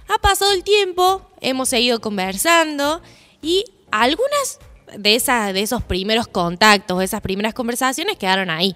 Ha 0.09 0.17
pasado 0.19 0.51
el 0.51 0.63
tiempo, 0.63 1.21
hemos 1.41 1.69
seguido 1.69 1.99
conversando 2.01 3.01
y 3.41 3.63
algunas 3.91 4.59
de, 4.97 5.15
esas, 5.15 5.53
de 5.53 5.61
esos 5.61 5.83
primeros 5.83 6.27
contactos, 6.27 6.99
de 6.99 7.05
esas 7.05 7.21
primeras 7.21 7.53
conversaciones 7.53 8.17
quedaron 8.17 8.49
ahí. 8.49 8.75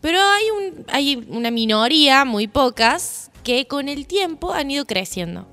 Pero 0.00 0.20
hay, 0.20 0.44
un, 0.50 0.84
hay 0.88 1.26
una 1.28 1.50
minoría, 1.50 2.24
muy 2.24 2.46
pocas, 2.46 3.30
que 3.42 3.66
con 3.66 3.88
el 3.88 4.06
tiempo 4.06 4.52
han 4.52 4.70
ido 4.70 4.84
creciendo. 4.84 5.46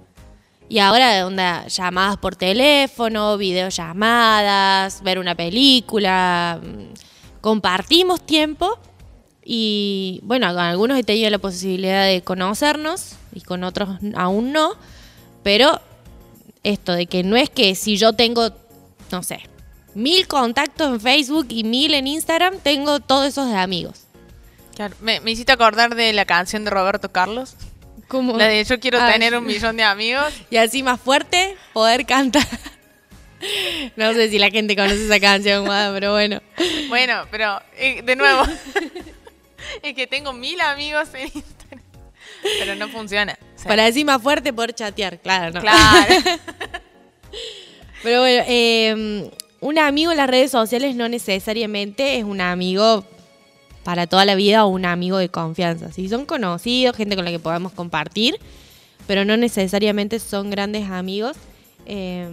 Y 0.68 0.80
ahora, 0.80 1.26
onda, 1.26 1.68
llamadas 1.68 2.18
por 2.18 2.36
teléfono, 2.36 3.38
videollamadas, 3.38 5.04
ver 5.04 5.20
una 5.20 5.36
película, 5.36 6.60
mm, 6.62 7.42
compartimos 7.42 8.26
tiempo 8.26 8.80
y 9.44 10.20
bueno, 10.24 10.48
con 10.48 10.64
algunos 10.64 10.98
he 10.98 11.04
tenido 11.04 11.30
la 11.30 11.38
posibilidad 11.38 12.08
de 12.08 12.24
conocernos 12.24 13.18
y 13.32 13.42
con 13.42 13.64
otros 13.64 14.00
aún 14.16 14.52
no, 14.52 14.74
pero 15.44 15.80
esto 16.64 16.94
de 16.94 17.06
que 17.06 17.22
no 17.24 17.36
es 17.36 17.52
que 17.52 17.76
si 17.76 17.98
yo 17.98 18.14
tengo, 18.14 18.50
no 19.12 19.22
sé, 19.22 19.42
mil 19.94 20.28
contactos 20.28 20.88
en 20.88 21.00
Facebook 21.00 21.46
y 21.50 21.64
mil 21.64 21.94
en 21.94 22.08
Instagram, 22.08 22.58
tengo 22.64 23.00
todos 23.00 23.28
esos 23.28 23.48
de 23.48 23.58
amigos. 23.58 24.05
Claro, 24.76 24.96
me, 25.02 25.20
me 25.22 25.32
hiciste 25.32 25.52
acordar 25.52 25.96
de 25.96 26.12
la 26.14 26.26
canción 26.26 26.64
de 26.66 26.70
Roberto 26.72 27.12
Carlos. 27.12 27.56
La 28.12 28.48
de 28.48 28.64
Yo 28.64 28.80
quiero 28.80 29.00
Ah, 29.02 29.12
tener 29.12 29.36
un 29.36 29.46
millón 29.46 29.78
de 29.78 29.84
amigos. 29.84 30.34
Y 30.50 30.58
así 30.58 30.84
más 30.84 31.00
fuerte, 31.02 31.56
poder 31.74 32.06
cantar. 32.06 32.46
No 33.96 34.12
sé 34.14 34.30
si 34.30 34.40
la 34.40 34.50
gente 34.50 34.76
conoce 34.76 35.06
esa 35.06 35.20
canción, 35.20 35.66
pero 35.94 36.14
bueno. 36.14 36.42
Bueno, 36.88 37.26
pero 37.30 37.62
eh, 37.78 38.02
de 38.02 38.16
nuevo, 38.16 38.44
es 39.84 39.94
que 39.94 40.08
tengo 40.08 40.34
mil 40.34 40.60
amigos 40.62 41.10
en 41.14 41.26
Instagram, 41.26 41.84
pero 42.60 42.76
no 42.76 42.88
funciona. 42.88 43.38
O 43.56 43.60
sea, 43.60 43.68
Para 43.68 43.84
decir 43.84 44.04
más 44.04 44.20
fuerte, 44.22 44.52
poder 44.52 44.74
chatear, 44.74 45.20
claro, 45.20 45.54
¿no? 45.54 45.62
Claro. 45.62 46.16
Pero 48.02 48.22
bueno, 48.22 48.44
eh, 48.48 49.30
un 49.60 49.80
amigo 49.80 50.12
en 50.12 50.18
las 50.18 50.30
redes 50.30 50.50
sociales 50.52 50.96
no 50.96 51.08
necesariamente 51.10 52.18
es 52.18 52.24
un 52.24 52.42
amigo 52.42 53.06
para 53.86 54.08
toda 54.08 54.26
la 54.26 54.34
vida 54.34 54.66
o 54.66 54.68
un 54.68 54.84
amigo 54.84 55.20
de 55.20 55.30
confianza. 55.30 55.92
Si 55.92 56.10
son 56.10 56.26
conocidos, 56.26 56.98
gente 56.98 57.16
con 57.16 57.24
la 57.24 57.30
que 57.30 57.38
podamos 57.38 57.72
compartir, 57.72 58.40
pero 59.06 59.26
no 59.26 59.38
necesariamente 59.38 60.20
son 60.20 60.50
grandes 60.50 60.90
amigos. 60.90 61.38
Eh, 61.86 62.28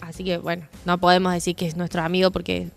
así 0.00 0.24
que 0.24 0.38
bueno, 0.38 0.66
no 0.86 0.96
podemos 0.96 1.34
decir 1.34 1.54
que 1.54 1.66
es 1.66 1.76
nuestro 1.76 2.02
amigo 2.02 2.30
porque 2.30 2.68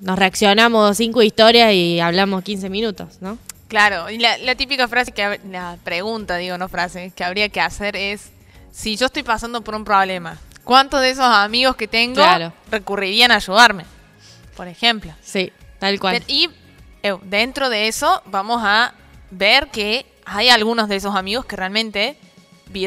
nos 0.00 0.18
reaccionamos 0.18 0.96
cinco 0.96 1.22
historias 1.22 1.74
y 1.74 2.00
hablamos 2.00 2.42
15 2.42 2.70
minutos, 2.70 3.18
¿no? 3.20 3.36
Claro, 3.68 4.08
y 4.08 4.18
la, 4.18 4.38
la 4.38 4.54
típica 4.54 4.88
frase 4.88 5.12
que, 5.12 5.38
la 5.50 5.76
pregunta, 5.84 6.38
digo, 6.38 6.56
no 6.56 6.68
frase, 6.70 7.12
que 7.14 7.22
habría 7.22 7.50
que 7.50 7.60
hacer 7.60 7.96
es, 7.96 8.30
si 8.70 8.96
yo 8.96 9.06
estoy 9.06 9.24
pasando 9.24 9.60
por 9.60 9.74
un 9.74 9.84
problema, 9.84 10.38
¿cuántos 10.64 11.02
de 11.02 11.10
esos 11.10 11.26
amigos 11.26 11.76
que 11.76 11.86
tengo 11.86 12.14
Claro. 12.14 12.54
recurrirían 12.70 13.30
a 13.30 13.36
ayudarme? 13.36 13.84
Por 14.56 14.68
ejemplo. 14.68 15.12
Sí, 15.22 15.52
tal 15.78 16.00
cual. 16.00 16.14
Pero- 16.14 16.24
y 16.28 16.48
dentro 17.24 17.68
de 17.68 17.88
eso 17.88 18.22
vamos 18.26 18.60
a 18.64 18.94
ver 19.30 19.68
que 19.68 20.06
hay 20.24 20.48
algunos 20.48 20.88
de 20.88 20.96
esos 20.96 21.14
amigos 21.14 21.44
que 21.44 21.56
realmente 21.56 22.16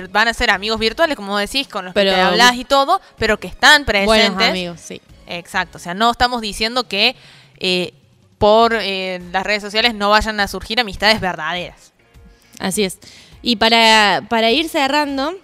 van 0.09 0.27
a 0.27 0.33
ser 0.33 0.49
amigos 0.49 0.79
virtuales, 0.79 1.15
como 1.15 1.37
decís, 1.37 1.67
con 1.67 1.85
los 1.85 1.93
Pero- 1.93 2.11
que 2.11 2.15
te 2.15 2.21
hablas 2.21 2.55
y 2.55 2.65
todo, 2.65 3.01
pero 3.17 3.39
que 3.39 3.47
están 3.47 3.85
presentes. 3.85 4.31
Buenos 4.31 4.49
amigos, 4.49 4.79
sí. 4.79 5.01
Exacto, 5.27 5.77
o 5.77 5.79
sea, 5.79 5.93
no 5.93 6.11
estamos 6.11 6.41
diciendo 6.41 6.87
que 6.87 7.15
eh, 7.59 7.93
por 8.37 8.73
eh, 8.73 9.21
las 9.31 9.43
redes 9.43 9.61
sociales 9.63 9.93
no 9.93 10.09
vayan 10.09 10.39
a 10.39 10.47
surgir 10.47 10.79
amistades 10.79 11.19
verdaderas. 11.19 11.93
Así 12.59 12.83
es. 12.83 12.99
Y 13.41 13.57
para, 13.57 14.23
para 14.29 14.51
ir 14.51 14.69
cerrando, 14.69 15.35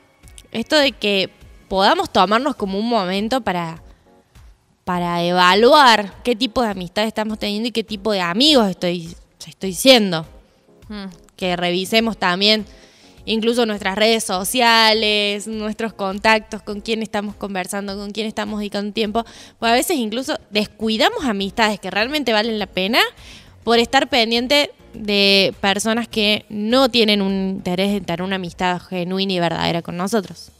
esto 0.52 0.76
de 0.78 0.92
que 0.92 1.30
podamos 1.68 2.12
tomarnos 2.12 2.56
como 2.56 2.78
un 2.80 2.90
momento 2.90 3.42
para, 3.42 3.82
para 4.84 5.24
evaluar 5.24 6.14
qué 6.24 6.36
tipo 6.36 6.62
de 6.62 6.70
amistad 6.70 7.06
estamos 7.06 7.40
teniendo 7.40 7.70
y 7.70 7.72
qué 7.72 7.84
tipo 7.84 8.12
de 8.12 8.22
amigos 8.22 8.70
estoy, 8.70 9.16
estoy 9.46 9.74
siendo. 9.74 10.26
Mm. 10.90 11.06
Que 11.36 11.56
revisemos 11.56 12.18
también 12.18 12.66
incluso 13.26 13.66
nuestras 13.66 13.96
redes 13.96 14.24
sociales, 14.24 15.48
nuestros 15.48 15.94
contactos, 15.94 16.62
con 16.62 16.82
quién 16.82 17.02
estamos 17.02 17.36
conversando, 17.36 17.96
con 17.96 18.12
quién 18.12 18.28
estamos 18.28 18.60
dedicando 18.60 18.94
tiempo. 18.94 19.26
Pues 19.60 19.72
a 19.72 19.76
veces 19.76 19.98
incluso 19.98 20.38
descuidamos 20.50 21.26
amistades 21.26 21.80
que 21.80 21.92
realmente 21.92 22.34
valen 22.34 22.60
la 22.60 22.68
pena 22.68 23.00
por 23.64 23.80
estar 23.80 24.10
pendiente 24.10 24.72
de 24.94 25.54
personas 25.62 26.08
que 26.08 26.46
no 26.50 26.90
tienen 26.90 27.22
un 27.22 27.32
interés 27.32 27.92
en 27.92 28.04
tener 28.04 28.22
una 28.24 28.36
amistad 28.36 28.82
genuina 28.82 29.34
y 29.34 29.40
verdadera 29.40 29.82
con 29.82 29.98
nosotros. 29.98 30.52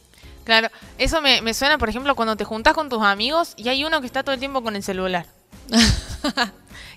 Claro, 0.44 0.68
eso 0.98 1.20
me, 1.20 1.40
me 1.42 1.54
suena, 1.54 1.78
por 1.78 1.88
ejemplo, 1.88 2.14
cuando 2.14 2.36
te 2.36 2.44
juntas 2.44 2.74
con 2.74 2.88
tus 2.88 3.02
amigos 3.02 3.54
y 3.56 3.68
hay 3.68 3.84
uno 3.84 4.00
que 4.00 4.06
está 4.06 4.22
todo 4.22 4.34
el 4.34 4.40
tiempo 4.40 4.62
con 4.62 4.74
el 4.76 4.82
celular. 4.82 5.26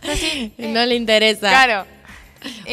Así, 0.04 0.54
eh, 0.58 0.68
no 0.70 0.86
le 0.86 0.96
interesa. 0.96 1.50
Claro. 1.50 1.86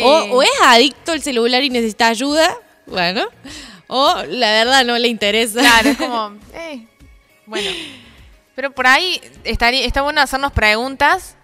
O, 0.02 0.22
Eh, 0.22 0.30
o 0.32 0.42
es 0.42 0.50
adicto 0.64 1.12
al 1.12 1.22
celular 1.22 1.62
y 1.62 1.70
necesita 1.70 2.08
ayuda, 2.08 2.54
bueno. 2.86 3.24
O 3.86 4.14
la 4.28 4.50
verdad 4.50 4.84
no 4.84 4.98
le 4.98 5.08
interesa. 5.08 5.60
Claro, 5.60 5.90
es 5.90 5.96
como, 5.98 6.32
eh, 6.54 6.86
bueno. 7.46 7.70
Pero 8.54 8.70
por 8.70 8.86
ahí 8.86 9.20
estaría, 9.44 9.84
está 9.84 10.02
bueno 10.02 10.20
hacernos 10.20 10.52
preguntas, 10.52 11.36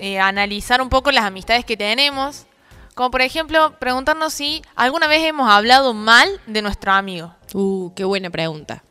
eh, 0.00 0.18
analizar 0.18 0.80
un 0.80 0.88
poco 0.88 1.12
las 1.12 1.24
amistades 1.24 1.64
que 1.64 1.76
tenemos. 1.76 2.46
Como 2.94 3.12
por 3.12 3.22
ejemplo, 3.22 3.78
preguntarnos 3.78 4.32
si 4.34 4.62
alguna 4.74 5.06
vez 5.06 5.22
hemos 5.22 5.48
hablado 5.48 5.94
mal 5.94 6.28
de 6.46 6.62
nuestro 6.62 6.90
amigo. 6.92 7.32
Uh, 7.54 7.90
qué 7.94 8.04
buena 8.04 8.30
pregunta. 8.30 8.82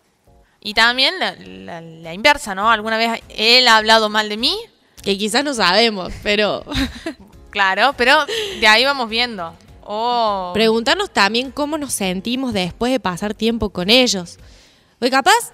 Y 0.62 0.74
también 0.74 1.20
la, 1.20 1.36
la- 1.36 1.82
la 1.82 2.14
inversa, 2.14 2.56
¿no? 2.56 2.70
¿Alguna 2.70 2.98
vez 2.98 3.22
él 3.30 3.68
ha 3.68 3.78
hablado 3.78 4.10
mal 4.10 4.28
de 4.30 4.38
mí? 4.38 4.58
Que 5.04 5.18
quizás 5.18 5.44
no 5.44 5.54
sabemos, 5.54 6.12
pero 6.24 6.64
Claro, 7.50 7.94
pero 7.98 8.26
de 8.60 8.68
ahí 8.68 8.84
vamos 8.84 9.10
viendo. 9.10 9.54
O 9.84 10.52
preguntarnos 10.54 11.10
también 11.12 11.52
cómo 11.52 11.78
nos 11.78 11.94
sentimos 11.94 12.52
después 12.54 12.92
de 12.92 13.00
pasar 13.00 13.34
tiempo 13.34 13.70
con 13.70 13.90
ellos. 13.90 14.38
Porque 15.00 15.12
capaz 15.12 15.54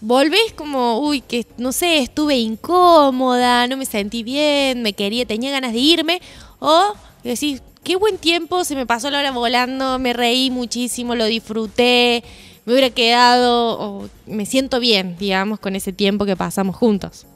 volvés 0.00 0.52
como, 0.56 0.98
uy, 1.00 1.20
que 1.20 1.46
no 1.58 1.72
sé, 1.72 1.98
estuve 1.98 2.36
incómoda, 2.36 3.66
no 3.66 3.76
me 3.76 3.84
sentí 3.84 4.22
bien, 4.22 4.82
me 4.82 4.94
quería, 4.94 5.26
tenía 5.26 5.50
ganas 5.50 5.72
de 5.72 5.78
irme. 5.78 6.22
O 6.58 6.94
decís, 7.22 7.62
qué 7.84 7.96
buen 7.96 8.18
tiempo, 8.18 8.64
se 8.64 8.74
me 8.74 8.86
pasó 8.86 9.10
la 9.10 9.18
hora 9.18 9.30
volando, 9.30 9.98
me 9.98 10.12
reí 10.12 10.50
muchísimo, 10.50 11.14
lo 11.14 11.24
disfruté, 11.26 12.22
me 12.64 12.72
hubiera 12.72 12.90
quedado, 12.90 13.78
o 13.80 14.08
me 14.26 14.46
siento 14.46 14.80
bien, 14.80 15.16
digamos, 15.18 15.58
con 15.60 15.76
ese 15.76 15.92
tiempo 15.92 16.24
que 16.26 16.36
pasamos 16.36 16.76
juntos. 16.76 17.26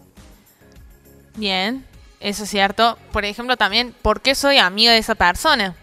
Bien, 1.37 1.85
eso 2.21 2.45
es 2.45 2.51
cierto. 2.51 2.99
Por 3.13 3.25
ejemplo, 3.25 3.57
también, 3.57 3.95
¿por 4.03 4.21
qué 4.21 4.35
soy 4.35 4.59
amiga 4.59 4.93
de 4.93 4.99
esa 4.99 5.15
persona? 5.15 5.75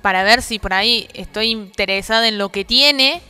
Para 0.00 0.22
ver 0.22 0.40
si 0.40 0.58
por 0.58 0.72
ahí 0.72 1.06
estoy 1.12 1.50
interesada 1.50 2.26
en 2.28 2.38
lo 2.38 2.48
que 2.48 2.64
tiene 2.64 3.20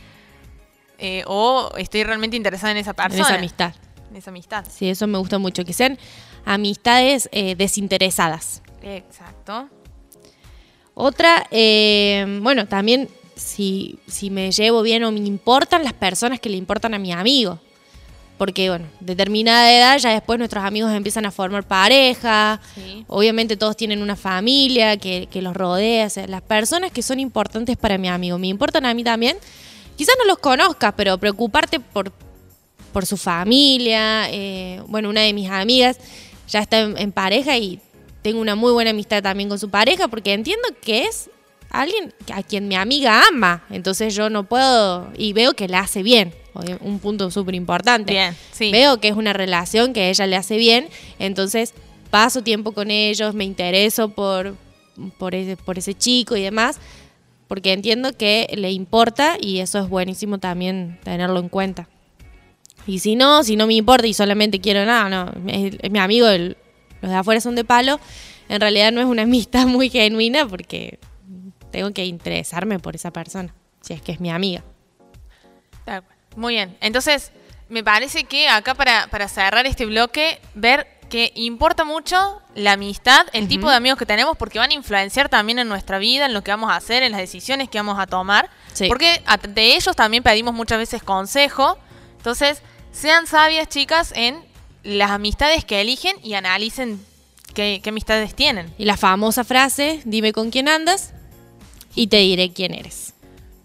eh, 0.97 1.23
o 1.27 1.71
estoy 1.77 2.05
realmente 2.05 2.37
interesada 2.37 2.71
en 2.71 2.77
esa 2.77 2.91
En 2.91 2.95
persona. 2.95 3.23
esa 3.23 3.35
amistad. 3.35 3.73
En 4.09 4.15
esa 4.15 4.29
amistad. 4.29 4.65
Sí, 4.73 4.89
eso 4.89 5.07
me 5.07 5.17
gusta 5.17 5.39
mucho, 5.39 5.65
que 5.65 5.73
sean 5.73 5.99
amistades 6.45 7.27
eh, 7.33 7.55
desinteresadas. 7.55 8.61
Exacto. 8.81 9.67
Otra, 11.03 11.47
eh, 11.49 12.39
bueno, 12.43 12.67
también 12.67 13.09
si, 13.35 13.97
si 14.07 14.29
me 14.29 14.51
llevo 14.51 14.83
bien 14.83 15.03
o 15.03 15.11
me 15.11 15.19
importan 15.21 15.83
las 15.83 15.93
personas 15.93 16.39
que 16.39 16.47
le 16.47 16.57
importan 16.57 16.93
a 16.93 16.99
mi 16.99 17.11
amigo. 17.11 17.59
Porque, 18.37 18.69
bueno, 18.69 18.85
determinada 18.99 19.75
edad 19.75 19.97
ya 19.97 20.11
después 20.11 20.37
nuestros 20.37 20.63
amigos 20.63 20.91
empiezan 20.91 21.25
a 21.25 21.31
formar 21.31 21.63
pareja. 21.63 22.61
Sí. 22.75 23.03
Obviamente 23.07 23.57
todos 23.57 23.75
tienen 23.75 24.03
una 24.03 24.15
familia 24.15 24.95
que, 24.97 25.27
que 25.31 25.41
los 25.41 25.55
rodea. 25.55 26.05
O 26.05 26.09
sea, 26.11 26.27
las 26.27 26.43
personas 26.43 26.91
que 26.91 27.01
son 27.01 27.19
importantes 27.19 27.77
para 27.77 27.97
mi 27.97 28.07
amigo 28.07 28.37
me 28.37 28.49
importan 28.49 28.85
a 28.85 28.93
mí 28.93 29.03
también. 29.03 29.37
Quizás 29.97 30.13
no 30.19 30.25
los 30.25 30.37
conozcas, 30.37 30.93
pero 30.95 31.17
preocuparte 31.17 31.79
por, 31.79 32.11
por 32.93 33.07
su 33.07 33.17
familia. 33.17 34.29
eh, 34.29 34.83
bueno, 34.85 35.09
una 35.09 35.21
de 35.21 35.33
mis 35.33 35.49
amigas 35.49 35.97
ya 36.47 36.59
está 36.59 36.79
en, 36.81 36.95
en 36.95 37.11
pareja 37.11 37.57
y 37.57 37.79
tengo 38.21 38.39
una 38.39 38.55
muy 38.55 38.71
buena 38.71 38.91
amistad 38.91 39.23
también 39.23 39.49
con 39.49 39.59
su 39.59 39.69
pareja 39.69 40.07
porque 40.07 40.33
entiendo 40.33 40.67
que 40.81 41.05
es 41.05 41.29
alguien 41.69 42.13
a 42.33 42.43
quien 42.43 42.67
mi 42.67 42.75
amiga 42.75 43.23
ama. 43.27 43.63
Entonces 43.69 44.13
yo 44.15 44.29
no 44.29 44.43
puedo 44.43 45.11
y 45.17 45.33
veo 45.33 45.53
que 45.53 45.67
la 45.67 45.79
hace 45.79 46.03
bien. 46.03 46.33
Un 46.81 46.99
punto 46.99 47.31
súper 47.31 47.55
importante. 47.55 48.11
Bien, 48.11 48.35
sí. 48.51 48.71
Veo 48.71 48.99
que 48.99 49.07
es 49.07 49.15
una 49.15 49.31
relación 49.31 49.93
que 49.93 50.09
ella 50.09 50.27
le 50.27 50.35
hace 50.35 50.57
bien, 50.57 50.89
entonces 51.17 51.73
paso 52.09 52.43
tiempo 52.43 52.73
con 52.73 52.91
ellos, 52.91 53.33
me 53.33 53.45
intereso 53.45 54.09
por, 54.09 54.55
por, 55.17 55.33
ese, 55.33 55.55
por 55.55 55.77
ese 55.77 55.93
chico 55.93 56.35
y 56.35 56.41
demás, 56.41 56.77
porque 57.47 57.71
entiendo 57.71 58.11
que 58.17 58.49
le 58.57 58.69
importa 58.73 59.37
y 59.39 59.59
eso 59.59 59.79
es 59.79 59.87
buenísimo 59.87 60.39
también 60.39 60.99
tenerlo 61.05 61.39
en 61.39 61.47
cuenta. 61.47 61.87
Y 62.85 62.99
si 62.99 63.15
no, 63.15 63.43
si 63.45 63.55
no 63.55 63.65
me 63.65 63.75
importa 63.75 64.07
y 64.07 64.13
solamente 64.13 64.59
quiero 64.59 64.83
nada, 64.85 65.09
no, 65.09 65.31
es, 65.49 65.75
es 65.81 65.89
mi 65.91 65.99
amigo, 65.99 66.27
el- 66.27 66.57
los 67.01 67.11
de 67.11 67.17
afuera 67.17 67.41
son 67.41 67.55
de 67.55 67.63
palo, 67.63 67.99
en 68.49 68.61
realidad 68.61 68.91
no 68.91 69.01
es 69.01 69.07
una 69.07 69.23
amistad 69.23 69.65
muy 69.67 69.89
genuina 69.89 70.47
porque 70.47 70.99
tengo 71.71 71.91
que 71.91 72.05
interesarme 72.05 72.79
por 72.79 72.95
esa 72.95 73.11
persona, 73.11 73.53
si 73.81 73.93
es 73.93 74.01
que 74.01 74.11
es 74.11 74.19
mi 74.19 74.29
amiga. 74.29 74.63
Muy 76.35 76.53
bien. 76.53 76.77
Entonces, 76.79 77.31
me 77.67 77.83
parece 77.83 78.23
que 78.23 78.47
acá 78.47 78.73
para, 78.73 79.07
para 79.07 79.27
cerrar 79.27 79.65
este 79.65 79.85
bloque, 79.85 80.39
ver 80.53 80.87
que 81.09 81.33
importa 81.35 81.83
mucho 81.83 82.41
la 82.55 82.73
amistad, 82.73 83.27
el 83.33 83.49
tipo 83.49 83.69
de 83.69 83.75
amigos 83.75 83.99
que 83.99 84.05
tenemos, 84.05 84.37
porque 84.37 84.59
van 84.59 84.71
a 84.71 84.73
influenciar 84.73 85.27
también 85.27 85.59
en 85.59 85.67
nuestra 85.67 85.97
vida, 85.97 86.25
en 86.25 86.33
lo 86.33 86.41
que 86.41 86.51
vamos 86.51 86.71
a 86.71 86.77
hacer, 86.77 87.03
en 87.03 87.11
las 87.11 87.19
decisiones 87.19 87.69
que 87.69 87.77
vamos 87.77 87.99
a 87.99 88.07
tomar. 88.07 88.49
Sí. 88.71 88.87
Porque 88.87 89.21
de 89.49 89.75
ellos 89.75 89.93
también 89.95 90.23
pedimos 90.23 90.53
muchas 90.53 90.77
veces 90.77 91.03
consejo. 91.03 91.77
Entonces, 92.15 92.61
sean 92.93 93.27
sabias, 93.27 93.67
chicas, 93.67 94.13
en 94.15 94.41
las 94.83 95.11
amistades 95.11 95.65
que 95.65 95.81
eligen 95.81 96.15
y 96.23 96.33
analicen 96.33 97.03
qué, 97.53 97.81
qué 97.83 97.89
amistades 97.89 98.35
tienen. 98.35 98.73
Y 98.77 98.85
la 98.85 98.97
famosa 98.97 99.43
frase, 99.43 100.01
dime 100.05 100.33
con 100.33 100.51
quién 100.51 100.67
andas 100.67 101.13
y 101.95 102.07
te 102.07 102.17
diré 102.17 102.51
quién 102.51 102.73
eres. 102.73 103.13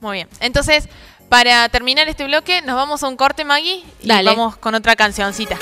Muy 0.00 0.16
bien. 0.16 0.28
Entonces, 0.40 0.88
para 1.28 1.68
terminar 1.68 2.08
este 2.08 2.24
bloque, 2.24 2.62
nos 2.62 2.76
vamos 2.76 3.02
a 3.02 3.08
un 3.08 3.16
corte, 3.16 3.44
Maggie, 3.44 3.82
y 4.02 4.06
Dale. 4.06 4.30
vamos 4.30 4.56
con 4.56 4.74
otra 4.74 4.94
cancioncita. 4.96 5.56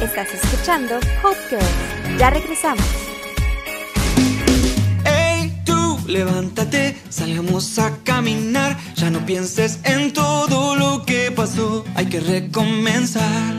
Estás 0.00 0.28
escuchando 0.32 0.96
Hope 1.22 1.38
Girls. 1.50 2.18
Ya 2.18 2.30
regresamos. 2.30 2.84
Hey, 5.04 5.62
tú, 5.64 5.98
levántate, 6.06 6.96
salgamos 7.08 7.78
a 7.78 7.96
caminar. 8.04 8.76
Ya 8.96 9.10
no 9.10 9.24
pienses 9.26 9.80
en 9.84 10.12
todo 10.12 10.76
lo 10.76 11.04
que 11.04 11.30
pasó, 11.30 11.84
hay 11.94 12.06
que 12.06 12.20
recomenzar. 12.20 13.54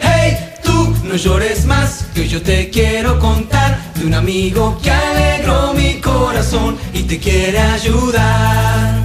Hey, 0.00 0.36
tú, 0.62 0.94
no 1.04 1.16
llores 1.16 1.64
más, 1.64 2.06
que 2.14 2.28
yo 2.28 2.40
te 2.42 2.70
quiero 2.70 3.18
contar 3.18 3.78
de 3.94 4.06
un 4.06 4.14
amigo 4.14 4.78
que 4.82 4.90
alegró 4.90 5.74
mi 5.74 6.00
corazón 6.00 6.78
y 6.92 7.02
te 7.02 7.18
quiere 7.18 7.58
ayudar. 7.58 8.98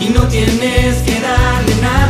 Y 0.00 0.08
no 0.08 0.22
tienes 0.28 0.96
que 1.02 1.20
darle 1.20 1.74
nada, 1.80 2.01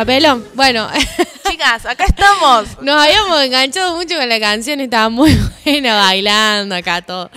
papelón. 0.00 0.46
Bueno, 0.54 0.88
Chicas, 1.50 1.84
acá 1.84 2.04
estamos. 2.06 2.80
nos 2.80 3.02
habíamos 3.02 3.42
enganchado 3.42 3.96
mucho 3.96 4.16
con 4.16 4.28
la 4.30 4.40
canción, 4.40 4.80
estaba 4.80 5.10
muy 5.10 5.38
buena 5.64 5.94
bailando 5.96 6.74
acá 6.74 7.02
todo. 7.02 7.30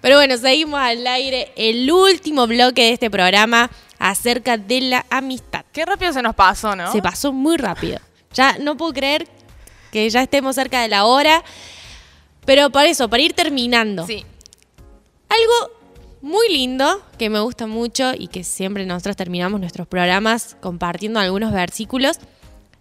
Pero 0.00 0.16
bueno, 0.16 0.38
seguimos 0.38 0.80
al 0.80 1.06
aire 1.06 1.52
el 1.54 1.90
último 1.90 2.46
bloque 2.46 2.82
de 2.82 2.92
este 2.92 3.10
programa 3.10 3.70
acerca 3.98 4.56
de 4.56 4.80
la 4.80 5.04
amistad. 5.10 5.66
Qué 5.70 5.84
rápido 5.84 6.14
se 6.14 6.22
nos 6.22 6.34
pasó, 6.34 6.74
¿no? 6.74 6.90
Se 6.92 7.02
pasó 7.02 7.30
muy 7.30 7.58
rápido. 7.58 8.00
Ya 8.32 8.56
no 8.58 8.76
puedo 8.76 8.94
creer 8.94 9.28
que 9.92 10.08
ya 10.08 10.22
estemos 10.22 10.54
cerca 10.54 10.80
de 10.80 10.88
la 10.88 11.04
hora. 11.04 11.44
Pero 12.46 12.70
por 12.70 12.86
eso, 12.86 13.10
para 13.10 13.22
ir 13.22 13.34
terminando. 13.34 14.06
Sí. 14.06 14.24
Algo 15.28 15.77
muy 16.20 16.48
lindo 16.48 17.02
que 17.18 17.30
me 17.30 17.40
gusta 17.40 17.66
mucho 17.66 18.12
y 18.16 18.28
que 18.28 18.44
siempre 18.44 18.86
nosotros 18.86 19.16
terminamos 19.16 19.60
nuestros 19.60 19.86
programas 19.86 20.56
compartiendo 20.60 21.20
algunos 21.20 21.52
versículos 21.52 22.18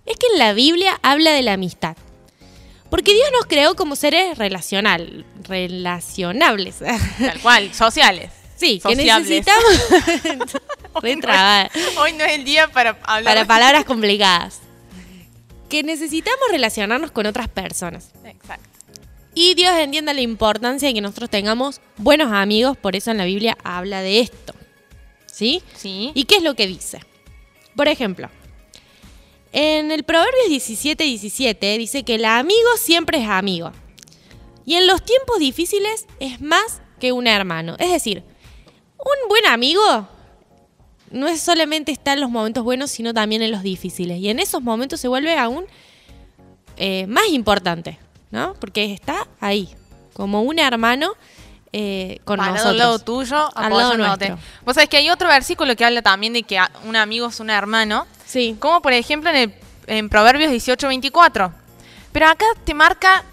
es 0.05 0.17
que 0.17 0.27
en 0.33 0.39
la 0.39 0.53
Biblia 0.53 0.99
habla 1.03 1.31
de 1.31 1.43
la 1.43 1.53
amistad. 1.53 1.97
Porque 2.89 3.13
Dios 3.13 3.27
nos 3.33 3.45
creó 3.45 3.75
como 3.75 3.95
seres 3.95 4.37
relacional, 4.37 5.25
relacionables. 5.43 6.77
Tal 6.79 7.39
cual, 7.41 7.73
sociales. 7.73 8.31
Sí, 8.55 8.79
que 8.79 8.95
Sociables. 8.95 9.29
necesitamos. 9.29 10.51
Re 11.01 11.17
trabada. 11.17 11.69
Hoy 11.99 12.13
no 12.13 12.23
es 12.23 12.33
el 12.33 12.43
día 12.43 12.69
para 12.69 12.97
hablar. 13.03 13.35
Para 13.35 13.45
palabras 13.45 13.85
complicadas. 13.85 14.61
Que 15.69 15.83
necesitamos 15.83 16.39
relacionarnos 16.49 17.11
con 17.11 17.25
otras 17.25 17.49
personas. 17.49 18.09
Exacto. 18.23 18.76
Y 19.39 19.53
Dios 19.53 19.75
entienda 19.77 20.15
la 20.15 20.21
importancia 20.21 20.87
de 20.87 20.95
que 20.95 21.01
nosotros 21.01 21.29
tengamos 21.29 21.79
buenos 21.97 22.33
amigos, 22.33 22.75
por 22.75 22.95
eso 22.95 23.11
en 23.11 23.17
la 23.17 23.25
Biblia 23.25 23.55
habla 23.63 24.01
de 24.01 24.19
esto. 24.19 24.55
¿Sí? 25.27 25.61
Sí. 25.75 26.11
¿Y 26.15 26.23
qué 26.23 26.37
es 26.37 26.41
lo 26.41 26.55
que 26.55 26.65
dice? 26.65 27.01
Por 27.75 27.87
ejemplo, 27.87 28.31
en 29.51 29.91
el 29.91 30.03
Proverbios 30.05 30.49
17, 30.49 31.03
17 31.03 31.77
dice 31.77 32.01
que 32.01 32.15
el 32.15 32.25
amigo 32.25 32.67
siempre 32.77 33.19
es 33.19 33.29
amigo. 33.29 33.73
Y 34.65 34.73
en 34.73 34.87
los 34.87 35.05
tiempos 35.05 35.37
difíciles 35.37 36.07
es 36.19 36.41
más 36.41 36.81
que 36.99 37.11
un 37.11 37.27
hermano. 37.27 37.75
Es 37.77 37.91
decir, 37.91 38.23
un 38.97 39.29
buen 39.29 39.45
amigo 39.45 40.09
no 41.11 41.27
es 41.27 41.41
solamente 41.41 41.91
está 41.91 42.13
en 42.13 42.21
los 42.21 42.31
momentos 42.31 42.63
buenos, 42.63 42.89
sino 42.89 43.13
también 43.13 43.43
en 43.43 43.51
los 43.51 43.61
difíciles. 43.61 44.17
Y 44.17 44.29
en 44.29 44.39
esos 44.39 44.63
momentos 44.63 44.99
se 44.99 45.07
vuelve 45.07 45.37
aún 45.37 45.65
eh, 46.77 47.05
más 47.05 47.27
importante, 47.29 47.99
¿no? 48.31 48.53
Porque 48.55 48.93
está 48.93 49.27
ahí, 49.39 49.69
como 50.13 50.41
un 50.41 50.59
hermano 50.59 51.11
eh, 51.73 52.19
con 52.23 52.37
Parado 52.37 52.53
nosotros. 52.55 52.71
al 52.71 52.77
lado 52.77 52.99
tuyo, 52.99 53.49
Al 53.55 53.73
lado 53.73 53.97
nuestro. 53.97 54.39
Vos 54.65 54.75
sabés 54.75 54.89
que 54.89 54.97
hay 54.97 55.09
otro 55.09 55.27
versículo 55.27 55.75
que 55.75 55.85
habla 55.85 56.01
también 56.01 56.33
de 56.33 56.43
que 56.43 56.59
un 56.85 56.95
amigo 56.95 57.27
es 57.27 57.39
un 57.39 57.49
hermano. 57.49 58.05
Sí. 58.25 58.55
Como 58.59 58.81
por 58.81 58.93
ejemplo 58.93 59.29
en, 59.29 59.35
el, 59.35 59.53
en 59.87 60.09
Proverbios 60.09 60.49
18, 60.49 60.87
24. 60.87 61.53
Pero 62.13 62.27
acá 62.27 62.45
te 62.63 62.73
marca 62.73 63.23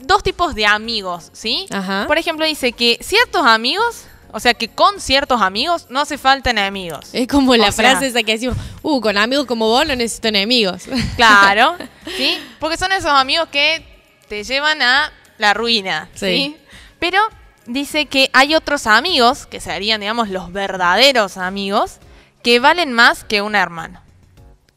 dos 0.00 0.22
tipos 0.22 0.54
de 0.54 0.66
amigos, 0.66 1.28
¿sí? 1.32 1.66
Ajá. 1.70 2.04
Por 2.06 2.18
ejemplo, 2.18 2.44
dice 2.46 2.72
que 2.72 2.98
ciertos 3.02 3.46
amigos, 3.46 4.04
o 4.32 4.40
sea 4.40 4.54
que 4.54 4.68
con 4.68 4.98
ciertos 4.98 5.40
amigos 5.42 5.86
no 5.90 6.00
hace 6.00 6.16
falta 6.18 6.50
enemigos. 6.50 7.10
Es 7.12 7.28
como 7.28 7.54
la 7.54 7.68
O 7.68 7.72
sea- 7.72 7.90
frase 7.90 8.06
esa 8.08 8.22
que 8.22 8.32
decimos, 8.32 8.56
uh, 8.82 9.00
con 9.00 9.16
amigos 9.18 9.44
como 9.46 9.66
vos 9.68 9.86
no 9.86 9.94
necesito 9.94 10.28
enemigos. 10.28 10.84
Claro, 11.16 11.76
¿sí? 12.16 12.38
Porque 12.58 12.78
son 12.78 12.90
esos 12.92 13.10
amigos 13.10 13.48
que 13.52 13.86
te 14.30 14.44
llevan 14.44 14.80
a 14.80 15.12
la 15.36 15.52
ruina, 15.52 16.08
¿sí? 16.14 16.26
Sí. 16.26 16.56
Pero 16.98 17.18
dice 17.66 18.06
que 18.06 18.30
hay 18.32 18.54
otros 18.54 18.86
amigos, 18.86 19.44
que 19.46 19.60
serían, 19.60 20.00
digamos, 20.00 20.28
los 20.30 20.52
verdaderos 20.52 21.36
amigos, 21.36 21.98
que 22.42 22.60
valen 22.60 22.92
más 22.92 23.24
que 23.24 23.42
un 23.42 23.54
hermano. 23.54 24.00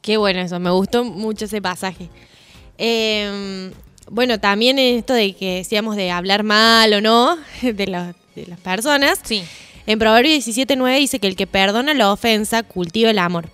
Qué 0.02 0.18
bueno 0.18 0.42
eso, 0.42 0.60
me 0.60 0.72
gustó 0.72 1.06
mucho 1.06 1.46
ese 1.46 1.62
pasaje. 1.62 2.10
Eh, 2.78 3.72
bueno, 4.10 4.40
también 4.40 4.80
esto 4.80 5.14
de 5.14 5.34
que 5.36 5.56
decíamos 5.58 5.96
de 5.96 6.12
hablar 6.12 6.44
mal 6.44 6.94
o 6.94 7.02
no 7.02 7.38
de, 7.62 7.88
los- 7.88 8.16
de 8.36 8.48
las 8.48 8.60
personas. 8.60 9.20
Sí. 9.24 9.44
En 9.86 10.00
Proverbios 10.00 10.46
17.9 10.48 10.98
dice 10.98 11.20
que 11.20 11.28
el 11.28 11.36
que 11.36 11.46
perdona 11.48 11.94
la 11.94 12.12
ofensa 12.12 12.64
cultiva 12.64 13.10
el 13.12 13.20
amor. 13.20 13.50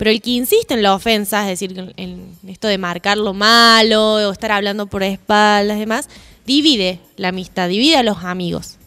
Pero 0.00 0.12
el 0.12 0.22
que 0.22 0.30
insiste 0.30 0.72
en 0.72 0.82
la 0.82 0.94
ofensa, 0.94 1.42
es 1.42 1.60
decir, 1.60 1.92
en 1.98 2.34
esto 2.48 2.68
de 2.68 2.78
marcar 2.78 3.18
lo 3.18 3.34
malo 3.34 4.14
o 4.14 4.32
estar 4.32 4.50
hablando 4.50 4.86
por 4.86 5.02
espaldas 5.02 5.76
y 5.76 5.80
demás, 5.80 6.08
divide 6.46 7.00
la 7.18 7.28
amistad, 7.28 7.68
divide 7.68 7.98
a 7.98 8.02
los 8.02 8.24
amigos. 8.24 8.78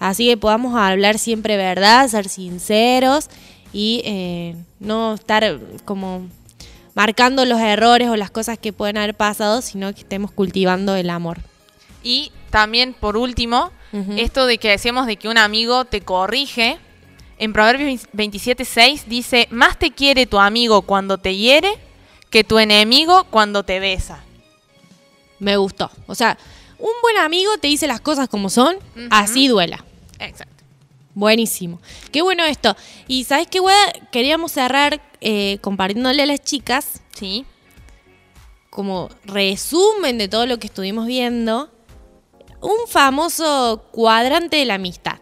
Así 0.00 0.26
que 0.26 0.36
podamos 0.36 0.76
hablar 0.76 1.18
siempre 1.18 1.56
verdad, 1.56 2.06
ser 2.08 2.28
sinceros 2.28 3.30
y 3.72 4.02
eh, 4.04 4.54
no 4.80 5.14
estar 5.14 5.58
como 5.86 6.28
marcando 6.92 7.46
los 7.46 7.60
errores 7.60 8.10
o 8.10 8.16
las 8.16 8.30
cosas 8.30 8.58
que 8.58 8.74
pueden 8.74 8.98
haber 8.98 9.14
pasado, 9.14 9.62
sino 9.62 9.94
que 9.94 10.00
estemos 10.00 10.30
cultivando 10.30 10.94
el 10.94 11.08
amor. 11.08 11.38
Y 12.02 12.32
también, 12.50 12.92
por 12.92 13.16
último, 13.16 13.70
esto 14.18 14.44
de 14.44 14.58
que 14.58 14.68
decíamos 14.68 15.06
de 15.06 15.16
que 15.16 15.28
un 15.28 15.38
amigo 15.38 15.86
te 15.86 16.02
corrige. 16.02 16.76
En 17.38 17.52
Proverbios 17.52 18.06
27.6 18.12 19.04
dice, 19.06 19.48
más 19.50 19.78
te 19.78 19.90
quiere 19.90 20.26
tu 20.26 20.38
amigo 20.38 20.82
cuando 20.82 21.18
te 21.18 21.36
hiere 21.36 21.72
que 22.30 22.44
tu 22.44 22.58
enemigo 22.58 23.24
cuando 23.30 23.64
te 23.64 23.80
besa. 23.80 24.22
Me 25.38 25.56
gustó. 25.56 25.90
O 26.06 26.14
sea, 26.14 26.38
un 26.78 26.90
buen 27.02 27.16
amigo 27.18 27.50
te 27.58 27.68
dice 27.68 27.86
las 27.86 28.00
cosas 28.00 28.28
como 28.28 28.50
son, 28.50 28.76
así 29.10 29.48
duela. 29.48 29.84
Exacto. 30.18 30.52
Buenísimo. 31.14 31.80
Qué 32.12 32.22
bueno 32.22 32.44
esto. 32.44 32.76
Y 33.06 33.24
¿sabes 33.24 33.46
qué, 33.48 33.60
Guada? 33.60 33.92
Queríamos 34.10 34.52
cerrar 34.52 35.00
eh, 35.20 35.58
compartiéndole 35.60 36.22
a 36.22 36.26
las 36.26 36.42
chicas 36.42 37.00
Sí. 37.14 37.44
como 38.70 39.08
resumen 39.24 40.18
de 40.18 40.26
todo 40.28 40.46
lo 40.46 40.58
que 40.58 40.66
estuvimos 40.66 41.06
viendo, 41.06 41.70
un 42.60 42.88
famoso 42.88 43.84
cuadrante 43.92 44.56
de 44.56 44.64
la 44.64 44.74
amistad. 44.74 45.18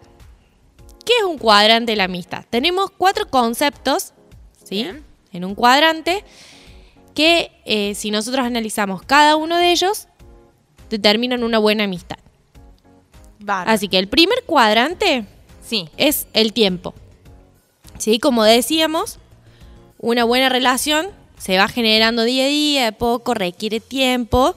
¿Qué 1.04 1.12
es 1.18 1.24
un 1.24 1.38
cuadrante 1.38 1.92
de 1.92 1.96
la 1.96 2.04
amistad? 2.04 2.44
Tenemos 2.50 2.90
cuatro 2.90 3.26
conceptos, 3.28 4.12
¿sí? 4.64 4.82
Bien. 4.82 5.04
En 5.32 5.44
un 5.44 5.54
cuadrante 5.54 6.24
que 7.14 7.50
eh, 7.64 7.94
si 7.94 8.10
nosotros 8.10 8.44
analizamos 8.46 9.02
cada 9.02 9.36
uno 9.36 9.56
de 9.56 9.72
ellos, 9.72 10.08
determinan 10.90 11.42
una 11.44 11.58
buena 11.58 11.84
amistad. 11.84 12.18
Bárbaro. 13.38 13.70
Así 13.70 13.88
que 13.88 13.98
el 13.98 14.08
primer 14.08 14.42
cuadrante 14.44 15.24
Sí. 15.62 15.88
es 15.96 16.26
el 16.32 16.52
tiempo. 16.52 16.94
¿Sí? 17.98 18.18
Como 18.18 18.44
decíamos, 18.44 19.18
una 19.98 20.24
buena 20.24 20.48
relación 20.48 21.08
se 21.38 21.56
va 21.58 21.68
generando 21.68 22.22
día 22.22 22.44
a 22.44 22.48
día, 22.48 22.84
de 22.86 22.92
poco, 22.92 23.34
requiere 23.34 23.80
tiempo, 23.80 24.54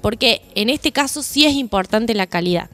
porque 0.00 0.42
en 0.54 0.70
este 0.70 0.92
caso 0.92 1.22
sí 1.22 1.46
es 1.46 1.54
importante 1.54 2.14
la 2.14 2.26
calidad, 2.28 2.70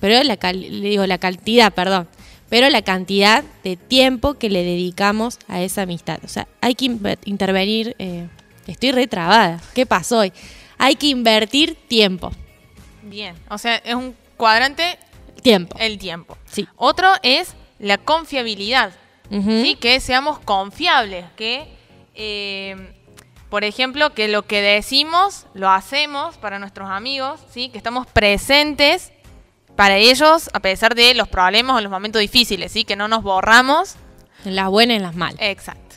pero 0.00 0.20
la, 0.24 0.36
cal- 0.36 0.60
digo 0.82 1.06
la 1.06 1.18
cantidad, 1.18 1.72
perdón, 1.72 2.08
pero 2.52 2.68
la 2.68 2.82
cantidad 2.82 3.44
de 3.64 3.78
tiempo 3.78 4.34
que 4.34 4.50
le 4.50 4.62
dedicamos 4.62 5.38
a 5.48 5.62
esa 5.62 5.82
amistad. 5.82 6.18
O 6.22 6.28
sea, 6.28 6.46
hay 6.60 6.74
que 6.74 6.84
intervenir, 7.24 7.96
eh, 7.98 8.28
estoy 8.66 8.92
retrabada, 8.92 9.58
¿qué 9.74 9.86
pasó 9.86 10.18
hoy? 10.18 10.34
Hay 10.76 10.96
que 10.96 11.06
invertir 11.06 11.76
tiempo, 11.88 12.30
Bien. 13.04 13.34
O 13.48 13.56
sea, 13.56 13.76
es 13.76 13.94
un 13.94 14.14
cuadrante 14.36 14.98
tiempo. 15.40 15.78
el 15.78 15.96
tiempo. 15.96 16.36
Sí. 16.44 16.68
Otro 16.76 17.08
es 17.22 17.54
la 17.78 17.96
confiabilidad. 17.96 18.92
¿sí? 19.30 19.78
Que 19.80 19.98
seamos 20.00 20.38
confiables. 20.38 21.24
Que, 21.36 21.66
eh, 22.14 22.76
por 23.48 23.64
ejemplo, 23.64 24.12
que 24.12 24.28
lo 24.28 24.42
que 24.42 24.60
decimos 24.60 25.46
lo 25.54 25.70
hacemos 25.70 26.36
para 26.36 26.58
nuestros 26.58 26.90
amigos. 26.90 27.40
¿sí? 27.50 27.70
Que 27.70 27.78
estamos 27.78 28.06
presentes 28.06 29.10
para 29.76 29.96
ellos 29.96 30.50
a 30.52 30.60
pesar 30.60 30.94
de 30.94 31.14
los 31.14 31.28
problemas 31.28 31.76
o 31.76 31.80
los 31.80 31.90
momentos 31.90 32.20
difíciles. 32.20 32.72
¿sí? 32.72 32.84
Que 32.84 32.96
no 32.96 33.08
nos 33.08 33.22
borramos. 33.22 33.96
En 34.44 34.56
las 34.56 34.68
buenas 34.68 34.94
y 34.94 34.96
en 34.96 35.02
las 35.02 35.14
malas. 35.14 35.38
Exacto. 35.40 35.96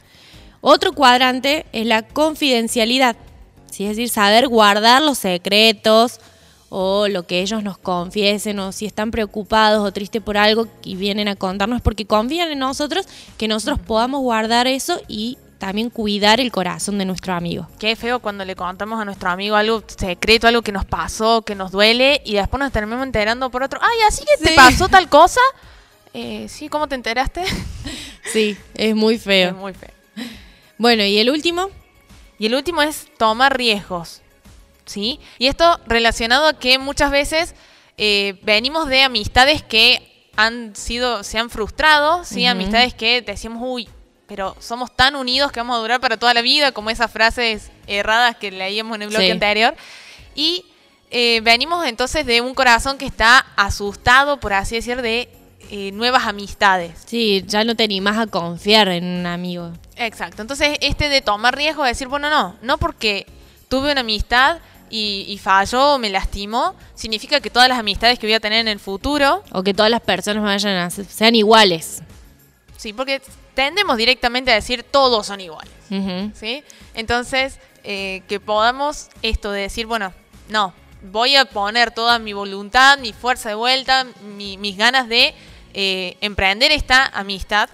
Otro 0.61 0.93
cuadrante 0.93 1.65
es 1.73 1.85
la 1.85 2.01
confidencialidad, 2.03 3.15
¿sí? 3.71 3.83
es 3.83 3.89
decir, 3.89 4.09
saber 4.09 4.47
guardar 4.47 5.01
los 5.01 5.19
secretos 5.19 6.19
o 6.69 7.07
lo 7.07 7.27
que 7.27 7.41
ellos 7.41 7.63
nos 7.63 7.77
confiesen 7.77 8.59
o 8.59 8.71
si 8.71 8.85
están 8.85 9.11
preocupados 9.11 9.87
o 9.87 9.91
tristes 9.91 10.21
por 10.21 10.37
algo 10.37 10.67
y 10.83 10.95
vienen 10.95 11.27
a 11.27 11.35
contarnos 11.35 11.81
porque 11.81 12.05
confían 12.05 12.51
en 12.51 12.59
nosotros, 12.59 13.07
que 13.37 13.47
nosotros 13.47 13.79
podamos 13.85 14.21
guardar 14.21 14.65
eso 14.65 14.99
y 15.07 15.37
también 15.65 15.89
cuidar 15.89 16.39
el 16.39 16.51
corazón 16.51 16.99
de 16.99 17.05
nuestro 17.05 17.33
amigo. 17.33 17.67
Qué 17.79 17.95
feo 17.95 18.19
cuando 18.19 18.45
le 18.45 18.55
contamos 18.55 19.01
a 19.01 19.05
nuestro 19.05 19.31
amigo 19.31 19.55
algo 19.55 19.83
secreto, 19.87 20.47
algo 20.47 20.61
que 20.61 20.71
nos 20.71 20.85
pasó, 20.85 21.41
que 21.41 21.55
nos 21.55 21.71
duele, 21.71 22.21
y 22.23 22.35
después 22.35 22.59
nos 22.59 22.71
terminamos 22.71 23.03
enterando 23.03 23.49
por 23.49 23.63
otro. 23.63 23.79
Ay, 23.81 23.97
así 24.07 24.23
que 24.25 24.45
te 24.45 24.55
pasó 24.55 24.87
tal 24.89 25.09
cosa. 25.09 25.41
Eh, 26.13 26.45
sí, 26.49 26.69
¿cómo 26.69 26.87
te 26.87 26.93
enteraste? 26.93 27.43
Sí, 28.31 28.57
es 28.73 28.95
muy 28.95 29.17
feo. 29.19 29.49
Es 29.49 29.55
muy 29.55 29.73
feo. 29.73 29.91
Bueno, 30.79 31.03
y 31.03 31.19
el 31.19 31.29
último, 31.29 31.69
Y 32.37 32.47
el 32.47 32.55
último 32.55 32.81
es 32.81 33.07
tomar 33.17 33.55
riesgos. 33.57 34.21
¿Sí? 34.85 35.19
Y 35.39 35.47
esto 35.47 35.79
relacionado 35.87 36.47
a 36.47 36.59
que 36.59 36.77
muchas 36.79 37.09
veces 37.11 37.55
eh, 37.97 38.39
venimos 38.43 38.87
de 38.87 39.01
amistades 39.01 39.63
que 39.63 40.29
han 40.35 40.75
sido, 40.75 41.23
se 41.23 41.39
han 41.39 41.49
frustrado, 41.49 42.23
¿sí? 42.23 42.45
Amistades 42.45 42.93
que 42.93 43.21
decimos, 43.21 43.59
uy, 43.63 43.87
pero 44.27 44.55
somos 44.59 44.95
tan 44.95 45.15
unidos 45.15 45.51
que 45.51 45.59
vamos 45.59 45.75
a 45.77 45.79
durar 45.79 45.99
para 46.01 46.17
toda 46.17 46.33
la 46.33 46.41
vida, 46.41 46.71
como 46.71 46.89
esas 46.89 47.11
frases 47.11 47.71
erradas 47.87 48.35
que 48.37 48.51
leíamos 48.51 48.95
en 48.95 49.03
el 49.03 49.09
bloque 49.09 49.25
Sí. 49.25 49.31
anterior. 49.31 49.75
Y 50.33 50.65
eh, 51.11 51.41
venimos 51.43 51.85
entonces 51.85 52.25
de 52.25 52.41
un 52.41 52.53
corazón 52.55 52.97
que 52.97 53.05
está 53.05 53.45
asustado, 53.55 54.39
por 54.39 54.53
así 54.53 54.75
decir, 54.75 55.01
de 55.01 55.29
eh, 55.69 55.91
nuevas 55.93 56.25
amistades. 56.25 56.91
Sí, 57.05 57.43
ya 57.47 57.63
no 57.63 57.75
te 57.75 57.83
animás 57.83 58.17
a 58.17 58.27
confiar 58.27 58.87
en 58.89 59.03
un 59.05 59.25
amigo. 59.25 59.71
Exacto. 59.95 60.41
Entonces, 60.41 60.77
este 60.81 61.09
de 61.09 61.21
tomar 61.21 61.55
riesgo, 61.55 61.83
de 61.83 61.89
decir, 61.89 62.07
bueno, 62.07 62.29
no, 62.29 62.55
no 62.61 62.77
porque 62.77 63.25
tuve 63.69 63.91
una 63.91 64.01
amistad 64.01 64.59
y, 64.89 65.25
y 65.27 65.37
falló 65.39 65.93
o 65.95 65.97
me 65.97 66.09
lastimó, 66.09 66.75
significa 66.93 67.39
que 67.39 67.49
todas 67.49 67.67
las 67.69 67.79
amistades 67.79 68.19
que 68.19 68.27
voy 68.27 68.33
a 68.35 68.39
tener 68.39 68.59
en 68.59 68.67
el 68.67 68.79
futuro, 68.79 69.43
O 69.51 69.63
que 69.63 69.73
todas 69.73 69.89
las 69.89 70.01
personas 70.01 70.43
vayan 70.43 70.75
a 70.77 70.89
ser- 70.89 71.05
sean 71.05 71.33
iguales. 71.35 72.01
sí, 72.77 72.93
porque 72.93 73.21
tendemos 73.55 73.97
directamente 73.97 74.51
a 74.51 74.55
decir 74.55 74.83
todos 74.83 75.25
son 75.25 75.41
iguales. 75.41 75.71
¿sí? 76.35 76.63
Entonces, 76.93 77.59
eh, 77.83 78.21
que 78.27 78.39
podamos 78.39 79.09
esto 79.21 79.51
de 79.51 79.61
decir, 79.61 79.85
bueno, 79.85 80.13
no, 80.49 80.73
voy 81.11 81.35
a 81.35 81.45
poner 81.45 81.91
toda 81.91 82.19
mi 82.19 82.33
voluntad, 82.33 82.97
mi 82.99 83.13
fuerza 83.13 83.49
de 83.49 83.55
vuelta, 83.55 84.05
mi- 84.37 84.57
mis 84.57 84.77
ganas 84.77 85.07
de 85.07 85.33
eh, 85.73 86.17
emprender 86.21 86.71
esta 86.71 87.05
amistad. 87.07 87.69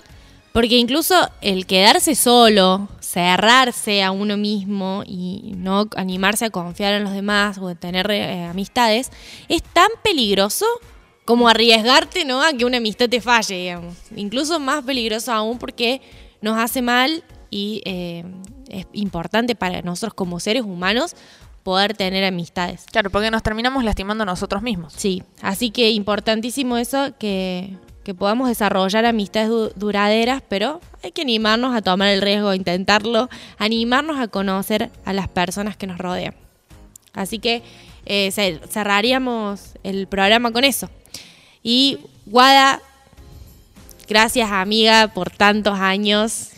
Porque 0.54 0.76
incluso 0.76 1.30
el 1.40 1.66
quedarse 1.66 2.14
solo, 2.16 2.90
cerrarse 3.00 4.04
a 4.04 4.12
uno 4.12 4.36
mismo 4.36 5.04
y 5.06 5.54
no 5.56 5.88
animarse 5.96 6.46
a 6.46 6.50
confiar 6.50 6.94
en 6.94 7.04
los 7.06 7.14
demás 7.14 7.58
o 7.58 7.70
a 7.70 7.76
tener 7.76 8.12
eh, 8.12 8.44
amistades, 8.46 9.12
es 9.48 9.64
tan 9.64 9.88
peligroso 10.04 10.66
como 11.32 11.48
arriesgarte 11.48 12.26
¿no? 12.26 12.42
a 12.44 12.52
que 12.52 12.66
una 12.66 12.76
amistad 12.78 13.08
te 13.08 13.22
falle, 13.22 13.56
digamos. 13.56 13.96
Incluso 14.18 14.60
más 14.60 14.84
peligroso 14.84 15.32
aún 15.32 15.58
porque 15.60 16.02
nos 16.42 16.60
hace 16.60 16.82
mal 16.82 17.24
y 17.50 17.82
eh, 17.86 18.26
es 18.68 18.86
importante 18.92 19.56
para 19.56 19.82
nosotros 19.82 20.14
como 20.14 20.42
seres 20.42 20.64
humanos 20.64 21.16
poder 21.64 21.94
tener 21.96 22.26
amistades. 22.26 22.84
Claro, 22.92 23.10
porque 23.12 23.32
nos 23.32 23.44
terminamos 23.44 23.86
lastimando 23.86 24.26
nosotros 24.26 24.62
mismos. 24.62 24.92
Sí, 24.98 25.24
así 25.42 25.70
que 25.72 25.92
importantísimo 25.92 26.76
eso, 26.76 27.14
que, 27.18 27.78
que 28.04 28.14
podamos 28.14 28.50
desarrollar 28.50 29.06
amistades 29.06 29.48
du- 29.48 29.72
duraderas, 29.78 30.44
pero 30.50 30.82
hay 31.02 31.14
que 31.14 31.22
animarnos 31.22 31.74
a 31.74 31.82
tomar 31.82 32.10
el 32.10 32.22
riesgo, 32.22 32.50
a 32.50 32.58
intentarlo, 32.58 33.30
animarnos 33.58 34.20
a 34.20 34.28
conocer 34.28 34.90
a 35.06 35.14
las 35.14 35.30
personas 35.30 35.78
que 35.78 35.88
nos 35.88 35.98
rodean. 35.98 36.36
Así 37.14 37.40
que 37.40 37.64
eh, 38.06 38.30
cer- 38.34 38.68
cerraríamos 38.68 39.76
el 39.84 40.08
programa 40.08 40.52
con 40.52 40.66
eso. 40.66 40.90
Y 41.64 42.00
Guada, 42.26 42.82
gracias 44.08 44.52
amiga 44.52 45.08
por 45.10 45.30
tantos 45.30 45.80
años, 45.80 46.52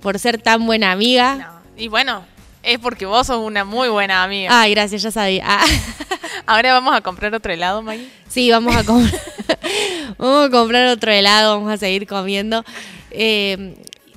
por 0.00 0.18
ser 0.18 0.40
tan 0.40 0.64
buena 0.66 0.92
amiga. 0.92 1.34
No. 1.36 1.82
Y 1.82 1.88
bueno, 1.88 2.24
es 2.62 2.78
porque 2.78 3.06
vos 3.06 3.26
sos 3.26 3.44
una 3.44 3.64
muy 3.64 3.88
buena 3.88 4.22
amiga. 4.22 4.60
Ay, 4.60 4.72
gracias, 4.72 5.02
ya 5.02 5.10
sabía. 5.10 5.42
Ah. 5.46 5.64
Ahora 6.46 6.72
vamos 6.72 6.94
a 6.94 7.00
comprar 7.00 7.34
otro 7.34 7.52
helado, 7.52 7.82
Maggie. 7.82 8.08
Sí, 8.28 8.50
vamos 8.50 8.74
a 8.74 8.84
comprar. 8.84 9.20
vamos 10.18 10.46
a 10.46 10.50
comprar 10.50 10.86
otro 10.88 11.10
helado, 11.12 11.56
vamos 11.56 11.72
a 11.72 11.76
seguir 11.76 12.06
comiendo. 12.06 12.64
Eh, 13.10 13.76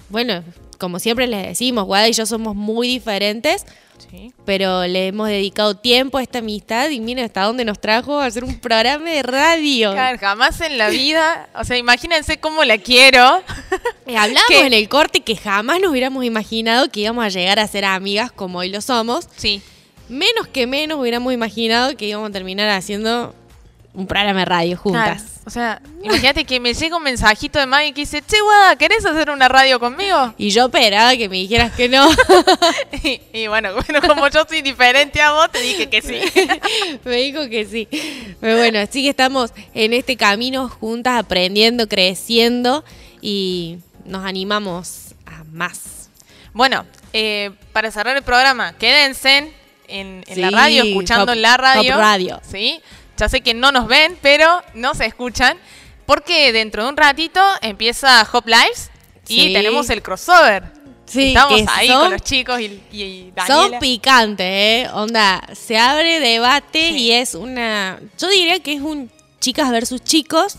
bueno, 0.09 0.43
como 0.77 0.99
siempre 0.99 1.27
les 1.27 1.45
decimos, 1.47 1.85
Guada 1.85 2.07
y 2.07 2.13
yo 2.13 2.25
somos 2.25 2.55
muy 2.55 2.87
diferentes, 2.87 3.65
Sí. 4.11 4.31
pero 4.45 4.85
le 4.85 5.07
hemos 5.07 5.27
dedicado 5.27 5.75
tiempo 5.75 6.19
a 6.19 6.21
esta 6.23 6.37
amistad 6.39 6.89
y 6.91 6.99
miren 6.99 7.25
hasta 7.25 7.41
dónde 7.41 7.65
nos 7.65 7.79
trajo 7.81 8.19
a 8.19 8.25
hacer 8.27 8.43
un 8.43 8.59
programa 8.59 9.09
de 9.09 9.23
radio. 9.23 9.91
Claro, 9.91 10.17
jamás 10.19 10.61
en 10.61 10.77
la 10.77 10.89
vida, 10.89 11.49
o 11.55 11.63
sea, 11.63 11.77
imagínense 11.77 12.37
cómo 12.39 12.63
la 12.63 12.77
quiero. 12.77 13.41
Eh, 14.05 14.15
Hablábamos 14.15 14.43
¿Qué? 14.47 14.65
en 14.67 14.73
el 14.73 14.87
corte 14.87 15.21
que 15.21 15.35
jamás 15.35 15.81
nos 15.81 15.91
hubiéramos 15.91 16.23
imaginado 16.23 16.89
que 16.89 17.01
íbamos 17.01 17.25
a 17.25 17.29
llegar 17.29 17.59
a 17.59 17.67
ser 17.67 17.83
amigas 17.85 18.31
como 18.31 18.59
hoy 18.59 18.69
lo 18.69 18.79
somos. 18.81 19.27
Sí. 19.35 19.61
Menos 20.09 20.47
que 20.47 20.67
menos 20.67 20.99
hubiéramos 20.99 21.33
imaginado 21.33 21.97
que 21.97 22.05
íbamos 22.05 22.29
a 22.29 22.31
terminar 22.33 22.69
haciendo 22.69 23.33
un 23.97 24.05
programa 24.07 24.39
de 24.39 24.45
radio 24.45 24.79
Claro. 24.81 25.05
juntas. 25.15 25.31
O 25.45 25.49
sea, 25.49 25.81
imagínate 26.03 26.43
que 26.45 26.59
me 26.59 26.73
llega 26.73 26.97
un 26.97 27.03
mensajito 27.03 27.57
de 27.57 27.65
Maggie 27.65 27.93
que 27.93 28.01
dice, 28.01 28.21
che, 28.21 28.39
Guada, 28.41 28.75
¿querés 28.75 29.05
hacer 29.05 29.29
una 29.29 29.47
radio 29.47 29.79
conmigo? 29.79 30.33
Y 30.37 30.49
yo 30.49 30.65
esperaba 30.65 31.15
que 31.15 31.27
me 31.29 31.37
dijeras 31.37 31.71
que 31.71 31.87
no. 31.89 32.07
Y, 33.03 33.21
y 33.33 33.47
bueno, 33.47 33.69
bueno, 33.73 34.01
como 34.07 34.27
yo 34.27 34.45
soy 34.47 34.61
diferente 34.61 35.21
a 35.21 35.31
vos, 35.31 35.49
te 35.51 35.59
dije 35.61 35.89
que 35.89 36.01
sí. 36.01 36.19
Me 37.05 37.15
dijo 37.17 37.47
que 37.49 37.65
sí. 37.65 37.87
Pero 38.41 38.57
bueno, 38.57 38.79
así 38.79 39.03
que 39.03 39.09
estamos 39.09 39.51
en 39.73 39.93
este 39.93 40.15
camino 40.17 40.67
juntas, 40.69 41.17
aprendiendo, 41.19 41.87
creciendo 41.87 42.83
y 43.21 43.77
nos 44.05 44.25
animamos 44.25 45.15
a 45.25 45.43
más. 45.45 46.09
Bueno, 46.53 46.85
eh, 47.13 47.51
para 47.71 47.89
cerrar 47.91 48.17
el 48.17 48.23
programa, 48.23 48.73
quédense 48.77 49.51
en, 49.87 50.23
en 50.27 50.41
la 50.41 50.49
radio, 50.51 50.83
escuchando 50.83 51.33
la 51.35 51.55
radio. 51.55 51.91
Top 51.93 52.01
Radio. 52.01 52.41
Sí, 52.51 52.81
ya 53.17 53.29
sé 53.29 53.41
que 53.41 53.53
no 53.53 53.71
nos 53.71 53.87
ven, 53.87 54.17
pero 54.21 54.61
nos 54.73 54.99
escuchan. 55.01 55.57
Porque 56.05 56.53
dentro 56.53 56.83
de 56.83 56.89
un 56.89 56.97
ratito 56.97 57.41
empieza 57.61 58.25
Hop 58.31 58.45
Lives 58.47 58.89
y 59.27 59.47
Sí. 59.47 59.53
tenemos 59.53 59.89
el 59.89 60.01
crossover. 60.01 60.63
Sí, 61.05 61.29
Estamos 61.29 61.61
ahí 61.75 61.87
son- 61.87 62.01
con 62.01 62.11
los 62.11 62.21
chicos 62.21 62.59
y, 62.61 62.81
y 62.91 63.33
Son 63.45 63.47
Daniela. 63.47 63.79
picantes, 63.79 64.45
¿eh? 64.47 64.87
Onda, 64.93 65.41
se 65.53 65.77
abre 65.77 66.19
debate 66.19 66.89
Sí. 66.89 66.97
y 66.97 67.11
es 67.11 67.33
una... 67.35 67.99
Yo 68.17 68.27
diría 68.29 68.59
que 68.59 68.73
es 68.73 68.81
un 68.81 69.09
chicas 69.39 69.69
versus 69.71 70.01
chicos. 70.03 70.57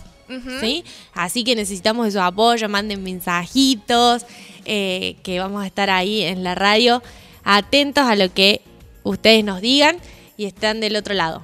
¿sí? 0.59 0.83
Así 1.13 1.43
que 1.43 1.55
necesitamos 1.55 2.05
de 2.05 2.11
su 2.11 2.19
apoyo, 2.21 2.69
manden 2.69 3.01
mensajitos, 3.03 4.27
eh, 4.65 5.15
que 5.23 5.39
vamos 5.39 5.63
a 5.63 5.65
estar 5.65 5.89
ahí 5.89 6.21
en 6.21 6.43
la 6.43 6.53
radio, 6.53 7.01
atentos 7.43 8.03
a 8.05 8.15
lo 8.15 8.31
que 8.31 8.61
ustedes 9.01 9.43
nos 9.43 9.59
digan 9.59 9.97
y 10.37 10.45
están 10.45 10.81
del 10.81 10.95
otro 10.97 11.15
lado. 11.15 11.43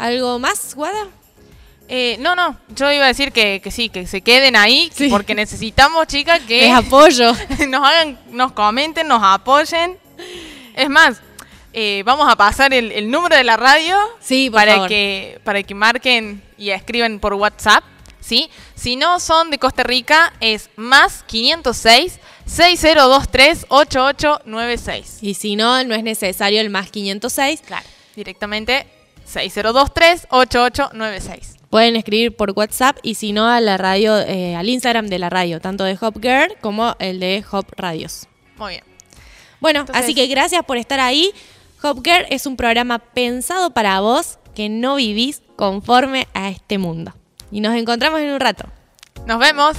¿Algo 0.00 0.38
más, 0.38 0.74
Guada? 0.74 1.08
Eh, 1.88 2.16
no, 2.20 2.34
no, 2.36 2.56
yo 2.74 2.90
iba 2.90 3.04
a 3.04 3.08
decir 3.08 3.32
que, 3.32 3.60
que 3.62 3.70
sí, 3.70 3.88
que 3.90 4.06
se 4.06 4.22
queden 4.22 4.56
ahí, 4.56 4.90
Sí. 4.94 5.08
porque 5.10 5.34
necesitamos, 5.34 6.06
chicas, 6.06 6.40
que 6.40 6.68
Es 6.68 6.74
apoyo. 6.74 7.32
nos 7.68 7.86
hagan, 7.86 8.18
nos 8.30 8.52
comenten, 8.52 9.08
nos 9.08 9.20
apoyen. 9.22 9.98
Es 10.74 10.88
más, 10.88 11.20
eh, 11.74 12.02
vamos 12.06 12.32
a 12.32 12.36
pasar 12.36 12.72
el, 12.72 12.92
el 12.92 13.10
número 13.10 13.36
de 13.36 13.44
la 13.44 13.56
radio 13.56 13.96
Sí, 14.20 14.48
por 14.50 14.60
para 14.60 14.72
favor. 14.74 14.88
que 14.88 15.40
para 15.44 15.62
que 15.62 15.74
marquen 15.74 16.42
y 16.56 16.70
escriban 16.70 17.18
por 17.18 17.34
WhatsApp, 17.34 17.84
¿sí? 18.20 18.48
Si 18.76 18.96
no 18.96 19.20
son 19.20 19.50
de 19.50 19.58
Costa 19.58 19.82
Rica, 19.82 20.32
es 20.40 20.70
más 20.76 21.24
506 21.26 22.18
6023 22.46 23.66
8896. 23.68 25.18
Y 25.22 25.34
si 25.34 25.56
no, 25.56 25.82
no 25.84 25.94
es 25.94 26.02
necesario 26.02 26.60
el 26.60 26.70
más 26.70 26.90
506. 26.90 27.62
Claro, 27.66 27.86
directamente 28.16 28.86
6023 29.30 30.26
8896. 30.30 31.56
Pueden 31.70 31.94
escribir 31.96 32.36
por 32.36 32.50
WhatsApp 32.50 32.98
y 33.02 33.14
si 33.14 33.32
no 33.32 33.46
a 33.46 33.60
la 33.60 33.76
radio, 33.76 34.18
eh, 34.18 34.56
al 34.56 34.68
Instagram 34.68 35.06
de 35.06 35.18
la 35.20 35.30
radio, 35.30 35.60
tanto 35.60 35.84
de 35.84 35.96
Hop 36.00 36.20
Girl 36.20 36.56
como 36.60 36.96
el 36.98 37.20
de 37.20 37.44
Hop 37.52 37.66
Radios. 37.76 38.26
Muy 38.56 38.72
bien. 38.72 38.84
Bueno, 39.60 39.80
Entonces- 39.80 40.04
así 40.04 40.14
que 40.14 40.26
gracias 40.26 40.64
por 40.64 40.76
estar 40.78 40.98
ahí. 41.00 41.32
Hop 41.82 42.02
Girl 42.04 42.26
es 42.28 42.46
un 42.46 42.56
programa 42.56 42.98
pensado 42.98 43.70
para 43.70 44.00
vos 44.00 44.38
que 44.54 44.68
no 44.68 44.96
vivís 44.96 45.42
conforme 45.56 46.26
a 46.34 46.48
este 46.48 46.78
mundo. 46.78 47.14
Y 47.52 47.60
nos 47.60 47.74
encontramos 47.76 48.20
en 48.20 48.30
un 48.30 48.40
rato. 48.40 48.64
Nos 49.26 49.38
vemos. 49.38 49.76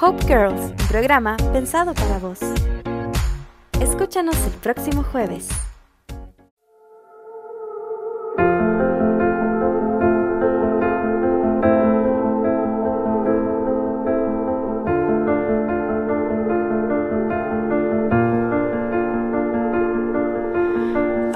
Hope 0.00 0.24
Girls, 0.26 0.60
un 0.60 0.88
programa 0.88 1.36
pensado 1.52 1.94
para 1.94 2.18
vos. 2.18 2.38
Escúchanos 3.80 4.36
el 4.46 4.52
próximo 4.54 5.04
jueves. 5.04 5.48